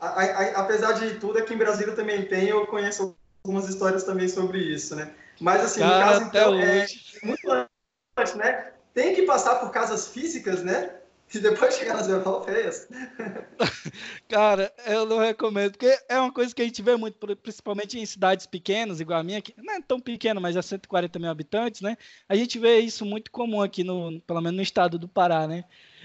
a, 0.00 0.08
a, 0.08 0.60
apesar 0.60 0.92
de 0.92 1.18
tudo, 1.18 1.38
aqui 1.38 1.54
em 1.54 1.58
Brasília 1.58 1.94
também 1.94 2.24
tem, 2.26 2.48
eu 2.48 2.66
conheço 2.66 3.16
algumas 3.44 3.68
histórias 3.68 4.04
também 4.04 4.28
sobre 4.28 4.58
isso, 4.58 4.94
né? 4.94 5.10
Mas 5.40 5.62
assim, 5.62 5.80
Cara, 5.80 5.98
no 5.98 6.10
caso, 6.10 6.24
então, 6.26 6.54
é 6.60 6.82
hoje. 6.82 7.02
é 7.22 7.26
muito 7.26 7.40
importante, 7.40 8.38
né? 8.38 8.72
Tem 8.94 9.14
que 9.14 9.22
passar 9.22 9.56
por 9.56 9.70
casas 9.70 10.08
físicas, 10.08 10.62
né? 10.62 10.90
E 11.34 11.38
depois 11.40 11.74
chegar 11.74 11.94
nas 11.94 12.08
europeias. 12.08 12.88
Cara, 14.28 14.72
eu 14.86 15.04
não 15.04 15.18
recomendo, 15.18 15.72
porque 15.72 15.98
é 16.08 16.18
uma 16.20 16.32
coisa 16.32 16.54
que 16.54 16.62
a 16.62 16.64
gente 16.64 16.80
vê 16.80 16.96
muito, 16.96 17.18
principalmente 17.36 17.98
em 17.98 18.06
cidades 18.06 18.46
pequenas, 18.46 19.00
igual 19.00 19.20
a 19.20 19.24
minha, 19.24 19.42
que 19.42 19.52
não 19.56 19.74
é 19.74 19.80
tão 19.80 19.98
pequena, 19.98 20.40
mas 20.40 20.54
é 20.54 20.62
140 20.62 21.18
mil 21.18 21.28
habitantes, 21.28 21.80
né? 21.80 21.96
A 22.28 22.36
gente 22.36 22.58
vê 22.60 22.78
isso 22.78 23.04
muito 23.04 23.30
comum 23.30 23.60
aqui, 23.60 23.82
no, 23.82 24.20
pelo 24.20 24.40
menos 24.40 24.56
no 24.56 24.62
estado 24.62 24.98
do 24.98 25.08
Pará, 25.08 25.48
né? 25.48 25.64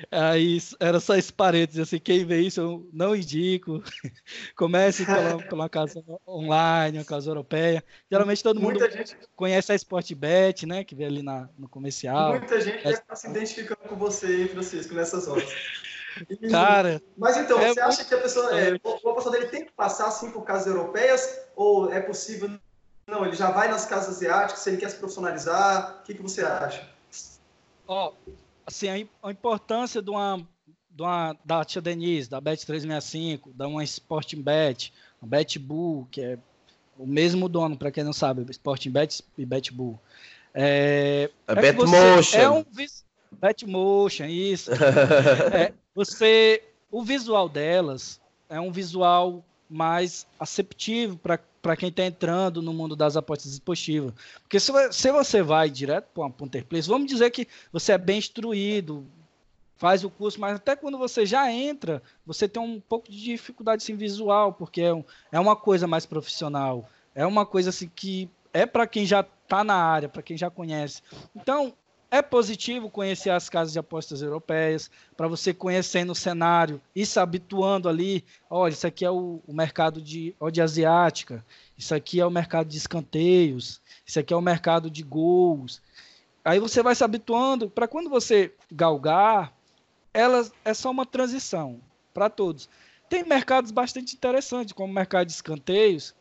Aí 0.09 0.57
era 0.79 0.99
só 0.99 1.15
esse 1.15 1.31
parênteses, 1.31 1.81
assim, 1.81 1.99
quem 1.99 2.25
vê 2.25 2.41
isso 2.41 2.61
eu 2.61 2.89
não 2.93 3.15
indico. 3.15 3.83
Comece 4.55 5.05
pela, 5.05 5.37
pela 5.43 5.69
casa 5.69 6.03
online, 6.27 6.97
uma 6.97 7.05
casa 7.05 7.29
europeia. 7.29 7.83
Geralmente 8.09 8.43
todo 8.43 8.59
mundo 8.59 8.79
gente... 8.89 9.17
conhece 9.35 9.71
a 9.71 9.75
Sportbet, 9.75 10.65
né? 10.65 10.83
Que 10.83 10.95
vê 10.95 11.05
ali 11.05 11.21
na, 11.21 11.49
no 11.57 11.67
comercial. 11.67 12.31
Muita 12.31 12.61
gente 12.61 12.79
é... 12.79 12.83
deve 12.83 12.95
estar 12.95 13.15
se 13.15 13.29
identificando 13.29 13.81
com 13.87 13.95
você, 13.95 14.41
hein, 14.41 14.47
Francisco, 14.47 14.93
nessas 14.93 15.27
horas. 15.27 15.49
E... 16.29 16.49
Cara. 16.49 17.01
Mas 17.17 17.37
então, 17.37 17.57
é 17.57 17.61
você 17.61 17.67
muito... 17.67 17.81
acha 17.83 18.03
que 18.03 18.13
a 18.13 18.17
pessoa, 18.17 18.59
é, 18.59 18.73
o 18.83 19.13
pessoa 19.15 19.31
dele 19.31 19.47
tem 19.47 19.65
que 19.65 19.71
passar 19.71 20.07
assim 20.07 20.29
por 20.29 20.43
casas 20.43 20.67
europeias? 20.67 21.39
Ou 21.55 21.89
é 21.89 22.01
possível. 22.01 22.51
Não, 23.07 23.25
ele 23.25 23.35
já 23.35 23.49
vai 23.49 23.69
nas 23.69 23.85
casas 23.85 24.17
asiáticas, 24.17 24.59
se 24.59 24.69
ele 24.69 24.77
quer 24.77 24.89
se 24.89 24.97
profissionalizar, 24.97 25.99
o 25.99 26.03
que, 26.03 26.13
que 26.13 26.21
você 26.21 26.43
acha? 26.43 26.87
Ó, 27.87 28.09
oh, 28.09 28.31
assim, 28.65 29.07
a, 29.23 29.31
importância 29.31 30.01
de 30.01 30.09
uma, 30.09 30.45
de 30.89 31.01
uma, 31.01 31.35
da 31.43 31.63
Tia 31.65 31.81
Denise, 31.81 32.29
da 32.29 32.41
Bet365, 32.41 33.53
da 33.53 33.67
uma 33.67 33.83
Sporting 33.83 34.41
Bet, 34.41 34.93
a 35.21 35.25
BetBull, 35.25 36.07
que 36.11 36.21
é 36.21 36.37
o 36.97 37.05
mesmo 37.05 37.49
dono, 37.49 37.77
para 37.77 37.91
quem 37.91 38.03
não 38.03 38.13
sabe, 38.13 38.45
Sporting 38.51 38.91
Bet 38.91 39.23
e 39.37 39.45
BetBull. 39.45 39.99
É, 40.53 41.29
a 41.47 41.53
é 41.53 41.55
Betmotion. 41.55 42.37
É 42.37 42.49
um 42.49 42.65
Betmotion, 43.31 44.25
isso. 44.25 44.71
é, 45.53 45.73
você, 45.95 46.63
o 46.91 47.03
visual 47.03 47.47
delas 47.47 48.19
é 48.49 48.59
um 48.59 48.71
visual 48.71 49.43
mais 49.69 50.27
aceptivo 50.37 51.17
para 51.17 51.39
quem 51.77 51.89
está 51.89 52.03
entrando 52.03 52.61
no 52.61 52.73
mundo 52.73 52.95
das 52.95 53.15
apostas 53.15 53.53
esportivas. 53.53 54.13
Porque 54.41 54.59
se, 54.59 54.71
se 54.91 55.11
você 55.11 55.41
vai 55.41 55.69
direto 55.69 56.07
para 56.13 56.23
uma 56.23 56.29
punter 56.29 56.65
place, 56.65 56.87
vamos 56.87 57.07
dizer 57.07 57.29
que 57.31 57.47
você 57.71 57.93
é 57.93 57.97
bem 57.97 58.17
instruído, 58.17 59.05
faz 59.77 60.03
o 60.03 60.09
curso, 60.09 60.39
mas 60.39 60.55
até 60.55 60.75
quando 60.75 60.97
você 60.97 61.25
já 61.25 61.51
entra, 61.51 62.03
você 62.25 62.47
tem 62.47 62.61
um 62.61 62.79
pouco 62.79 63.11
de 63.11 63.19
dificuldade 63.19 63.81
assim, 63.81 63.95
visual, 63.95 64.53
porque 64.53 64.81
é, 64.81 64.93
um, 64.93 65.03
é 65.31 65.39
uma 65.39 65.55
coisa 65.55 65.87
mais 65.87 66.05
profissional, 66.05 66.87
é 67.15 67.25
uma 67.25 67.45
coisa 67.45 67.71
assim 67.71 67.89
que 67.93 68.29
é 68.53 68.65
para 68.65 68.85
quem 68.85 69.05
já 69.05 69.21
está 69.21 69.63
na 69.63 69.75
área, 69.75 70.07
para 70.07 70.21
quem 70.21 70.37
já 70.37 70.49
conhece. 70.49 71.01
Então, 71.35 71.73
é 72.11 72.21
positivo 72.21 72.89
conhecer 72.89 73.29
as 73.29 73.47
casas 73.47 73.71
de 73.71 73.79
apostas 73.79 74.21
europeias, 74.21 74.91
para 75.15 75.29
você 75.29 75.53
conhecendo 75.53 76.11
o 76.11 76.15
cenário 76.15 76.81
e 76.93 77.05
se 77.05 77.17
habituando 77.17 77.87
ali. 77.87 78.25
Olha, 78.49 78.73
isso 78.73 78.85
aqui 78.85 79.05
é 79.05 79.09
o, 79.09 79.41
o 79.47 79.53
mercado 79.53 80.01
de 80.01 80.35
odd 80.37 80.61
asiática, 80.61 81.43
isso 81.77 81.95
aqui 81.95 82.19
é 82.19 82.25
o 82.25 82.29
mercado 82.29 82.67
de 82.67 82.77
escanteios, 82.77 83.81
isso 84.05 84.19
aqui 84.19 84.33
é 84.33 84.37
o 84.37 84.41
mercado 84.41 84.91
de 84.91 85.01
gols. 85.03 85.81
Aí 86.43 86.59
você 86.59 86.83
vai 86.83 86.93
se 86.93 87.03
habituando 87.03 87.69
para 87.69 87.87
quando 87.87 88.09
você 88.09 88.53
galgar, 88.69 89.53
ela 90.13 90.45
é 90.65 90.73
só 90.73 90.91
uma 90.91 91.05
transição 91.05 91.79
para 92.13 92.29
todos. 92.29 92.67
Tem 93.07 93.23
mercados 93.23 93.71
bastante 93.71 94.15
interessantes, 94.15 94.73
como 94.73 94.91
o 94.91 94.95
mercado 94.95 95.27
de 95.27 95.33
escanteios, 95.33 96.13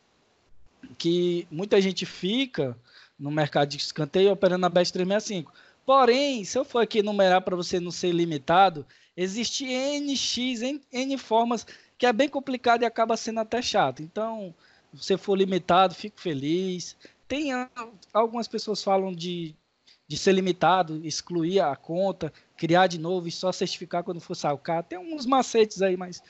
que 0.97 1.49
muita 1.51 1.81
gente 1.81 2.07
fica 2.07 2.79
no 3.19 3.31
mercado 3.31 3.71
de 3.71 3.77
escanteio 3.77 4.31
operando 4.31 4.63
na 4.63 4.69
Bet 4.69 4.93
365 4.93 5.53
Porém, 5.85 6.45
se 6.45 6.59
eu 6.59 6.65
for 6.65 6.81
aqui 6.81 6.99
enumerar 6.99 7.41
para 7.43 7.57
você 7.57 7.81
não 7.81 7.91
ser 7.91 8.13
limitado, 8.13 8.87
existe 9.17 9.65
NX, 9.67 10.63
N, 10.63 10.81
N 10.93 11.19
formas 11.19 11.67
que 11.99 12.07
é 12.07 12.13
bem 12.13 12.29
complicado 12.29 12.83
e 12.83 12.87
acaba 12.87 13.17
sendo 13.17 13.41
até 13.41 13.61
chato. 13.61 14.03
Então, 14.03 14.55
se 14.95 15.05
você 15.05 15.17
for 15.19 15.37
limitado, 15.37 15.95
fico 15.95 16.21
feliz. 16.21 16.97
Tem 17.29 17.51
algumas 18.13 18.49
pessoas 18.49 18.83
falam 18.83 19.13
de, 19.13 19.55
de 20.09 20.17
ser 20.17 20.33
limitado, 20.33 21.05
excluir 21.05 21.61
a 21.61 21.77
conta, 21.77 22.33
criar 22.57 22.87
de 22.87 22.99
novo 22.99 23.29
e 23.29 23.31
só 23.31 23.53
certificar 23.53 24.03
quando 24.03 24.21
for 24.21 24.35
salcar. 24.35 24.83
Tem 24.83 24.99
uns 24.99 25.27
macetes 25.27 25.83
aí, 25.83 25.97
mas 25.97 26.23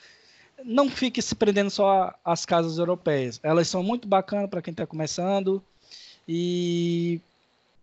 não 0.63 0.89
fique 0.89 1.21
se 1.21 1.33
prendendo 1.35 1.69
só 1.69 2.13
às 2.23 2.45
casas 2.45 2.77
europeias. 2.77 3.39
Elas 3.41 3.67
são 3.67 3.81
muito 3.81 4.07
bacanas 4.07 4.49
para 4.49 4.61
quem 4.61 4.71
está 4.71 4.85
começando 4.85 5.63
e 6.27 7.19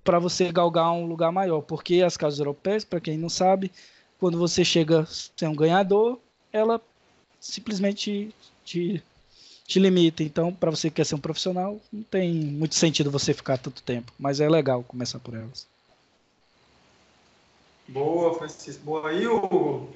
para 0.08 0.18
você 0.18 0.50
galgar 0.50 0.90
um 0.92 1.04
lugar 1.04 1.30
maior, 1.30 1.60
porque 1.60 2.00
as 2.00 2.16
casas 2.16 2.38
europeias, 2.38 2.82
para 2.82 2.98
quem 2.98 3.18
não 3.18 3.28
sabe, 3.28 3.70
quando 4.18 4.38
você 4.38 4.64
chega 4.64 5.00
a 5.00 5.06
ser 5.06 5.46
um 5.46 5.54
ganhador, 5.54 6.18
ela 6.50 6.80
simplesmente 7.38 8.34
te, 8.64 9.02
te 9.66 9.78
limita. 9.78 10.22
Então, 10.22 10.50
para 10.50 10.70
você 10.70 10.88
que 10.88 10.96
quer 10.96 11.04
ser 11.04 11.14
um 11.14 11.20
profissional, 11.20 11.78
não 11.92 12.02
tem 12.04 12.32
muito 12.32 12.74
sentido 12.74 13.10
você 13.10 13.34
ficar 13.34 13.58
tanto 13.58 13.82
tempo, 13.82 14.10
mas 14.18 14.40
é 14.40 14.48
legal 14.48 14.82
começar 14.82 15.18
por 15.18 15.34
elas. 15.34 15.66
Boa, 17.86 18.32
Francisco. 18.32 18.82
Boa. 18.82 19.12
E 19.12 19.26
o 19.26 19.44
o 19.44 19.88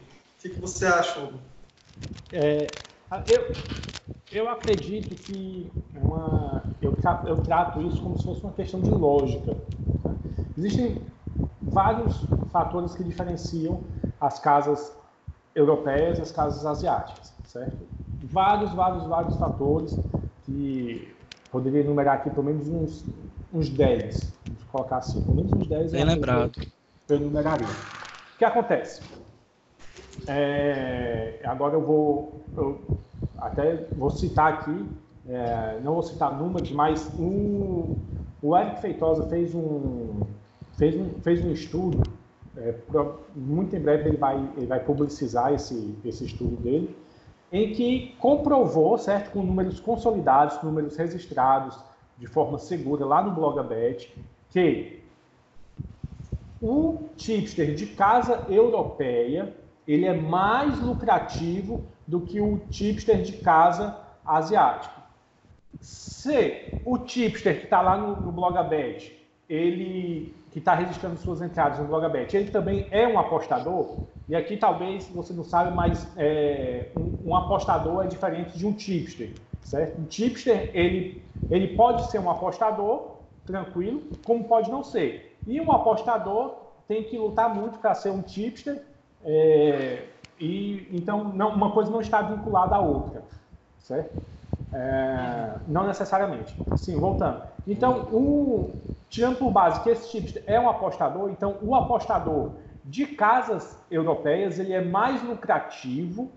que, 0.43 0.51
que 0.51 0.61
você 0.61 0.85
acha, 0.85 1.21
Hugo? 1.21 1.39
É, 2.31 2.67
eu, 3.29 3.55
eu 4.31 4.49
acredito 4.49 5.15
que 5.15 5.71
uma, 5.95 6.65
eu, 6.81 6.97
eu 7.27 7.37
trato 7.39 7.81
isso 7.83 8.03
como 8.03 8.17
se 8.17 8.25
fosse 8.25 8.43
uma 8.43 8.53
questão 8.53 8.81
de 8.81 8.91
lógica. 8.91 9.57
Existem 10.57 11.03
vários 11.61 12.27
fatores 12.51 12.95
que 12.95 13.05
diferenciam 13.05 13.83
as 14.21 14.39
casas 14.39 14.97
europeias 15.55 16.19
e 16.19 16.23
as 16.23 16.33
casas 16.33 16.65
asiáticas, 16.65 17.33
certo? 17.45 17.87
Vários, 18.23 18.73
vários, 18.73 19.05
vários 19.07 19.37
fatores 19.37 19.99
que 20.45 21.15
poderia 21.51 21.81
enumerar 21.81 22.17
aqui 22.17 22.31
pelo 22.31 22.45
menos 22.45 22.69
uns, 22.69 23.05
uns 23.53 23.69
10, 23.69 24.33
vamos 24.47 24.65
colocar 24.65 24.97
assim, 24.99 25.21
pelo 25.23 25.37
menos 25.37 25.53
uns 25.53 25.67
10. 25.67 25.93
Bem 25.93 26.05
lembrado. 26.05 26.53
Eu 27.09 27.17
enumeraria. 27.17 27.67
O 27.67 28.39
que 28.39 28.45
acontece? 28.45 29.03
É, 30.27 31.41
agora 31.45 31.75
eu 31.75 31.81
vou, 31.81 32.41
eu 32.57 32.81
até 33.39 33.87
vou 33.97 34.11
citar 34.11 34.53
aqui, 34.53 34.87
é, 35.29 35.81
não 35.83 35.95
vou 35.95 36.03
citar 36.03 36.37
números, 36.37 36.71
mas 36.73 37.11
o, 37.19 37.97
o 38.43 38.57
Eric 38.57 38.81
Feitosa 38.81 39.27
fez 39.29 39.55
um, 39.55 40.21
fez 40.77 40.97
um, 40.97 41.11
fez 41.23 41.45
um 41.45 41.51
estudo, 41.51 42.03
é, 42.57 42.75
muito 43.35 43.75
em 43.75 43.81
breve 43.81 44.11
ele 44.11 44.17
vai, 44.17 44.37
ele 44.57 44.67
vai 44.67 44.81
publicizar 44.81 45.53
esse, 45.53 45.97
esse 46.05 46.25
estudo 46.25 46.57
dele, 46.57 46.95
em 47.51 47.73
que 47.73 48.15
comprovou, 48.19 48.97
certo, 48.97 49.31
com 49.33 49.43
números 49.43 49.79
consolidados, 49.81 50.63
números 50.63 50.97
registrados 50.97 51.79
de 52.19 52.27
forma 52.27 52.59
segura 52.59 53.05
lá 53.05 53.23
no 53.23 53.33
Blogabet, 53.33 54.15
que 54.51 55.03
o 56.61 57.09
tipster 57.17 57.75
de 57.75 57.87
casa 57.87 58.45
europeia 58.49 59.53
ele 59.87 60.07
é 60.07 60.15
mais 60.15 60.81
lucrativo 60.81 61.85
do 62.07 62.21
que 62.21 62.41
o 62.41 62.59
tipster 62.71 63.23
de 63.23 63.33
casa 63.33 63.99
asiático. 64.25 65.01
Se 65.81 66.81
o 66.85 66.99
tipster 66.99 67.59
que 67.59 67.65
está 67.65 67.81
lá 67.81 67.97
no, 67.97 68.21
no 68.21 68.33
Blogabet, 68.33 69.19
ele 69.49 70.35
que 70.51 70.59
está 70.59 70.75
registrando 70.75 71.17
suas 71.17 71.41
entradas 71.41 71.79
no 71.79 71.87
Blogabet, 71.87 72.37
ele 72.37 72.51
também 72.51 72.87
é 72.91 73.09
um 73.09 73.19
apostador, 73.19 74.03
e 74.29 74.37
aqui 74.37 74.57
talvez 74.57 75.09
você 75.09 75.33
não 75.33 75.45
sabe, 75.45 75.75
mas 75.75 76.07
é, 76.17 76.89
um, 76.97 77.31
um, 77.31 77.37
apostador 77.37 78.05
é 78.05 78.07
diferente 78.07 78.57
de 78.57 78.67
um 78.67 78.73
tipster, 78.73 79.33
certo? 79.63 80.01
Um 80.01 80.05
tipster, 80.05 80.71
ele, 80.75 81.23
ele 81.51 81.75
pode 81.75 82.11
ser 82.11 82.19
um 82.21 82.31
apostador, 82.31 83.17
tranquilo, 83.45 84.03
como 84.25 84.45
pode 84.45 84.71
não 84.71 84.85
ser. 84.85 85.37
E 85.47 85.61
um 85.61 85.73
apostador 85.73 86.55
tem 86.87 87.03
que 87.03 87.19
lutar 87.19 87.53
muito 87.53 87.79
para 87.79 87.95
ser 87.95 88.11
um 88.11 88.23
tipster 88.23 88.81
é, 89.25 90.07
e, 90.39 90.89
então, 90.91 91.25
não, 91.25 91.51
uma 91.51 91.71
coisa 91.71 91.91
não 91.91 92.01
está 92.01 92.21
vinculada 92.23 92.75
à 92.75 92.81
outra, 92.81 93.23
certo? 93.79 94.21
É, 94.73 95.55
não 95.69 95.87
necessariamente. 95.87 96.55
Sim, 96.77 96.99
voltando. 96.99 97.43
Então, 97.67 98.09
o, 98.13 98.75
tirando 99.09 99.39
por 99.39 99.51
base 99.51 99.81
que 99.83 99.91
esse 99.91 100.11
tipo 100.11 100.41
é 100.47 100.59
um 100.59 100.69
apostador, 100.69 101.31
então 101.31 101.59
o 101.63 101.75
apostador 101.75 102.53
de 102.85 103.07
casas 103.07 103.79
europeias 103.91 104.59
ele 104.59 104.73
é 104.73 104.85
mais 104.85 105.23
lucrativo 105.23 106.31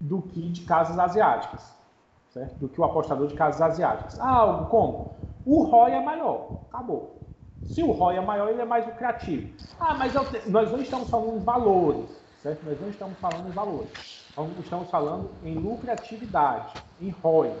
do 0.00 0.22
que 0.22 0.48
de 0.48 0.60
casas 0.62 0.98
asiáticas, 0.98 1.74
certo? 2.28 2.54
Do 2.56 2.68
que 2.68 2.80
o 2.80 2.84
apostador 2.84 3.26
de 3.26 3.34
casas 3.34 3.60
asiáticas. 3.60 4.18
Ah, 4.20 4.66
como? 4.70 5.14
O 5.44 5.64
ROI 5.64 5.92
é 5.92 6.04
maior. 6.04 6.60
Acabou. 6.68 7.16
Se 7.64 7.82
o 7.82 7.90
ROI 7.90 8.16
é 8.16 8.20
maior, 8.20 8.48
ele 8.48 8.62
é 8.62 8.64
mais 8.64 8.86
lucrativo. 8.86 9.52
Ah, 9.78 9.94
mas 9.94 10.12
te... 10.12 10.48
nós 10.48 10.70
não 10.70 10.80
estamos 10.80 11.08
falando 11.10 11.36
em 11.36 11.40
valores 11.40 12.19
certo? 12.42 12.64
Nós 12.64 12.80
não 12.80 12.88
estamos 12.88 13.18
falando 13.18 13.48
em 13.48 13.52
valores, 13.52 14.24
estamos 14.62 14.90
falando 14.90 15.30
em 15.44 15.54
lucratividade, 15.54 16.82
em 17.00 17.10
ROI, 17.10 17.52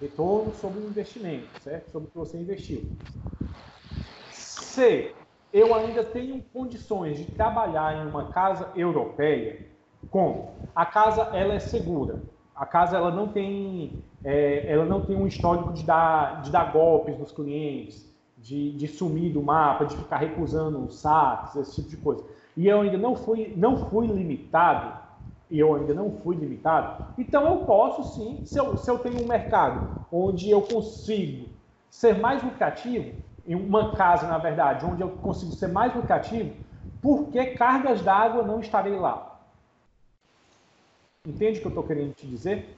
retorno 0.00 0.54
sobre 0.54 0.80
o 0.80 0.86
investimento, 0.86 1.48
certo? 1.60 1.90
Sobre 1.90 2.08
o 2.08 2.10
que 2.10 2.18
você 2.18 2.38
investiu. 2.38 2.84
Se 4.30 5.14
eu 5.52 5.74
ainda 5.74 6.04
tenho 6.04 6.42
condições 6.52 7.18
de 7.18 7.24
trabalhar 7.32 7.96
em 7.96 8.08
uma 8.08 8.30
casa 8.30 8.70
europeia, 8.76 9.66
como 10.10 10.54
a 10.74 10.84
casa 10.84 11.22
ela 11.34 11.54
é 11.54 11.58
segura, 11.58 12.22
a 12.54 12.66
casa 12.66 12.96
ela 12.96 13.10
não 13.10 13.28
tem, 13.28 14.02
é, 14.22 14.70
ela 14.70 14.84
não 14.84 15.00
tem 15.00 15.16
um 15.16 15.26
histórico 15.26 15.72
de 15.72 15.82
dar, 15.82 16.42
de 16.42 16.50
dar 16.50 16.72
golpes 16.72 17.18
nos 17.18 17.32
clientes, 17.32 18.06
de, 18.36 18.72
de 18.72 18.86
sumir 18.86 19.32
do 19.32 19.42
mapa, 19.42 19.86
de 19.86 19.96
ficar 19.96 20.18
recusando 20.18 20.84
os 20.84 21.00
saques, 21.00 21.56
esse 21.56 21.76
tipo 21.76 21.88
de 21.88 21.96
coisa 21.96 22.24
e 22.56 22.66
eu 22.66 22.80
ainda 22.80 22.96
não 22.96 23.14
fui, 23.14 23.52
não 23.56 23.76
fui 23.76 24.06
limitado, 24.06 24.98
e 25.50 25.58
eu 25.58 25.74
ainda 25.74 25.94
não 25.94 26.10
fui 26.10 26.36
limitado, 26.36 27.04
então 27.18 27.46
eu 27.46 27.64
posso 27.64 28.14
sim, 28.14 28.44
se 28.44 28.58
eu, 28.58 28.76
se 28.76 28.90
eu 28.90 28.98
tenho 28.98 29.22
um 29.22 29.28
mercado 29.28 29.86
onde 30.10 30.50
eu 30.50 30.62
consigo 30.62 31.48
ser 31.90 32.18
mais 32.18 32.42
lucrativo, 32.42 33.12
em 33.46 33.54
uma 33.54 33.92
casa, 33.94 34.26
na 34.26 34.38
verdade, 34.38 34.84
onde 34.84 35.02
eu 35.02 35.10
consigo 35.10 35.52
ser 35.52 35.68
mais 35.68 35.94
lucrativo, 35.94 36.52
por 37.00 37.28
que 37.28 37.46
cargas 37.46 38.02
d'água 38.02 38.42
não 38.42 38.58
estarei 38.58 38.98
lá? 38.98 39.38
Entende 41.24 41.58
o 41.58 41.60
que 41.60 41.66
eu 41.66 41.70
estou 41.70 41.84
querendo 41.84 42.12
te 42.14 42.26
dizer? 42.26 42.76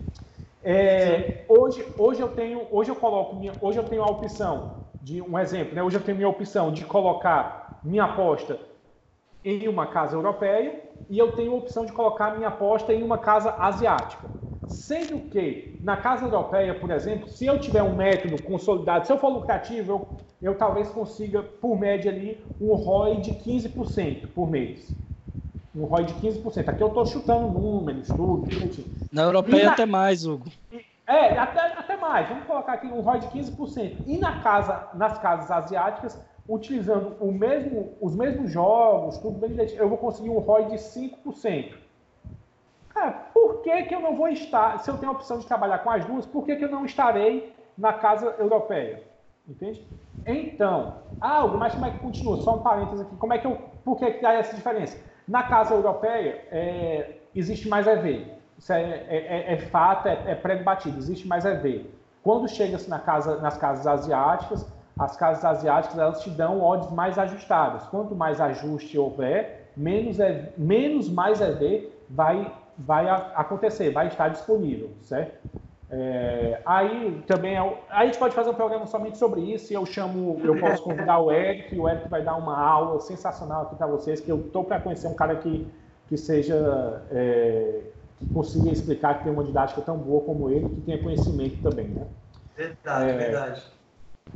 É, 0.63 1.45
hoje, 1.49 1.87
hoje 1.97 2.21
eu 2.21 2.29
tenho, 2.29 2.67
hoje 2.71 2.91
eu 2.91 2.97
coloco 2.97 3.37
minha, 3.37 3.57
hoje 3.61 3.79
eu 3.79 3.85
tenho 3.85 4.03
a 4.03 4.07
opção 4.11 4.73
de 5.01 5.23
um 5.23 5.39
exemplo, 5.39 5.75
né? 5.75 5.83
Hoje 5.83 5.97
eu 5.97 6.03
tenho 6.03 6.17
minha 6.17 6.29
opção 6.29 6.73
de 6.73 6.85
colocar 6.85 7.81
minha 7.83 8.05
aposta 8.05 8.59
em 9.49 9.67
uma 9.67 9.87
casa 9.87 10.15
europeia 10.15 10.83
e 11.09 11.19
eu 11.19 11.33
tenho 11.33 11.53
a 11.53 11.57
opção 11.57 11.87
de 11.87 11.93
colocar 11.93 12.37
minha 12.37 12.49
aposta 12.49 12.93
em 12.93 13.03
uma 13.03 13.17
casa 13.17 13.55
asiática. 13.59 14.29
Sendo 14.67 15.31
que, 15.31 15.79
na 15.83 15.97
casa 15.97 16.27
europeia, 16.27 16.75
por 16.75 16.91
exemplo, 16.91 17.29
se 17.29 17.47
eu 17.47 17.59
tiver 17.59 17.83
um 17.83 17.97
método 17.97 18.43
consolidado, 18.43 19.07
se 19.07 19.13
eu 19.13 19.17
for 19.17 19.31
lucrativo, 19.31 19.93
eu, 19.93 20.09
eu 20.43 20.55
talvez 20.55 20.91
consiga, 20.91 21.43
por 21.43 21.79
média 21.79 22.11
ali, 22.11 22.39
um 22.61 22.75
ROI 22.75 23.23
de 23.23 23.31
15% 23.33 24.29
por 24.35 24.51
mês. 24.51 24.95
Um 25.75 25.85
ROI 25.85 26.05
de 26.05 26.15
15%. 26.15 26.69
Aqui 26.69 26.83
eu 26.83 26.89
estou 26.89 27.07
chutando 27.07 27.49
números, 27.49 28.09
tudo, 28.09 28.47
direitinho. 28.47 28.89
Na 29.11 29.23
europeia 29.23 29.65
na... 29.65 29.73
até 29.73 29.87
mais, 29.87 30.27
Hugo. 30.27 30.51
É, 31.07 31.39
até, 31.39 31.61
até 31.73 31.97
mais. 31.97 32.29
Vamos 32.29 32.45
colocar 32.45 32.75
aqui 32.75 32.87
um 32.89 33.01
ROI 33.01 33.21
de 33.21 33.29
15%. 33.29 33.97
E 34.07 34.19
na 34.19 34.41
casa, 34.41 34.89
nas 34.93 35.17
casas 35.19 35.51
asiáticas, 35.51 36.21
utilizando 36.49 37.17
mesmo, 37.27 37.95
os 38.01 38.17
mesmos 38.17 38.51
jogos, 38.51 39.19
tudo 39.19 39.39
bem 39.39 39.51
direitinho, 39.51 39.83
eu 39.83 39.89
vou 39.89 39.99
conseguir 39.99 40.31
um 40.31 40.39
ROI 40.39 40.67
de 40.67 40.77
5%. 40.77 41.75
Cara, 42.89 43.13
por 43.35 43.63
que, 43.63 43.83
que 43.83 43.95
eu 43.95 44.01
não 44.01 44.17
vou 44.17 44.29
estar, 44.29 44.79
se 44.79 44.91
eu 44.91 44.97
tenho 44.97 45.13
a 45.13 45.15
opção 45.15 45.39
de 45.39 45.47
trabalhar 45.47 45.79
com 45.79 45.91
as 45.91 46.05
duas, 46.07 46.25
por 46.25 46.45
que, 46.45 46.57
que 46.57 46.65
eu 46.65 46.71
não 46.71 46.87
estarei 46.87 47.53
na 47.77 47.93
casa 47.93 48.35
europeia? 48.39 49.03
Entende? 49.47 49.87
Então, 50.27 50.97
algo, 51.21 51.59
mas 51.59 51.75
como 51.75 51.87
é 51.87 51.91
que 51.91 51.99
continua? 51.99 52.39
Só 52.39 52.57
um 52.57 52.63
parênteses 52.63 53.01
aqui. 53.03 53.17
Como 53.17 53.33
é 53.33 53.39
que 53.39 53.47
eu, 53.47 53.57
por 53.85 53.97
que, 53.99 54.11
que 54.13 54.27
há 54.27 54.35
essa 54.35 54.57
diferença? 54.57 54.99
Na 55.27 55.43
casa 55.45 55.75
europeia, 55.75 56.47
é, 56.51 57.19
existe 57.35 57.69
mais 57.69 57.87
EV. 57.87 58.27
Isso 58.59 58.73
é, 58.73 58.83
é, 58.83 59.07
é, 59.09 59.53
é 59.53 59.57
fato, 59.59 60.09
é, 60.09 60.33
é 60.33 60.35
pré-batido, 60.35 60.99
existe 60.99 61.29
mais 61.29 61.45
EV. 61.45 61.91
Quando 62.23 62.49
chega-se 62.49 62.91
na 62.91 62.99
casa, 62.99 63.37
nas 63.41 63.57
casas 63.57 63.87
asiáticas, 63.87 64.67
as 64.99 65.17
casas 65.17 65.45
asiáticas 65.45 65.99
elas 65.99 66.21
te 66.23 66.31
dão 66.31 66.61
odds 66.61 66.91
mais 66.91 67.19
ajustadas. 67.19 67.87
Quanto 67.87 68.15
mais 68.15 68.41
ajuste 68.41 68.99
houver, 68.99 69.71
menos, 69.77 70.19
é, 70.19 70.53
menos 70.57 71.09
mais 71.09 71.41
EV 71.41 71.91
vai, 72.11 72.53
vai 72.77 73.09
acontecer, 73.09 73.91
vai 73.91 74.09
estar 74.09 74.29
disponível, 74.29 74.91
certo? 75.03 75.49
É, 75.91 76.61
aí 76.67 77.23
também 77.27 77.57
é, 77.57 77.83
a 77.89 78.05
gente 78.05 78.19
pode 78.19 78.35
fazer 78.35 78.51
um 78.51 78.55
programa 78.55 78.87
somente 78.87 79.17
sobre 79.17 79.41
isso 79.41 79.73
e 79.73 79.75
eu 79.75 79.87
chamo, 79.87 80.39
eu 80.45 80.59
posso 80.61 80.83
convidar 80.83 81.19
o 81.19 81.33
Eric, 81.33 81.79
o 81.79 81.89
Eric 81.89 82.09
vai 82.11 82.23
dar 82.23 82.37
uma 82.37 82.59
aula 82.59 83.01
sensacional 83.01 83.63
aqui 83.63 83.77
para 83.77 83.87
vocês, 83.87 84.21
que 84.21 84.31
eu 84.31 84.41
estou 84.41 84.65
para 84.65 84.81
conhecer 84.81 85.07
um 85.07 85.15
cara 85.15 85.37
que, 85.37 85.67
que 86.07 86.17
seja 86.19 87.03
é, 87.11 87.81
que 88.19 88.27
consiga 88.27 88.69
explicar 88.69 89.19
que 89.19 89.25
tem 89.25 89.33
uma 89.33 89.45
didática 89.45 89.81
tão 89.81 89.97
boa 89.97 90.23
como 90.25 90.51
ele, 90.51 90.69
que 90.69 90.81
tenha 90.83 91.03
conhecimento 91.03 91.63
também, 91.63 91.87
né? 91.87 92.07
Verdade, 92.55 93.11
é, 93.11 93.17
verdade. 93.17 93.78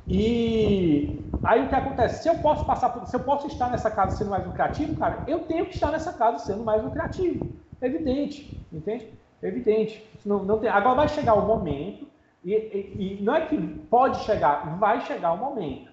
E 0.09 1.25
aí 1.43 1.65
o 1.65 1.69
que 1.69 1.75
acontece? 1.75 2.23
Se 2.23 2.29
eu 2.29 2.37
posso 2.37 2.65
passar 2.65 2.91
por, 2.91 3.07
se 3.07 3.15
eu 3.15 3.21
posso 3.21 3.47
estar 3.47 3.71
nessa 3.71 3.91
casa 3.91 4.17
sendo 4.17 4.31
mais 4.31 4.45
lucrativo, 4.45 4.97
cara, 4.97 5.23
eu 5.27 5.41
tenho 5.41 5.67
que 5.67 5.75
estar 5.75 5.91
nessa 5.91 6.13
casa 6.13 6.39
sendo 6.39 6.65
mais 6.65 6.83
lucrativo. 6.83 7.53
Evidente, 7.81 8.67
entende? 8.73 9.09
Evidente. 9.43 10.09
Não, 10.25 10.43
não 10.45 10.59
tem... 10.59 10.69
Agora 10.69 10.97
vai 10.97 11.09
chegar 11.09 11.35
o 11.35 11.47
momento, 11.47 12.07
e, 12.45 12.55
e, 12.55 13.19
e 13.19 13.23
não 13.23 13.35
é 13.35 13.47
que 13.47 13.57
pode 13.57 14.19
chegar, 14.25 14.79
vai 14.79 15.01
chegar 15.03 15.33
o 15.33 15.39
momento 15.39 15.91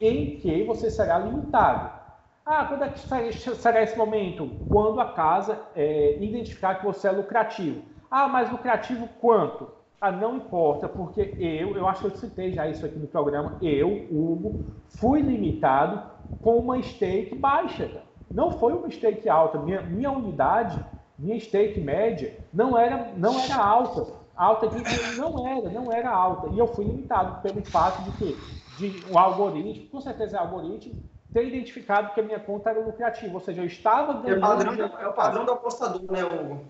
em 0.00 0.36
que 0.36 0.64
você 0.64 0.90
será 0.90 1.18
limitado. 1.18 1.92
Ah, 2.44 2.64
quando 2.64 2.82
é 2.82 2.88
que 2.88 2.98
será 3.54 3.82
esse 3.82 3.96
momento? 3.96 4.50
Quando 4.68 5.00
a 5.00 5.12
casa 5.12 5.60
é, 5.76 6.18
identificar 6.20 6.74
que 6.74 6.84
você 6.84 7.06
é 7.06 7.12
lucrativo. 7.12 7.82
Ah, 8.10 8.26
mas 8.26 8.50
lucrativo 8.50 9.08
quanto? 9.20 9.70
Ah, 10.04 10.10
não 10.10 10.36
importa, 10.36 10.88
porque 10.88 11.36
eu, 11.38 11.76
eu 11.76 11.86
acho 11.86 12.00
que 12.00 12.06
eu 12.08 12.16
citei 12.16 12.52
já 12.52 12.66
isso 12.68 12.84
aqui 12.84 12.98
no 12.98 13.06
programa, 13.06 13.56
eu, 13.62 14.08
Hugo, 14.10 14.64
fui 14.88 15.20
limitado 15.20 16.02
com 16.40 16.58
uma 16.58 16.82
stake 16.82 17.36
baixa. 17.36 18.02
Não 18.28 18.50
foi 18.50 18.72
uma 18.72 18.90
stake 18.90 19.28
alta. 19.28 19.58
Minha, 19.60 19.82
minha 19.82 20.10
unidade 20.10 20.84
minha 21.22 21.38
stake 21.38 21.80
média 21.80 22.36
não 22.52 22.76
era, 22.76 23.12
não 23.16 23.38
era 23.38 23.56
alta. 23.56 24.12
Alta 24.34 24.66
aqui 24.66 24.82
não 25.16 25.46
era, 25.46 25.70
não 25.70 25.92
era 25.92 26.10
alta. 26.10 26.48
E 26.48 26.58
eu 26.58 26.66
fui 26.66 26.84
limitado 26.84 27.40
pelo 27.42 27.64
fato 27.64 28.02
de 28.02 28.10
que 28.12 28.36
de, 28.78 29.12
o 29.12 29.16
algoritmo, 29.16 29.86
com 29.88 30.00
certeza 30.00 30.36
é 30.36 30.40
o 30.40 30.42
algoritmo, 30.42 31.00
ter 31.32 31.46
identificado 31.46 32.12
que 32.12 32.20
a 32.20 32.24
minha 32.24 32.40
conta 32.40 32.70
era 32.70 32.80
lucrativa. 32.80 33.34
Ou 33.34 33.40
seja, 33.40 33.60
eu 33.60 33.66
estava 33.66 34.14
ganhando. 34.14 34.38
É, 34.38 34.40
padrão, 34.40 34.98
é 34.98 35.08
o 35.08 35.12
padrão 35.12 35.44
do 35.44 35.52
apostador, 35.52 36.10
né, 36.10 36.24
Hugo? 36.24 36.64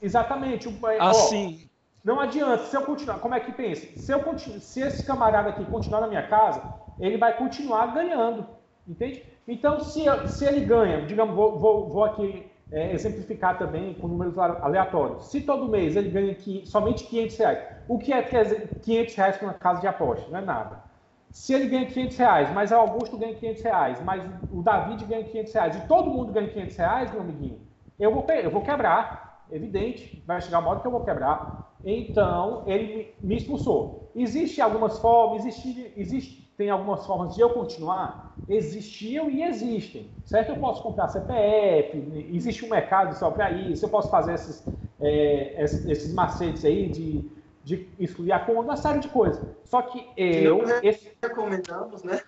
Exatamente. 0.00 0.68
Assim. 0.98 1.68
Não 2.04 2.18
adianta, 2.20 2.64
se 2.64 2.76
eu 2.76 2.82
continuar, 2.82 3.18
como 3.20 3.34
é 3.34 3.40
que 3.40 3.52
pensa? 3.52 3.86
Se, 3.96 4.12
eu 4.12 4.20
continuo, 4.20 4.58
se 4.58 4.80
esse 4.80 5.04
camarada 5.04 5.50
aqui 5.50 5.64
continuar 5.64 6.00
na 6.00 6.08
minha 6.08 6.26
casa, 6.26 6.62
ele 6.98 7.16
vai 7.16 7.36
continuar 7.36 7.94
ganhando. 7.94 8.46
Entende? 8.86 9.24
Então, 9.46 9.78
se, 9.80 10.04
se 10.28 10.44
ele 10.44 10.64
ganha, 10.64 11.06
digamos, 11.06 11.34
vou, 11.34 11.58
vou, 11.58 11.88
vou 11.88 12.04
aqui 12.04 12.50
é, 12.72 12.92
exemplificar 12.92 13.58
também 13.58 13.94
com 13.94 14.08
números 14.08 14.36
aleatórios. 14.38 15.26
Se 15.26 15.42
todo 15.42 15.68
mês 15.68 15.94
ele 15.94 16.10
ganha 16.10 16.32
aqui, 16.32 16.62
somente 16.64 17.04
500 17.04 17.36
reais, 17.38 17.58
o 17.86 17.98
que 17.98 18.12
é 18.12 18.22
500 18.22 19.14
reais 19.14 19.36
para 19.36 19.46
uma 19.46 19.54
casa 19.54 19.80
de 19.80 19.86
aposta? 19.86 20.28
Não 20.30 20.38
é 20.38 20.42
nada. 20.42 20.82
Se 21.30 21.54
ele 21.54 21.66
ganha 21.66 21.86
500 21.86 22.16
reais, 22.16 22.52
mas 22.52 22.70
o 22.72 22.74
Augusto 22.74 23.16
ganha 23.16 23.34
500 23.34 23.62
reais, 23.62 24.02
mas 24.04 24.22
o 24.50 24.62
David 24.62 25.04
ganha 25.04 25.24
500 25.24 25.52
reais, 25.52 25.76
e 25.76 25.80
todo 25.86 26.10
mundo 26.10 26.32
ganha 26.32 26.48
500 26.48 26.76
reais, 26.76 27.12
meu 27.12 27.20
amiguinho, 27.20 27.60
eu 27.98 28.12
vou, 28.12 28.26
eu 28.28 28.50
vou 28.50 28.62
quebrar, 28.62 29.44
evidente, 29.50 30.22
vai 30.26 30.40
chegar 30.40 30.58
uma 30.58 30.70
hora 30.70 30.80
que 30.80 30.86
eu 30.86 30.90
vou 30.90 31.04
quebrar. 31.04 31.71
Então, 31.84 32.62
ele 32.66 33.14
me 33.22 33.36
expulsou. 33.36 34.10
Existe 34.14 34.60
algumas 34.60 34.98
formas, 34.98 35.44
existe, 35.44 35.92
existe 35.96 36.42
tem 36.56 36.70
algumas 36.70 37.04
formas 37.06 37.34
de 37.34 37.40
eu 37.40 37.50
continuar? 37.50 38.40
Existiam 38.48 39.30
e 39.30 39.42
existem, 39.42 40.10
certo? 40.24 40.50
Eu 40.50 40.56
posso 40.56 40.82
comprar 40.82 41.08
CPF, 41.08 42.28
existe 42.32 42.64
um 42.64 42.68
mercado 42.68 43.14
só 43.16 43.30
para 43.30 43.50
isso, 43.50 43.84
eu 43.84 43.88
posso 43.88 44.10
fazer 44.10 44.34
esses, 44.34 44.66
é, 45.00 45.62
esses 45.62 46.12
macetes 46.12 46.64
aí 46.64 46.88
de, 46.88 47.30
de 47.64 47.88
excluir 47.98 48.32
a 48.32 48.40
conta, 48.40 48.60
uma 48.60 48.76
série 48.76 48.98
de 48.98 49.08
coisas. 49.08 49.42
Só 49.64 49.80
que 49.82 50.06
eu... 50.16 50.58
Não 50.58 50.82
esse, 50.82 51.10
recomendamos, 51.22 52.02
né? 52.02 52.20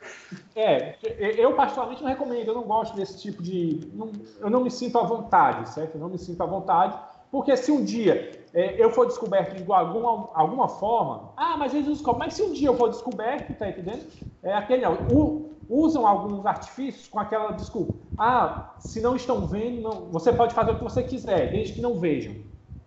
É, 0.56 0.96
eu 1.36 1.54
particularmente 1.54 2.02
não 2.02 2.08
recomendo, 2.08 2.48
eu 2.48 2.54
não 2.54 2.62
gosto 2.62 2.96
desse 2.96 3.20
tipo 3.20 3.42
de... 3.42 3.90
Não, 3.92 4.10
eu 4.40 4.48
não 4.48 4.62
me 4.62 4.70
sinto 4.70 4.98
à 4.98 5.02
vontade, 5.02 5.68
certo? 5.68 5.96
Eu 5.96 6.00
não 6.00 6.08
me 6.08 6.18
sinto 6.18 6.42
à 6.42 6.46
vontade, 6.46 6.98
porque 7.34 7.56
se 7.56 7.72
um 7.72 7.84
dia 7.84 8.30
é, 8.54 8.80
eu 8.80 8.90
for 8.90 9.06
descoberto 9.06 9.56
de 9.56 9.72
alguma, 9.72 10.30
alguma 10.34 10.68
forma, 10.68 11.32
ah, 11.36 11.56
mas 11.56 11.74
eles 11.74 11.88
descobrem, 11.88 12.28
mas 12.28 12.34
se 12.34 12.44
um 12.44 12.52
dia 12.52 12.68
eu 12.68 12.76
for 12.76 12.88
descoberto, 12.88 13.52
tá 13.58 13.68
entendendo? 13.68 14.06
É 14.40 14.54
aquele, 14.54 14.86
o, 14.86 15.50
usam 15.68 16.06
alguns 16.06 16.46
artifícios 16.46 17.08
com 17.08 17.18
aquela 17.18 17.50
desculpa. 17.50 17.92
Ah, 18.16 18.76
se 18.78 19.00
não 19.00 19.16
estão 19.16 19.48
vendo, 19.48 19.82
não, 19.82 20.12
você 20.12 20.32
pode 20.32 20.54
fazer 20.54 20.70
o 20.70 20.76
que 20.76 20.84
você 20.84 21.02
quiser, 21.02 21.50
desde 21.50 21.72
que 21.72 21.80
não 21.80 21.98
vejam. 21.98 22.36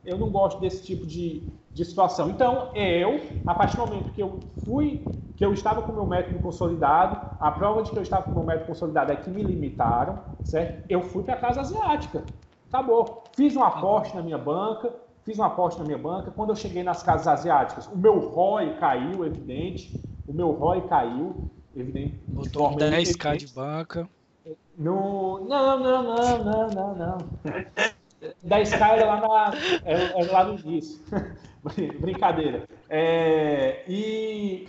Eu 0.06 0.18
não 0.18 0.30
gosto 0.30 0.62
desse 0.62 0.82
tipo 0.82 1.06
de, 1.06 1.52
de 1.74 1.84
situação. 1.84 2.30
Então, 2.30 2.72
eu, 2.74 3.20
a 3.46 3.54
partir 3.54 3.76
do 3.76 3.86
momento 3.86 4.14
que 4.14 4.24
eu 4.24 4.40
fui, 4.64 5.04
que 5.36 5.44
eu 5.44 5.52
estava 5.52 5.82
com 5.82 5.92
o 5.92 5.96
meu 5.96 6.06
método 6.06 6.40
consolidado, 6.40 7.20
a 7.38 7.52
prova 7.52 7.84
de 7.84 7.92
que 7.92 7.98
eu 7.98 8.04
estava 8.04 8.24
com 8.24 8.32
o 8.32 8.36
meu 8.36 8.46
método 8.46 8.68
consolidado 8.68 9.12
é 9.12 9.18
que 9.18 9.30
me 9.30 9.44
limitaram, 9.44 10.20
certo? 10.42 10.86
Eu 10.88 11.02
fui 11.02 11.22
para 11.24 11.34
a 11.34 11.38
casa 11.38 11.60
asiática. 11.60 12.24
Acabou. 12.70 13.24
Fiz 13.36 13.56
um 13.56 13.64
aporte 13.64 14.16
na 14.16 14.22
minha 14.22 14.38
banca, 14.38 14.94
fiz 15.24 15.40
um 15.40 15.44
aporte 15.44 15.78
na 15.80 15.86
minha 15.86 15.98
banca. 15.98 16.32
Quando 16.32 16.50
eu 16.50 16.56
cheguei 16.56 16.84
nas 16.84 17.04
casas 17.04 17.28
asiáticas, 17.28 17.88
o 17.88 17.98
meu 17.98 18.20
ROI 18.20 18.76
caiu, 18.80 19.26
evidente. 19.26 20.00
O 20.28 20.34
meu 20.34 20.52
ROI 20.52 20.82
caiu, 20.88 21.50
evidente. 21.76 22.20
Botou 22.28 22.72
10k 22.76 23.38
de 23.38 23.48
banca. 23.54 24.08
No... 24.78 25.46
Não, 25.48 25.80
não, 25.80 26.04
não, 26.04 26.44
não, 26.44 26.68
não, 26.70 26.96
não. 26.96 27.18
10k 28.46 28.82
era 28.82 29.06
lá, 29.06 29.22
na... 29.22 29.58
era 29.86 30.32
lá 30.32 30.44
no 30.44 30.60
início. 30.60 31.02
Brincadeira. 32.00 32.68
É... 32.90 33.84
E 33.88 34.68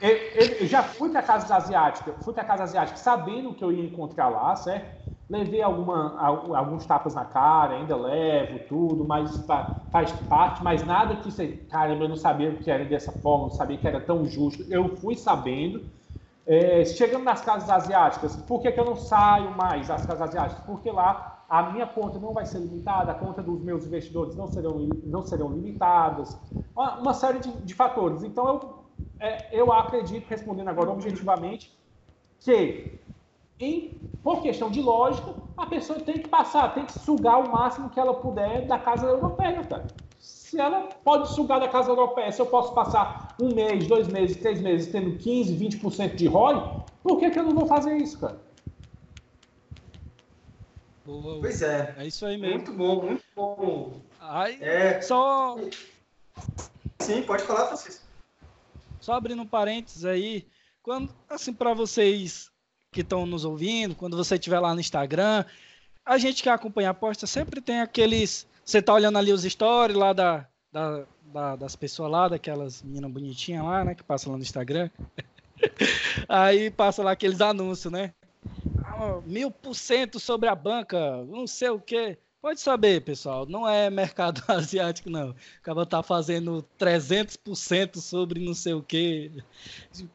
eu, 0.00 0.66
já 0.66 0.82
fui 0.82 1.10
para 1.10 1.22
casa 1.22 1.54
asiática, 1.54 2.12
fui 2.22 2.34
para 2.34 2.44
casa 2.44 2.64
asiática 2.64 2.96
sabendo 2.96 3.54
que 3.54 3.62
eu 3.62 3.70
ia 3.70 3.84
encontrar 3.84 4.28
lá, 4.28 4.56
certo? 4.56 5.01
Levei 5.32 5.62
alguma, 5.62 6.20
alguns 6.54 6.84
tapas 6.84 7.14
na 7.14 7.24
cara, 7.24 7.76
ainda 7.76 7.96
levo 7.96 8.58
tudo, 8.68 9.02
mas 9.02 9.46
faz 9.90 10.12
parte, 10.28 10.62
mas 10.62 10.84
nada 10.84 11.16
que 11.16 11.30
você, 11.30 11.48
caramba, 11.70 12.04
eu 12.04 12.08
não 12.10 12.16
sabia 12.16 12.54
que 12.56 12.70
era 12.70 12.84
dessa 12.84 13.10
forma, 13.10 13.44
não 13.44 13.50
sabia 13.50 13.78
que 13.78 13.88
era 13.88 13.98
tão 13.98 14.26
justo. 14.26 14.62
Eu 14.70 14.94
fui 14.96 15.16
sabendo. 15.16 15.90
É, 16.44 16.84
chegando 16.84 17.24
nas 17.24 17.40
casas 17.40 17.70
asiáticas, 17.70 18.36
por 18.36 18.60
que, 18.60 18.70
que 18.72 18.78
eu 18.78 18.84
não 18.84 18.96
saio 18.96 19.56
mais 19.56 19.88
das 19.88 20.04
casas 20.04 20.28
asiáticas? 20.28 20.62
Porque 20.66 20.90
lá 20.90 21.44
a 21.48 21.62
minha 21.70 21.86
conta 21.86 22.18
não 22.18 22.34
vai 22.34 22.44
ser 22.44 22.58
limitada, 22.58 23.12
a 23.12 23.14
conta 23.14 23.42
dos 23.42 23.62
meus 23.62 23.86
investidores 23.86 24.36
não 24.36 24.48
serão, 24.48 24.76
não 25.04 25.22
serão 25.22 25.48
limitadas, 25.48 26.38
uma, 26.76 26.98
uma 26.98 27.14
série 27.14 27.38
de, 27.38 27.50
de, 27.64 27.74
fatores. 27.74 28.22
Então, 28.22 28.46
eu, 28.48 28.84
é, 29.18 29.48
eu 29.50 29.72
acredito, 29.72 30.26
respondendo 30.28 30.68
agora 30.68 30.90
objetivamente, 30.90 31.72
que 32.38 33.01
em, 33.58 34.00
por 34.22 34.42
questão 34.42 34.70
de 34.70 34.80
lógica, 34.80 35.34
a 35.56 35.66
pessoa 35.66 36.00
tem 36.00 36.18
que 36.18 36.28
passar, 36.28 36.74
tem 36.74 36.84
que 36.84 36.92
sugar 36.92 37.38
o 37.38 37.50
máximo 37.50 37.90
que 37.90 38.00
ela 38.00 38.14
puder 38.14 38.66
da 38.66 38.78
casa 38.78 39.06
europeia, 39.06 39.62
cara. 39.64 39.86
Se 40.18 40.60
ela 40.60 40.88
pode 41.04 41.32
sugar 41.34 41.60
da 41.60 41.68
casa 41.68 41.90
europeia, 41.90 42.30
se 42.30 42.40
eu 42.40 42.46
posso 42.46 42.74
passar 42.74 43.34
um 43.40 43.54
mês, 43.54 43.86
dois 43.86 44.08
meses, 44.08 44.36
três 44.36 44.60
meses 44.60 44.90
tendo 44.92 45.16
15, 45.16 45.56
20% 45.56 46.14
de 46.14 46.26
ROI, 46.26 46.82
por 47.02 47.18
que, 47.18 47.30
que 47.30 47.38
eu 47.38 47.44
não 47.44 47.54
vou 47.54 47.66
fazer 47.66 47.96
isso, 47.96 48.18
cara? 48.18 48.40
Boa, 51.04 51.40
pois 51.40 51.62
é. 51.62 51.94
É 51.98 52.06
isso 52.06 52.24
aí 52.24 52.36
mesmo. 52.36 52.56
Muito 52.56 52.72
bom, 52.72 53.02
muito 53.02 53.24
bom. 53.34 54.00
Ai, 54.20 54.56
é... 54.60 55.00
Só. 55.00 55.56
Sim, 57.00 57.22
pode 57.22 57.42
falar, 57.42 57.66
Francisco. 57.66 58.06
Só 59.00 59.14
abrindo 59.14 59.42
um 59.42 59.46
parênteses 59.46 60.04
aí, 60.04 60.46
quando, 60.80 61.12
assim, 61.28 61.52
para 61.52 61.74
vocês 61.74 62.51
que 62.92 63.00
estão 63.00 63.24
nos 63.24 63.44
ouvindo, 63.44 63.94
quando 63.94 64.16
você 64.16 64.34
estiver 64.34 64.60
lá 64.60 64.74
no 64.74 64.80
Instagram. 64.80 65.44
A 66.04 66.18
gente 66.18 66.42
que 66.42 66.48
acompanha 66.48 66.88
a 66.88 66.92
aposta 66.92 67.26
sempre 67.26 67.60
tem 67.60 67.80
aqueles. 67.80 68.46
Você 68.64 68.82
tá 68.82 68.92
olhando 68.92 69.18
ali 69.18 69.32
os 69.32 69.42
stories 69.42 69.96
lá 69.96 70.12
da, 70.12 70.46
da, 70.70 71.04
da 71.24 71.56
das 71.56 71.74
pessoas 71.74 72.10
lá, 72.10 72.28
daquelas 72.28 72.82
meninas 72.82 73.10
bonitinhas 73.10 73.64
lá, 73.64 73.84
né? 73.84 73.94
Que 73.94 74.04
passam 74.04 74.32
lá 74.32 74.36
no 74.36 74.42
Instagram. 74.42 74.90
Aí 76.28 76.70
passa 76.70 77.02
lá 77.02 77.12
aqueles 77.12 77.40
anúncios, 77.40 77.92
né? 77.92 78.12
Mil 79.24 79.50
por 79.50 79.74
cento 79.74 80.20
sobre 80.20 80.48
a 80.48 80.54
banca, 80.54 81.24
não 81.24 81.46
sei 81.46 81.70
o 81.70 81.80
quê. 81.80 82.18
Pode 82.42 82.60
saber, 82.60 83.02
pessoal, 83.02 83.46
não 83.46 83.68
é 83.68 83.88
mercado 83.88 84.42
asiático, 84.50 85.08
não. 85.08 85.32
Acaba 85.60 85.86
tá 85.86 86.02
fazendo 86.02 86.66
300% 86.76 87.98
sobre 87.98 88.44
não 88.44 88.52
sei 88.52 88.74
o 88.74 88.82
quê. 88.82 89.30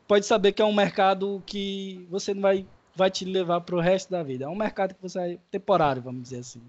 Pode 0.05 0.25
saber 0.25 0.51
que 0.51 0.61
é 0.61 0.65
um 0.65 0.73
mercado 0.73 1.41
que 1.45 2.05
você 2.09 2.33
não 2.33 2.41
vai, 2.41 2.65
vai 2.93 3.09
te 3.09 3.23
levar 3.23 3.61
para 3.61 3.77
o 3.77 3.79
resto 3.79 4.11
da 4.11 4.21
vida. 4.23 4.43
É 4.43 4.47
um 4.49 4.57
mercado 4.57 4.93
que 4.93 5.01
você 5.01 5.19
é 5.19 5.37
temporário, 5.49 6.01
vamos 6.01 6.23
dizer 6.23 6.39
assim. 6.39 6.61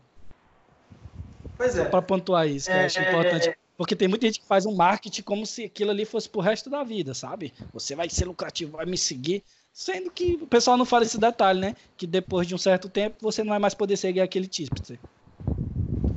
Pois 1.57 1.77
é. 1.77 1.85
Para 1.87 2.03
pontuar 2.03 2.47
isso, 2.47 2.67
que 2.67 2.77
é, 2.77 2.83
eu 2.83 2.87
acho 2.87 3.01
importante. 3.01 3.49
É, 3.49 3.51
é, 3.51 3.57
porque 3.77 3.97
tem 3.97 4.07
muita 4.07 4.27
gente 4.27 4.39
que 4.39 4.47
faz 4.47 4.65
um 4.65 4.77
marketing 4.77 5.23
como 5.23 5.45
se 5.45 5.65
aquilo 5.65 5.91
ali 5.91 6.05
fosse 6.05 6.29
pro 6.29 6.41
resto 6.41 6.71
da 6.71 6.85
vida, 6.85 7.15
sabe? 7.15 7.53
Você 7.73 7.97
vai 7.97 8.09
ser 8.09 8.27
lucrativo, 8.27 8.77
vai 8.77 8.87
me 8.87 8.97
seguir. 8.97 9.43
Sendo 9.73 10.09
que 10.09 10.39
o 10.41 10.47
pessoal 10.47 10.77
não 10.77 10.85
fala 10.85 11.05
esse 11.05 11.19
detalhe, 11.19 11.59
né? 11.59 11.75
Que 11.97 12.07
depois 12.07 12.47
de 12.47 12.55
um 12.55 12.59
certo 12.59 12.89
tempo 12.89 13.17
você 13.21 13.43
não 13.43 13.51
vai 13.51 13.59
mais 13.59 13.75
poder 13.75 13.97
seguir 13.97 14.21
aquele 14.21 14.47
tipo 14.47 14.81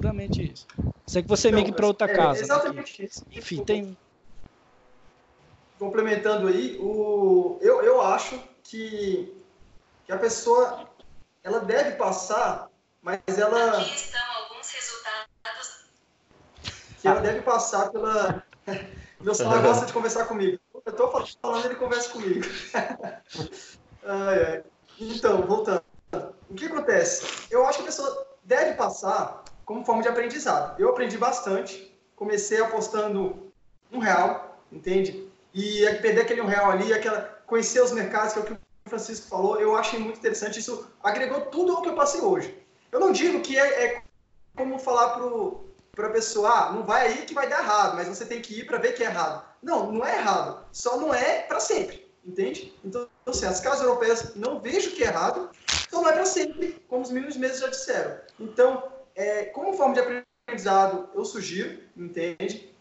puramente 0.01 0.51
isso. 0.51 0.65
Sei 1.05 1.21
que 1.21 1.29
você 1.29 1.49
então, 1.49 1.59
migue 1.59 1.71
para 1.71 1.85
outra 1.85 2.09
é, 2.09 2.15
casa. 2.15 2.41
Exatamente 2.41 3.01
né? 3.01 3.07
isso. 3.07 3.25
Enfim, 3.31 3.63
tem. 3.63 3.97
complementando 5.77 6.47
aí, 6.47 6.77
o, 6.79 7.59
eu, 7.61 7.83
eu 7.83 8.01
acho 8.01 8.41
que, 8.63 9.31
que 10.05 10.11
a 10.11 10.17
pessoa 10.17 10.89
ela 11.43 11.59
deve 11.59 11.91
passar, 11.91 12.69
mas 13.01 13.21
ela. 13.37 13.79
Aqui 13.79 13.95
estão 13.95 14.21
alguns 14.43 14.69
resultados. 14.71 15.85
Que 16.99 17.07
ela 17.07 17.21
deve 17.21 17.41
passar 17.41 17.91
pela. 17.91 18.43
Meu 19.21 19.35
celular 19.35 19.61
gosta 19.61 19.85
de 19.85 19.93
conversar 19.93 20.25
comigo. 20.25 20.59
Eu 20.73 20.91
estou 20.91 21.11
falando, 21.41 21.65
ele 21.65 21.75
conversa 21.75 22.09
comigo. 22.09 22.41
Então, 24.99 25.41
voltando. 25.43 25.83
O 26.49 26.55
que 26.55 26.65
acontece? 26.65 27.47
Eu 27.49 27.65
acho 27.65 27.77
que 27.77 27.83
a 27.83 27.85
pessoa 27.85 28.27
deve 28.43 28.73
passar 28.73 29.40
como 29.71 29.85
forma 29.85 30.01
de 30.01 30.09
aprendizado. 30.09 30.77
Eu 30.77 30.89
aprendi 30.89 31.17
bastante. 31.17 31.89
Comecei 32.15 32.61
apostando 32.61 33.51
um 33.91 33.99
real, 33.99 34.61
entende? 34.69 35.27
E 35.53 35.85
perder 36.01 36.21
aquele 36.21 36.41
um 36.41 36.45
real 36.45 36.69
ali, 36.69 36.93
aquela, 36.93 37.21
conhecer 37.45 37.81
os 37.81 37.91
mercados, 37.91 38.33
que 38.33 38.39
é 38.39 38.41
o 38.41 38.45
que 38.45 38.53
o 38.53 38.59
Francisco 38.85 39.29
falou, 39.29 39.59
eu 39.59 39.75
achei 39.75 39.97
muito 39.97 40.19
interessante. 40.19 40.59
Isso 40.59 40.91
agregou 41.01 41.41
tudo 41.45 41.73
ao 41.73 41.81
que 41.81 41.89
eu 41.89 41.95
passei 41.95 42.19
hoje. 42.21 42.55
Eu 42.91 42.99
não 42.99 43.13
digo 43.13 43.41
que 43.41 43.57
é, 43.57 43.85
é 43.85 44.03
como 44.55 44.77
falar 44.77 45.17
para 45.95 46.07
a 46.07 46.11
pessoa, 46.11 46.49
ah, 46.49 46.71
não 46.73 46.85
vai 46.85 47.07
aí 47.07 47.25
que 47.25 47.33
vai 47.33 47.47
dar 47.47 47.61
errado, 47.61 47.95
mas 47.95 48.09
você 48.09 48.25
tem 48.25 48.41
que 48.41 48.59
ir 48.59 48.65
para 48.65 48.77
ver 48.77 48.93
que 48.93 49.03
é 49.03 49.07
errado. 49.07 49.43
Não, 49.63 49.91
não 49.91 50.05
é 50.05 50.17
errado. 50.17 50.65
Só 50.73 50.97
não 50.97 51.13
é 51.13 51.43
para 51.43 51.61
sempre, 51.61 52.11
entende? 52.25 52.77
Então, 52.83 53.07
assim, 53.25 53.45
as 53.45 53.61
casas 53.61 53.83
europeias 53.83 54.35
não 54.35 54.59
vejo 54.59 54.91
que 54.91 55.03
é 55.03 55.07
errado, 55.07 55.49
só 55.89 56.01
não 56.01 56.09
é 56.09 56.13
para 56.13 56.25
sempre, 56.25 56.83
como 56.89 57.03
os 57.03 57.11
meninos 57.11 57.37
meses 57.37 57.59
já 57.59 57.67
disseram. 57.67 58.19
Então, 58.39 59.00
é, 59.15 59.45
como 59.45 59.73
forma 59.73 59.93
de 59.93 59.99
aprendizado, 59.99 61.09
eu 61.13 61.25
sugiro, 61.25 61.81
entende? 61.95 62.71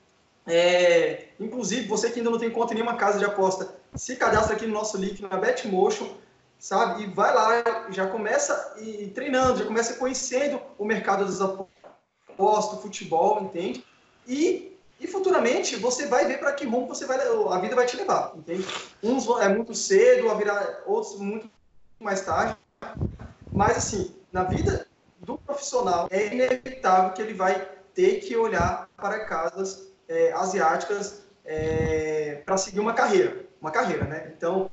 É, 0.47 1.29
inclusive, 1.39 1.87
você 1.87 2.11
que 2.11 2.19
ainda 2.19 2.31
não 2.31 2.39
tem 2.39 2.51
conta 2.51 2.73
em 2.73 2.77
nenhuma 2.77 2.97
casa 2.97 3.19
de 3.19 3.25
aposta, 3.25 3.75
se 3.95 4.17
cadastra 4.17 4.57
aqui 4.57 4.67
no 4.67 4.73
nosso 4.73 4.97
link 4.97 5.21
na 5.23 5.37
Betmotion, 5.37 6.17
sabe? 6.59 7.03
E 7.03 7.07
vai 7.07 7.35
lá, 7.35 7.91
já 7.91 8.07
começa 8.07 8.75
e, 8.79 9.09
treinando, 9.09 9.59
já 9.59 9.65
começa 9.65 9.95
conhecendo 9.95 10.61
o 10.79 10.85
mercado 10.85 11.25
das 11.25 11.41
apostas, 11.41 12.81
futebol, 12.81 13.41
entende? 13.43 13.85
E, 14.27 14.77
e 14.99 15.07
futuramente 15.07 15.77
você 15.77 16.07
vai 16.07 16.27
ver 16.27 16.39
para 16.39 16.53
que 16.53 16.67
rumo 16.67 16.87
você 16.87 17.07
vai, 17.07 17.19
a 17.19 17.59
vida 17.59 17.75
vai 17.75 17.87
te 17.87 17.97
levar, 17.97 18.33
entende? 18.37 18.67
Uns 19.03 19.27
é 19.41 19.49
muito 19.49 19.75
cedo, 19.75 20.31
a 20.31 20.35
virar, 20.35 20.83
outros 20.87 21.19
muito 21.19 21.51
mais 21.99 22.21
tarde. 22.23 22.57
Mas 23.53 23.77
assim, 23.77 24.15
na 24.33 24.45
vida 24.45 24.87
do 25.21 25.39
profissional 25.39 26.09
é 26.11 26.27
inevitável 26.27 27.13
que 27.13 27.23
ele 27.23 27.35
vai 27.35 27.69
ter 27.95 28.21
que 28.21 28.37
olhar 28.37 28.89
para 28.97 29.25
casas 29.27 29.93
é, 30.09 30.33
asiáticas 30.33 31.23
é, 31.45 32.43
para 32.45 32.57
seguir 32.57 32.81
uma 32.81 32.95
carreira, 32.95 33.45
uma 33.61 33.71
carreira, 33.71 34.05
né? 34.05 34.33
Então 34.37 34.71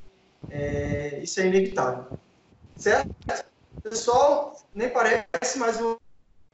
é, 0.50 1.20
isso 1.22 1.40
é 1.40 1.46
inevitável, 1.46 2.06
certo? 2.76 3.14
Pessoal, 3.82 4.56
nem 4.74 4.88
parece, 4.88 5.58
mas 5.58 5.80
o, 5.80 6.00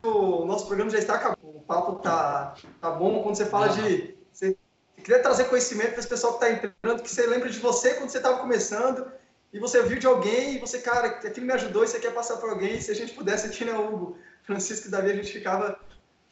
o 0.03 0.45
nosso 0.45 0.67
programa 0.67 0.91
já 0.91 0.99
está 0.99 1.15
acabando. 1.15 1.57
O 1.57 1.61
papo 1.61 1.97
tá 1.97 2.55
tá 2.81 2.91
bom 2.91 3.23
quando 3.23 3.37
você 3.37 3.47
fala 3.47 3.69
de 3.69 4.17
você 4.33 4.57
queria 4.97 5.23
trazer 5.23 5.45
conhecimento 5.45 5.91
para 5.91 6.01
esse 6.01 6.09
pessoal 6.09 6.39
que 6.39 6.45
está 6.45 6.67
entrando, 6.67 7.03
que 7.03 7.11
você 7.11 7.27
lembra 7.27 7.49
de 7.49 7.59
você 7.59 7.95
quando 7.95 8.11
você 8.11 8.19
estava 8.19 8.39
começando 8.39 9.11
e 9.55 9.59
você 9.61 9.81
viu 9.85 10.01
de 10.01 10.07
alguém 10.09 10.57
e 10.57 10.59
você, 10.59 10.81
cara, 10.81 11.07
aquilo 11.07 11.47
me 11.47 11.53
ajudou 11.53 11.85
e 11.85 11.87
você 11.87 12.01
quer 12.01 12.13
passar 12.13 12.39
para 12.39 12.51
alguém. 12.51 12.81
Se 12.81 12.91
a 12.91 12.95
gente 12.95 13.15
pudesse 13.15 13.47
aqui, 13.47 13.65
né, 13.65 13.73
Hugo, 13.73 14.19
Francisco 14.43 14.89
e 14.89 14.91
Davi, 14.91 15.13
a 15.13 15.15
gente 15.15 15.33
ficava 15.33 15.79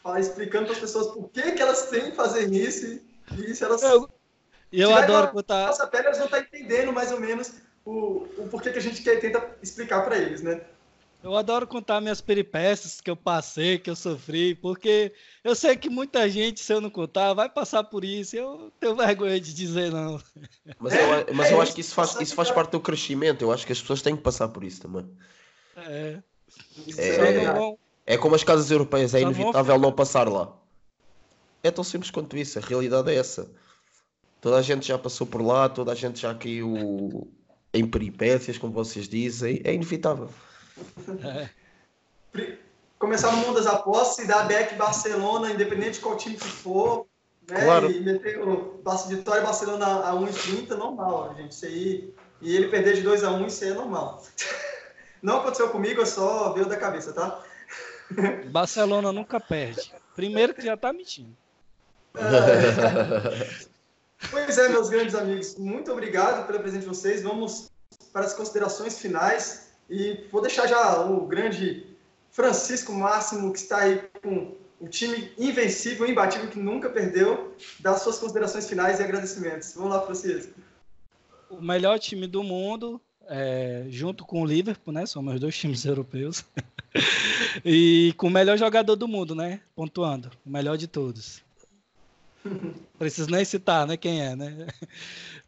fala, 0.03 0.19
explicando 0.19 0.65
para 0.65 0.75
as 0.75 0.81
pessoas 0.81 1.07
por 1.15 1.29
que, 1.29 1.53
que 1.53 1.63
elas 1.63 1.89
têm 1.89 2.11
que 2.11 2.17
fazer 2.17 2.53
isso 2.53 2.85
e, 2.85 3.51
e 3.51 3.55
se 3.55 3.63
elas. 3.63 3.81
Eu, 3.81 4.11
eu 4.73 4.93
adoro 4.93 5.29
contar. 5.29 5.69
Nossa 5.69 5.87
pele, 5.87 6.07
elas 6.07 6.19
vão 6.19 6.27
estar 6.27 6.41
entendendo 6.41 6.93
mais 6.93 7.13
ou 7.13 7.21
menos 7.21 7.53
o, 7.85 8.27
o 8.39 8.49
porquê 8.51 8.73
que 8.73 8.79
a 8.81 8.83
gente 8.83 9.01
quer, 9.03 9.21
tenta 9.21 9.57
explicar 9.63 10.05
para 10.05 10.19
eles, 10.19 10.43
né? 10.43 10.61
Eu 11.23 11.37
adoro 11.37 11.67
contar 11.67 12.01
minhas 12.01 12.21
peripécias 12.21 13.01
que 13.01 13.11
eu 13.11 13.17
passei, 13.17 13.79
que 13.79 13.89
eu 13.89 13.95
sofri, 13.95 14.57
porque 14.57 15.13
eu 15.45 15.55
sei 15.55 15.77
que 15.77 15.89
muita 15.89 16.29
gente, 16.29 16.61
se 16.61 16.73
eu 16.73 16.81
não 16.81 16.91
contar, 16.91 17.33
vai 17.33 17.49
passar 17.49 17.85
por 17.85 18.05
isso. 18.05 18.35
Eu 18.35 18.73
tenho 18.81 18.97
vergonha 18.97 19.41
de 19.41 19.55
dizer 19.55 19.93
não. 19.93 20.21
Mas 20.81 20.95
eu, 20.95 21.35
mas 21.35 21.51
eu 21.51 21.61
acho 21.61 21.75
que 21.75 21.81
isso 21.81 21.95
faz, 21.95 22.21
isso 22.21 22.35
faz 22.35 22.51
parte 22.51 22.73
do 22.73 22.81
crescimento. 22.81 23.43
Eu 23.43 23.53
acho 23.53 23.65
que 23.65 23.73
as 23.73 23.81
pessoas 23.81 24.03
têm 24.03 24.17
que 24.17 24.23
passar 24.23 24.49
por 24.49 24.65
isso 24.65 24.81
também. 24.83 25.09
É. 25.77 26.19
É, 26.99 28.15
é 28.15 28.19
como 28.19 28.35
as 28.35 28.43
casas 28.43 28.71
europeias, 28.71 29.15
é 29.15 29.21
inevitável 29.21 29.79
não 29.79 29.93
passar 29.93 30.29
lá. 30.29 30.53
É 31.63 31.71
tão 31.71 31.85
simples 31.85 32.11
quanto 32.11 32.37
isso. 32.37 32.59
A 32.59 32.63
realidade 32.63 33.11
é 33.11 33.15
essa. 33.15 33.49
Toda 34.41 34.57
a 34.57 34.63
gente 34.63 34.89
já 34.89 34.99
passou 34.99 35.27
por 35.27 35.41
lá, 35.41 35.69
toda 35.69 35.93
a 35.93 35.95
gente 35.95 36.21
já 36.21 36.35
caiu 36.35 37.33
em 37.73 37.87
peripécias, 37.87 38.59
como 38.59 38.73
vocês 38.73 39.09
dizem. 39.09 39.61
É 39.63 39.73
inevitável. 39.73 40.29
É. 42.35 42.57
Começar 42.99 43.31
no 43.33 43.39
mundo 43.39 43.55
das 43.57 43.67
apostas 43.67 44.25
e 44.25 44.29
dar 44.29 44.49
back 44.49 44.75
Barcelona, 44.77 45.51
independente 45.51 45.95
de 45.95 46.01
qual 46.01 46.17
time 46.17 46.35
que 46.35 46.49
for, 46.49 47.07
né? 47.51 47.65
Claro. 47.65 47.91
E 47.91 48.01
meter 48.01 48.41
o 48.41 48.81
Vitória 49.09 49.43
Barcelona 49.43 49.87
a 50.09 50.13
1,30, 50.15 50.77
normal, 50.77 51.35
gente. 51.37 51.53
Isso 51.53 51.67
aí. 51.67 52.15
E 52.41 52.57
ele 52.57 52.69
perder 52.69 52.95
de 52.95 53.03
2 53.03 53.25
a 53.25 53.31
1 53.33 53.47
isso 53.47 53.65
aí 53.65 53.71
é 53.71 53.75
normal. 53.75 54.23
Não 55.23 55.39
aconteceu 55.39 55.69
comigo, 55.69 56.03
é 56.03 56.07
só 56.07 56.53
veio 56.53 56.67
da 56.67 56.77
cabeça, 56.77 57.13
tá? 57.13 57.43
Barcelona 58.51 59.13
nunca 59.13 59.39
perde. 59.39 59.93
Primeiro 60.17 60.55
que 60.55 60.63
já 60.63 60.77
tá 60.77 60.93
mentindo. 60.93 61.37
É. 62.15 63.73
Pois 64.31 64.59
é, 64.59 64.69
meus 64.69 64.89
grandes 64.89 65.15
amigos, 65.15 65.57
muito 65.57 65.91
obrigado 65.91 66.47
pelo 66.47 66.61
presente 66.61 66.83
de 66.83 66.89
vocês. 66.89 67.23
Vamos 67.23 67.71
para 68.13 68.27
as 68.27 68.35
considerações 68.35 68.99
finais. 68.99 69.62
E 69.89 70.25
vou 70.31 70.41
deixar 70.41 70.67
já 70.67 71.05
o 71.05 71.27
grande 71.27 71.87
Francisco 72.31 72.93
Máximo, 72.93 73.53
que 73.53 73.59
está 73.59 73.79
aí 73.79 74.03
com 74.23 74.55
o 74.81 74.89
time 74.89 75.31
invencível, 75.39 76.09
imbatível, 76.09 76.49
que 76.49 76.59
nunca 76.59 76.89
perdeu, 76.89 77.55
dar 77.79 77.97
suas 77.97 78.19
considerações 78.19 78.69
finais 78.69 78.99
e 78.99 79.03
agradecimentos. 79.03 79.75
Vamos 79.75 79.91
lá, 79.91 80.03
Francisco. 80.03 80.53
O 81.51 81.61
melhor 81.61 81.99
time 81.99 82.27
do 82.27 82.43
mundo, 82.43 83.01
é, 83.29 83.85
junto 83.89 84.25
com 84.25 84.43
o 84.43 84.47
Liverpool, 84.47 84.93
né? 84.93 85.07
São 85.07 85.23
meus 85.23 85.39
dois 85.39 85.57
times 85.57 85.85
europeus. 85.85 86.45
e 87.65 88.15
com 88.17 88.27
o 88.27 88.31
melhor 88.31 88.59
jogador 88.59 88.97
do 88.97 89.07
mundo, 89.07 89.35
né? 89.35 89.61
Pontuando. 89.77 90.31
O 90.45 90.51
melhor 90.51 90.77
de 90.77 90.87
todos. 90.87 91.43
Preciso 92.99 93.31
nem 93.31 93.45
citar, 93.45 93.87
né? 93.87 93.97
Quem 93.97 94.23
é, 94.23 94.35
né? 94.35 94.67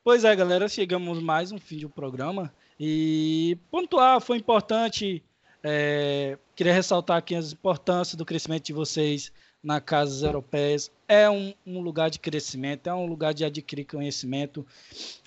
Pois 0.05 0.22
é, 0.22 0.37
galera, 0.37 0.68
chegamos 0.68 1.20
mais 1.22 1.51
um 1.51 1.59
fim 1.59 1.78
do 1.78 1.89
programa. 1.89 2.53
E 2.79 3.57
pontuar 3.70 4.20
foi 4.20 4.39
importante. 4.39 5.22
É, 5.62 6.37
queria 6.55 6.75
ressaltar 6.75 7.16
aqui 7.16 7.35
as 7.35 7.53
importâncias 7.53 8.16
do 8.16 8.25
crescimento 8.25 8.64
de 8.64 8.72
vocês 8.72 9.33
na 9.62 9.81
casas 9.81 10.22
europeias. 10.22 10.91
É 11.09 11.29
um, 11.31 11.55
um, 11.66 11.81
lugar 11.81 12.11
de 12.11 12.18
crescimento, 12.18 12.87
é 12.87 12.95
um 12.95 13.07
lugar 13.07 13.33
de 13.33 13.45
adquirir 13.45 13.85
conhecimento. 13.85 14.66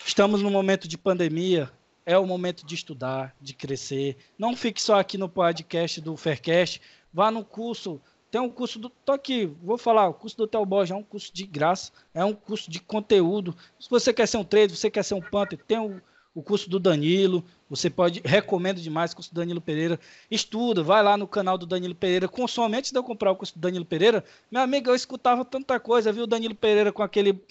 Estamos 0.05 0.43
num 0.43 0.51
momento 0.51 0.87
de 0.87 0.97
pandemia, 0.97 1.71
é 2.05 2.17
o 2.17 2.25
momento 2.25 2.65
de 2.65 2.75
estudar, 2.75 3.35
de 3.41 3.53
crescer. 3.53 4.15
Não 4.37 4.55
fique 4.55 4.81
só 4.81 4.99
aqui 4.99 5.17
no 5.17 5.27
podcast 5.27 5.99
do 5.99 6.15
Faircast, 6.15 6.81
vá 7.11 7.31
no 7.31 7.43
curso. 7.43 7.99
Tem 8.29 8.41
um 8.41 8.49
curso 8.49 8.77
do. 8.77 8.89
Tô 8.89 9.13
aqui, 9.13 9.45
vou 9.63 9.77
falar, 9.77 10.07
o 10.07 10.13
curso 10.13 10.37
do 10.37 10.43
Hotel 10.43 10.65
Borges 10.65 10.91
é 10.91 10.95
um 10.95 11.03
curso 11.03 11.33
de 11.33 11.45
graça, 11.45 11.91
é 12.13 12.23
um 12.23 12.33
curso 12.33 12.69
de 12.69 12.79
conteúdo. 12.79 13.55
Se 13.79 13.89
você 13.89 14.13
quer 14.13 14.27
ser 14.27 14.37
um 14.37 14.43
trader, 14.43 14.75
você 14.75 14.91
quer 14.91 15.03
ser 15.03 15.15
um 15.15 15.21
punter, 15.21 15.57
tem 15.65 15.79
um 15.79 15.99
o 16.37 16.43
curso 16.43 16.69
do 16.69 16.79
Danilo. 16.79 17.43
Você 17.67 17.89
pode, 17.89 18.21
recomendo 18.23 18.79
demais 18.79 19.11
o 19.11 19.15
curso 19.15 19.33
do 19.33 19.39
Danilo 19.39 19.59
Pereira. 19.59 19.99
Estuda, 20.29 20.83
vai 20.83 21.01
lá 21.01 21.17
no 21.17 21.27
canal 21.27 21.57
do 21.57 21.65
Danilo 21.65 21.95
Pereira. 21.95 22.27
Consome, 22.27 22.77
antes 22.77 22.91
de 22.91 22.99
eu 22.99 23.03
comprar 23.03 23.31
o 23.31 23.35
curso 23.35 23.55
do 23.55 23.59
Danilo 23.59 23.83
Pereira, 23.83 24.23
meu 24.51 24.61
amigo, 24.61 24.87
eu 24.91 24.95
escutava 24.95 25.43
tanta 25.43 25.79
coisa, 25.79 26.13
viu 26.13 26.25
o 26.25 26.27
Danilo 26.27 26.53
Pereira 26.53 26.91
com 26.91 27.01
aquele 27.01 27.41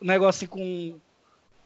negócio 0.00 0.38
assim, 0.38 0.46
com 0.46 0.98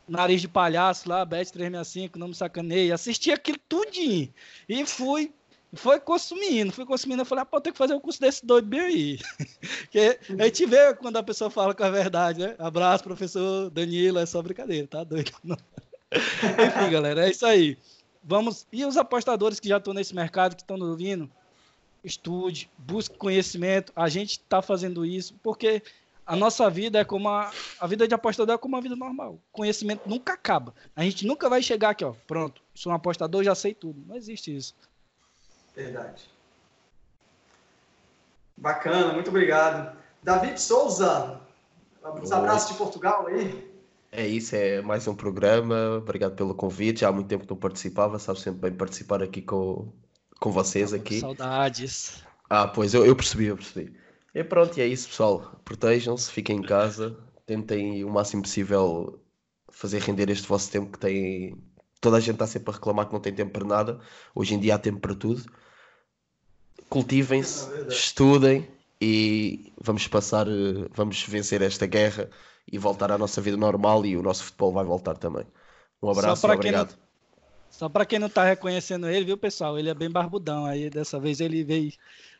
nariz 0.08 0.40
de 0.40 0.48
palhaço 0.48 1.08
lá, 1.08 1.24
Bet 1.24 1.52
365, 1.52 2.18
não 2.18 2.28
me 2.28 2.34
sacaneia. 2.34 2.96
Assisti 2.96 3.30
aquilo 3.30 3.58
tudinho. 3.68 4.28
E 4.68 4.84
fui 4.84 5.32
foi 5.72 6.00
consumindo, 6.00 6.72
fui 6.72 6.84
consumindo. 6.84 7.22
Eu 7.22 7.26
falei, 7.26 7.42
ah, 7.42 7.46
pô, 7.46 7.60
tem 7.60 7.72
que 7.72 7.78
fazer 7.78 7.94
um 7.94 8.00
curso 8.00 8.20
desse 8.20 8.44
doido 8.44 8.66
bem 8.66 8.80
aí. 8.80 9.18
que 9.88 10.18
a 10.36 10.46
gente 10.46 10.66
vê 10.66 10.92
quando 10.94 11.16
a 11.16 11.22
pessoa 11.22 11.48
fala 11.48 11.72
com 11.72 11.84
a 11.84 11.90
verdade, 11.90 12.40
né? 12.40 12.56
Abraço, 12.58 13.04
professor 13.04 13.70
Danilo, 13.70 14.18
é 14.18 14.26
só 14.26 14.42
brincadeira, 14.42 14.88
tá 14.88 15.04
doido? 15.04 15.30
Não. 15.44 15.56
Enfim, 16.12 16.90
galera, 16.90 17.26
é 17.26 17.30
isso 17.30 17.46
aí. 17.46 17.78
Vamos. 18.22 18.66
E 18.72 18.84
os 18.84 18.96
apostadores 18.96 19.60
que 19.60 19.68
já 19.68 19.78
estão 19.78 19.94
nesse 19.94 20.14
mercado, 20.14 20.54
que 20.54 20.62
estão 20.62 20.76
nos 20.76 20.88
ouvindo, 20.88 21.30
estude, 22.04 22.70
busque 22.76 23.16
conhecimento. 23.16 23.92
A 23.94 24.08
gente 24.08 24.32
está 24.32 24.60
fazendo 24.60 25.04
isso 25.04 25.34
porque 25.42 25.82
a 26.26 26.36
nossa 26.36 26.68
vida 26.68 26.98
é 26.98 27.04
como 27.04 27.28
a, 27.28 27.50
a 27.80 27.86
vida 27.86 28.06
de 28.06 28.14
apostador 28.14 28.54
é 28.54 28.58
como 28.58 28.76
uma 28.76 28.82
vida 28.82 28.96
normal. 28.96 29.38
Conhecimento 29.52 30.08
nunca 30.08 30.34
acaba. 30.34 30.74
A 30.94 31.02
gente 31.02 31.26
nunca 31.26 31.48
vai 31.48 31.62
chegar 31.62 31.90
aqui, 31.90 32.04
ó, 32.04 32.14
pronto. 32.26 32.62
Sou 32.74 32.92
um 32.92 32.94
apostador, 32.94 33.42
já 33.42 33.54
sei 33.54 33.74
tudo. 33.74 34.02
Não 34.06 34.16
existe 34.16 34.54
isso. 34.54 34.74
Verdade. 35.74 36.28
Bacana, 38.56 39.12
muito 39.12 39.28
obrigado. 39.30 39.96
David 40.22 40.60
Souza, 40.60 41.40
os 42.20 42.30
abraços 42.30 42.70
de 42.70 42.76
Portugal 42.76 43.26
aí. 43.26 43.69
É 44.12 44.26
isso, 44.26 44.56
é 44.56 44.82
mais 44.82 45.06
um 45.06 45.14
programa. 45.14 45.98
Obrigado 45.98 46.34
pelo 46.34 46.54
convite. 46.54 47.00
Já 47.00 47.08
há 47.08 47.12
muito 47.12 47.28
tempo 47.28 47.44
que 47.44 47.50
não 47.50 47.56
participava, 47.56 48.18
sabe 48.18 48.40
sempre 48.40 48.62
bem 48.62 48.72
participar 48.72 49.22
aqui 49.22 49.40
com, 49.40 49.92
com 50.40 50.50
vocês 50.50 50.92
aqui. 50.92 51.20
Saudades. 51.20 52.24
Ah, 52.48 52.66
pois 52.66 52.92
eu, 52.92 53.06
eu 53.06 53.14
percebi, 53.14 53.46
eu 53.46 53.56
percebi. 53.56 53.94
E 54.34 54.42
pronto, 54.42 54.76
e 54.78 54.82
é 54.82 54.86
isso, 54.86 55.08
pessoal. 55.08 55.60
Protejam-se, 55.64 56.30
fiquem 56.30 56.56
em 56.58 56.62
casa, 56.62 57.16
tentem 57.46 58.04
o 58.04 58.10
máximo 58.10 58.42
possível 58.42 59.20
fazer 59.70 60.00
render 60.00 60.28
este 60.28 60.48
vosso 60.48 60.70
tempo 60.70 60.90
que 60.90 60.98
tem. 60.98 61.56
Toda 62.00 62.16
a 62.16 62.20
gente 62.20 62.34
está 62.34 62.46
sempre 62.48 62.70
a 62.72 62.74
reclamar 62.74 63.06
que 63.06 63.12
não 63.12 63.20
tem 63.20 63.32
tempo 63.32 63.52
para 63.52 63.64
nada. 63.64 64.00
Hoje 64.34 64.54
em 64.54 64.58
dia 64.58 64.74
há 64.74 64.78
tempo 64.78 64.98
para 64.98 65.14
tudo. 65.14 65.44
Cultivem-se, 66.88 67.72
É 67.72 67.86
estudem 67.86 68.68
e 69.00 69.72
vamos 69.80 70.08
passar, 70.08 70.48
eh, 70.48 70.88
vamos 70.92 71.22
vencer 71.22 71.62
esta 71.62 71.86
guerra 71.86 72.28
e 72.70 72.78
voltar 72.78 73.10
à 73.12 73.18
nossa 73.18 73.40
vida 73.40 73.56
normal 73.56 74.04
e 74.06 74.16
o 74.16 74.22
nosso 74.22 74.44
futebol 74.44 74.72
vai 74.72 74.84
voltar 74.84 75.16
também. 75.16 75.44
Um 76.02 76.10
abraço 76.10 76.38
e 76.38 76.40
quem 76.40 76.48
não- 76.48 76.54
obrigado. 76.56 76.98
Só 77.70 77.88
pra 77.88 78.04
quem 78.04 78.18
não 78.18 78.28
tá 78.28 78.44
reconhecendo 78.44 79.08
ele, 79.08 79.24
viu, 79.24 79.38
pessoal? 79.38 79.78
Ele 79.78 79.88
é 79.90 79.94
bem 79.94 80.10
barbudão. 80.10 80.66
Aí 80.66 80.90
dessa 80.90 81.20
vez 81.20 81.40
ele 81.40 81.62
veio 81.62 81.92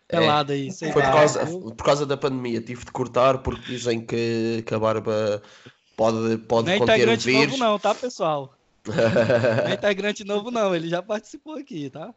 pelado 0.09 0.53
aí. 0.53 0.69
É. 0.69 0.73
Foi 0.73 0.93
por 0.93 1.03
causa, 1.03 1.47
por 1.47 1.85
causa 1.85 2.05
da 2.07 2.17
pandemia, 2.17 2.61
tive 2.61 2.85
de 2.85 2.91
cortar 2.91 3.39
porque 3.39 3.63
dizem 3.73 4.01
que, 4.05 4.63
que 4.67 4.75
a 4.75 4.79
barba 4.79 5.41
pode, 5.97 6.37
pode 6.39 6.67
Não 6.67 6.75
é 6.75 6.79
conter 6.79 6.93
o 6.93 6.97
integrante 6.97 7.27
vírus. 7.27 7.47
novo, 7.47 7.59
não, 7.59 7.79
tá, 7.79 7.95
pessoal? 7.95 8.55
Não 8.87 9.71
é 9.71 9.75
integrante 9.75 10.25
novo, 10.25 10.51
não. 10.51 10.75
Ele 10.75 10.89
já 10.89 11.01
participou 11.03 11.55
aqui, 11.55 11.91
tá? 11.91 12.13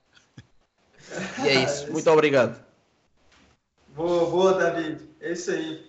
E 1.44 1.50
é 1.50 1.64
isso. 1.64 1.92
Muito 1.92 2.10
obrigado. 2.10 2.64
Boa, 3.96 4.30
boa, 4.30 4.54
David. 4.56 5.02
É 5.22 5.34
isso 5.34 5.52
aí. 5.52 5.86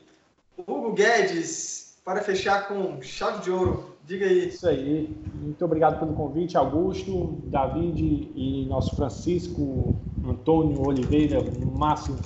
Hugo 0.59 0.93
Guedes, 0.93 1.94
para 2.05 2.23
fechar 2.23 2.69
com 2.69 3.01
chave 3.01 3.43
de 3.43 3.51
ouro, 3.51 3.97
diga 4.05 4.27
aí. 4.27 4.49
Isso 4.49 4.69
aí. 4.69 5.17
Muito 5.35 5.65
obrigado 5.65 5.99
pelo 5.99 6.13
convite, 6.13 6.57
Augusto, 6.57 7.39
David 7.45 8.31
e 8.35 8.67
nosso 8.67 8.95
Francisco, 8.95 9.97
Antônio 10.25 10.87
Oliveira, 10.87 11.39
Márcio. 11.73 12.17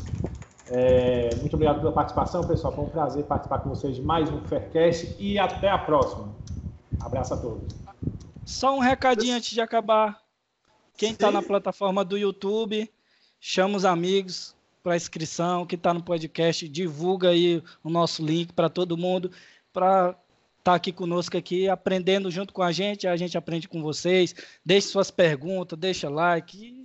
É, 0.71 1.35
muito 1.37 1.55
obrigado 1.55 1.79
pela 1.79 1.93
participação, 1.93 2.47
pessoal. 2.47 2.75
Foi 2.75 2.85
um 2.85 2.91
prazer 2.91 3.25
participar 3.25 3.61
com 3.61 3.71
vocês 3.71 3.97
de 3.97 4.03
mais 4.03 4.29
um 4.29 4.41
Faircast 4.43 5.17
e 5.19 5.39
até 5.39 5.71
a 5.71 5.79
próxima. 5.79 6.35
Abraço 7.01 7.35
a 7.35 7.37
todos. 7.37 7.75
Só 8.45 8.75
um 8.75 8.81
recadinho 8.81 9.37
antes 9.37 9.51
de 9.51 9.61
acabar. 9.61 10.21
Quem 10.97 11.15
tá 11.15 11.29
Sim. 11.29 11.35
na 11.35 11.43
plataforma 11.43 12.05
do 12.05 12.19
YouTube, 12.19 12.91
chama 13.41 13.77
os 13.77 13.85
amigos 13.85 14.57
para 14.83 14.97
inscrição. 14.97 15.65
Quem 15.65 15.79
tá 15.79 15.95
no 15.95 16.03
podcast, 16.03 16.69
divulga 16.69 17.29
aí 17.29 17.63
o 17.85 17.89
nosso 17.89 18.25
link 18.25 18.53
para 18.53 18.69
todo 18.69 18.97
mundo, 18.97 19.31
para 19.73 20.17
estar 20.59 20.75
aqui 20.75 20.93
conosco 20.93 21.37
aqui, 21.37 21.69
aprendendo 21.69 22.31
junto 22.31 22.53
com 22.53 22.63
a 22.63 22.73
gente. 22.73 23.07
A 23.07 23.17
gente 23.17 23.39
aprende 23.39 23.69
com 23.69 23.83
vocês. 23.83 24.35
Deixe 24.65 24.89
suas 24.89 25.11
perguntas, 25.11 25.79
deixa 25.79 26.09
like. 26.09 26.85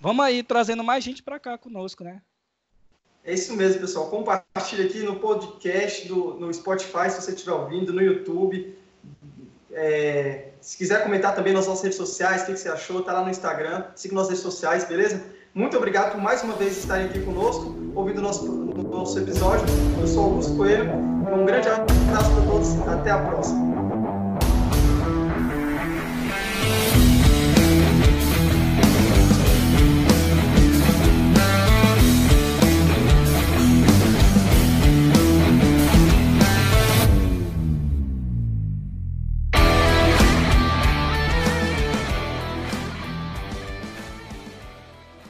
Vamos 0.00 0.24
aí 0.24 0.42
trazendo 0.42 0.82
mais 0.82 1.02
gente 1.02 1.22
para 1.22 1.38
cá 1.38 1.56
conosco, 1.56 2.04
né? 2.04 2.20
É 3.24 3.34
isso 3.34 3.54
mesmo, 3.54 3.80
pessoal. 3.80 4.10
Compartilhe 4.10 4.82
aqui 4.82 4.98
no 5.00 5.20
podcast, 5.20 6.08
do, 6.08 6.34
no 6.34 6.52
Spotify, 6.52 7.08
se 7.08 7.22
você 7.22 7.30
estiver 7.30 7.52
ouvindo, 7.52 7.92
no 7.92 8.02
YouTube. 8.02 8.76
É, 9.70 10.48
se 10.60 10.76
quiser 10.76 11.02
comentar 11.02 11.34
também 11.34 11.52
nas 11.52 11.66
nossas 11.66 11.84
redes 11.84 11.96
sociais, 11.96 12.42
o 12.42 12.46
que, 12.46 12.52
que 12.52 12.58
você 12.58 12.68
achou, 12.68 13.02
tá 13.02 13.12
lá 13.12 13.22
no 13.22 13.30
Instagram. 13.30 13.86
Siga 13.94 14.14
nossas 14.14 14.30
redes 14.30 14.42
sociais, 14.42 14.84
beleza? 14.84 15.24
Muito 15.54 15.76
obrigado 15.76 16.12
por 16.12 16.20
mais 16.22 16.42
uma 16.42 16.54
vez 16.54 16.78
estarem 16.78 17.06
aqui 17.06 17.20
conosco, 17.20 17.76
ouvindo 17.94 18.20
o 18.20 18.22
nosso, 18.22 18.50
nosso 18.50 19.18
episódio. 19.18 19.66
Eu 20.00 20.06
sou 20.06 20.24
Augusto 20.24 20.56
Coelho. 20.56 20.90
Um 20.94 21.44
grande 21.44 21.68
abraço 21.68 22.30
para 22.32 22.46
todos. 22.50 22.88
Até 22.88 23.10
a 23.10 23.18
próxima. 23.18 23.71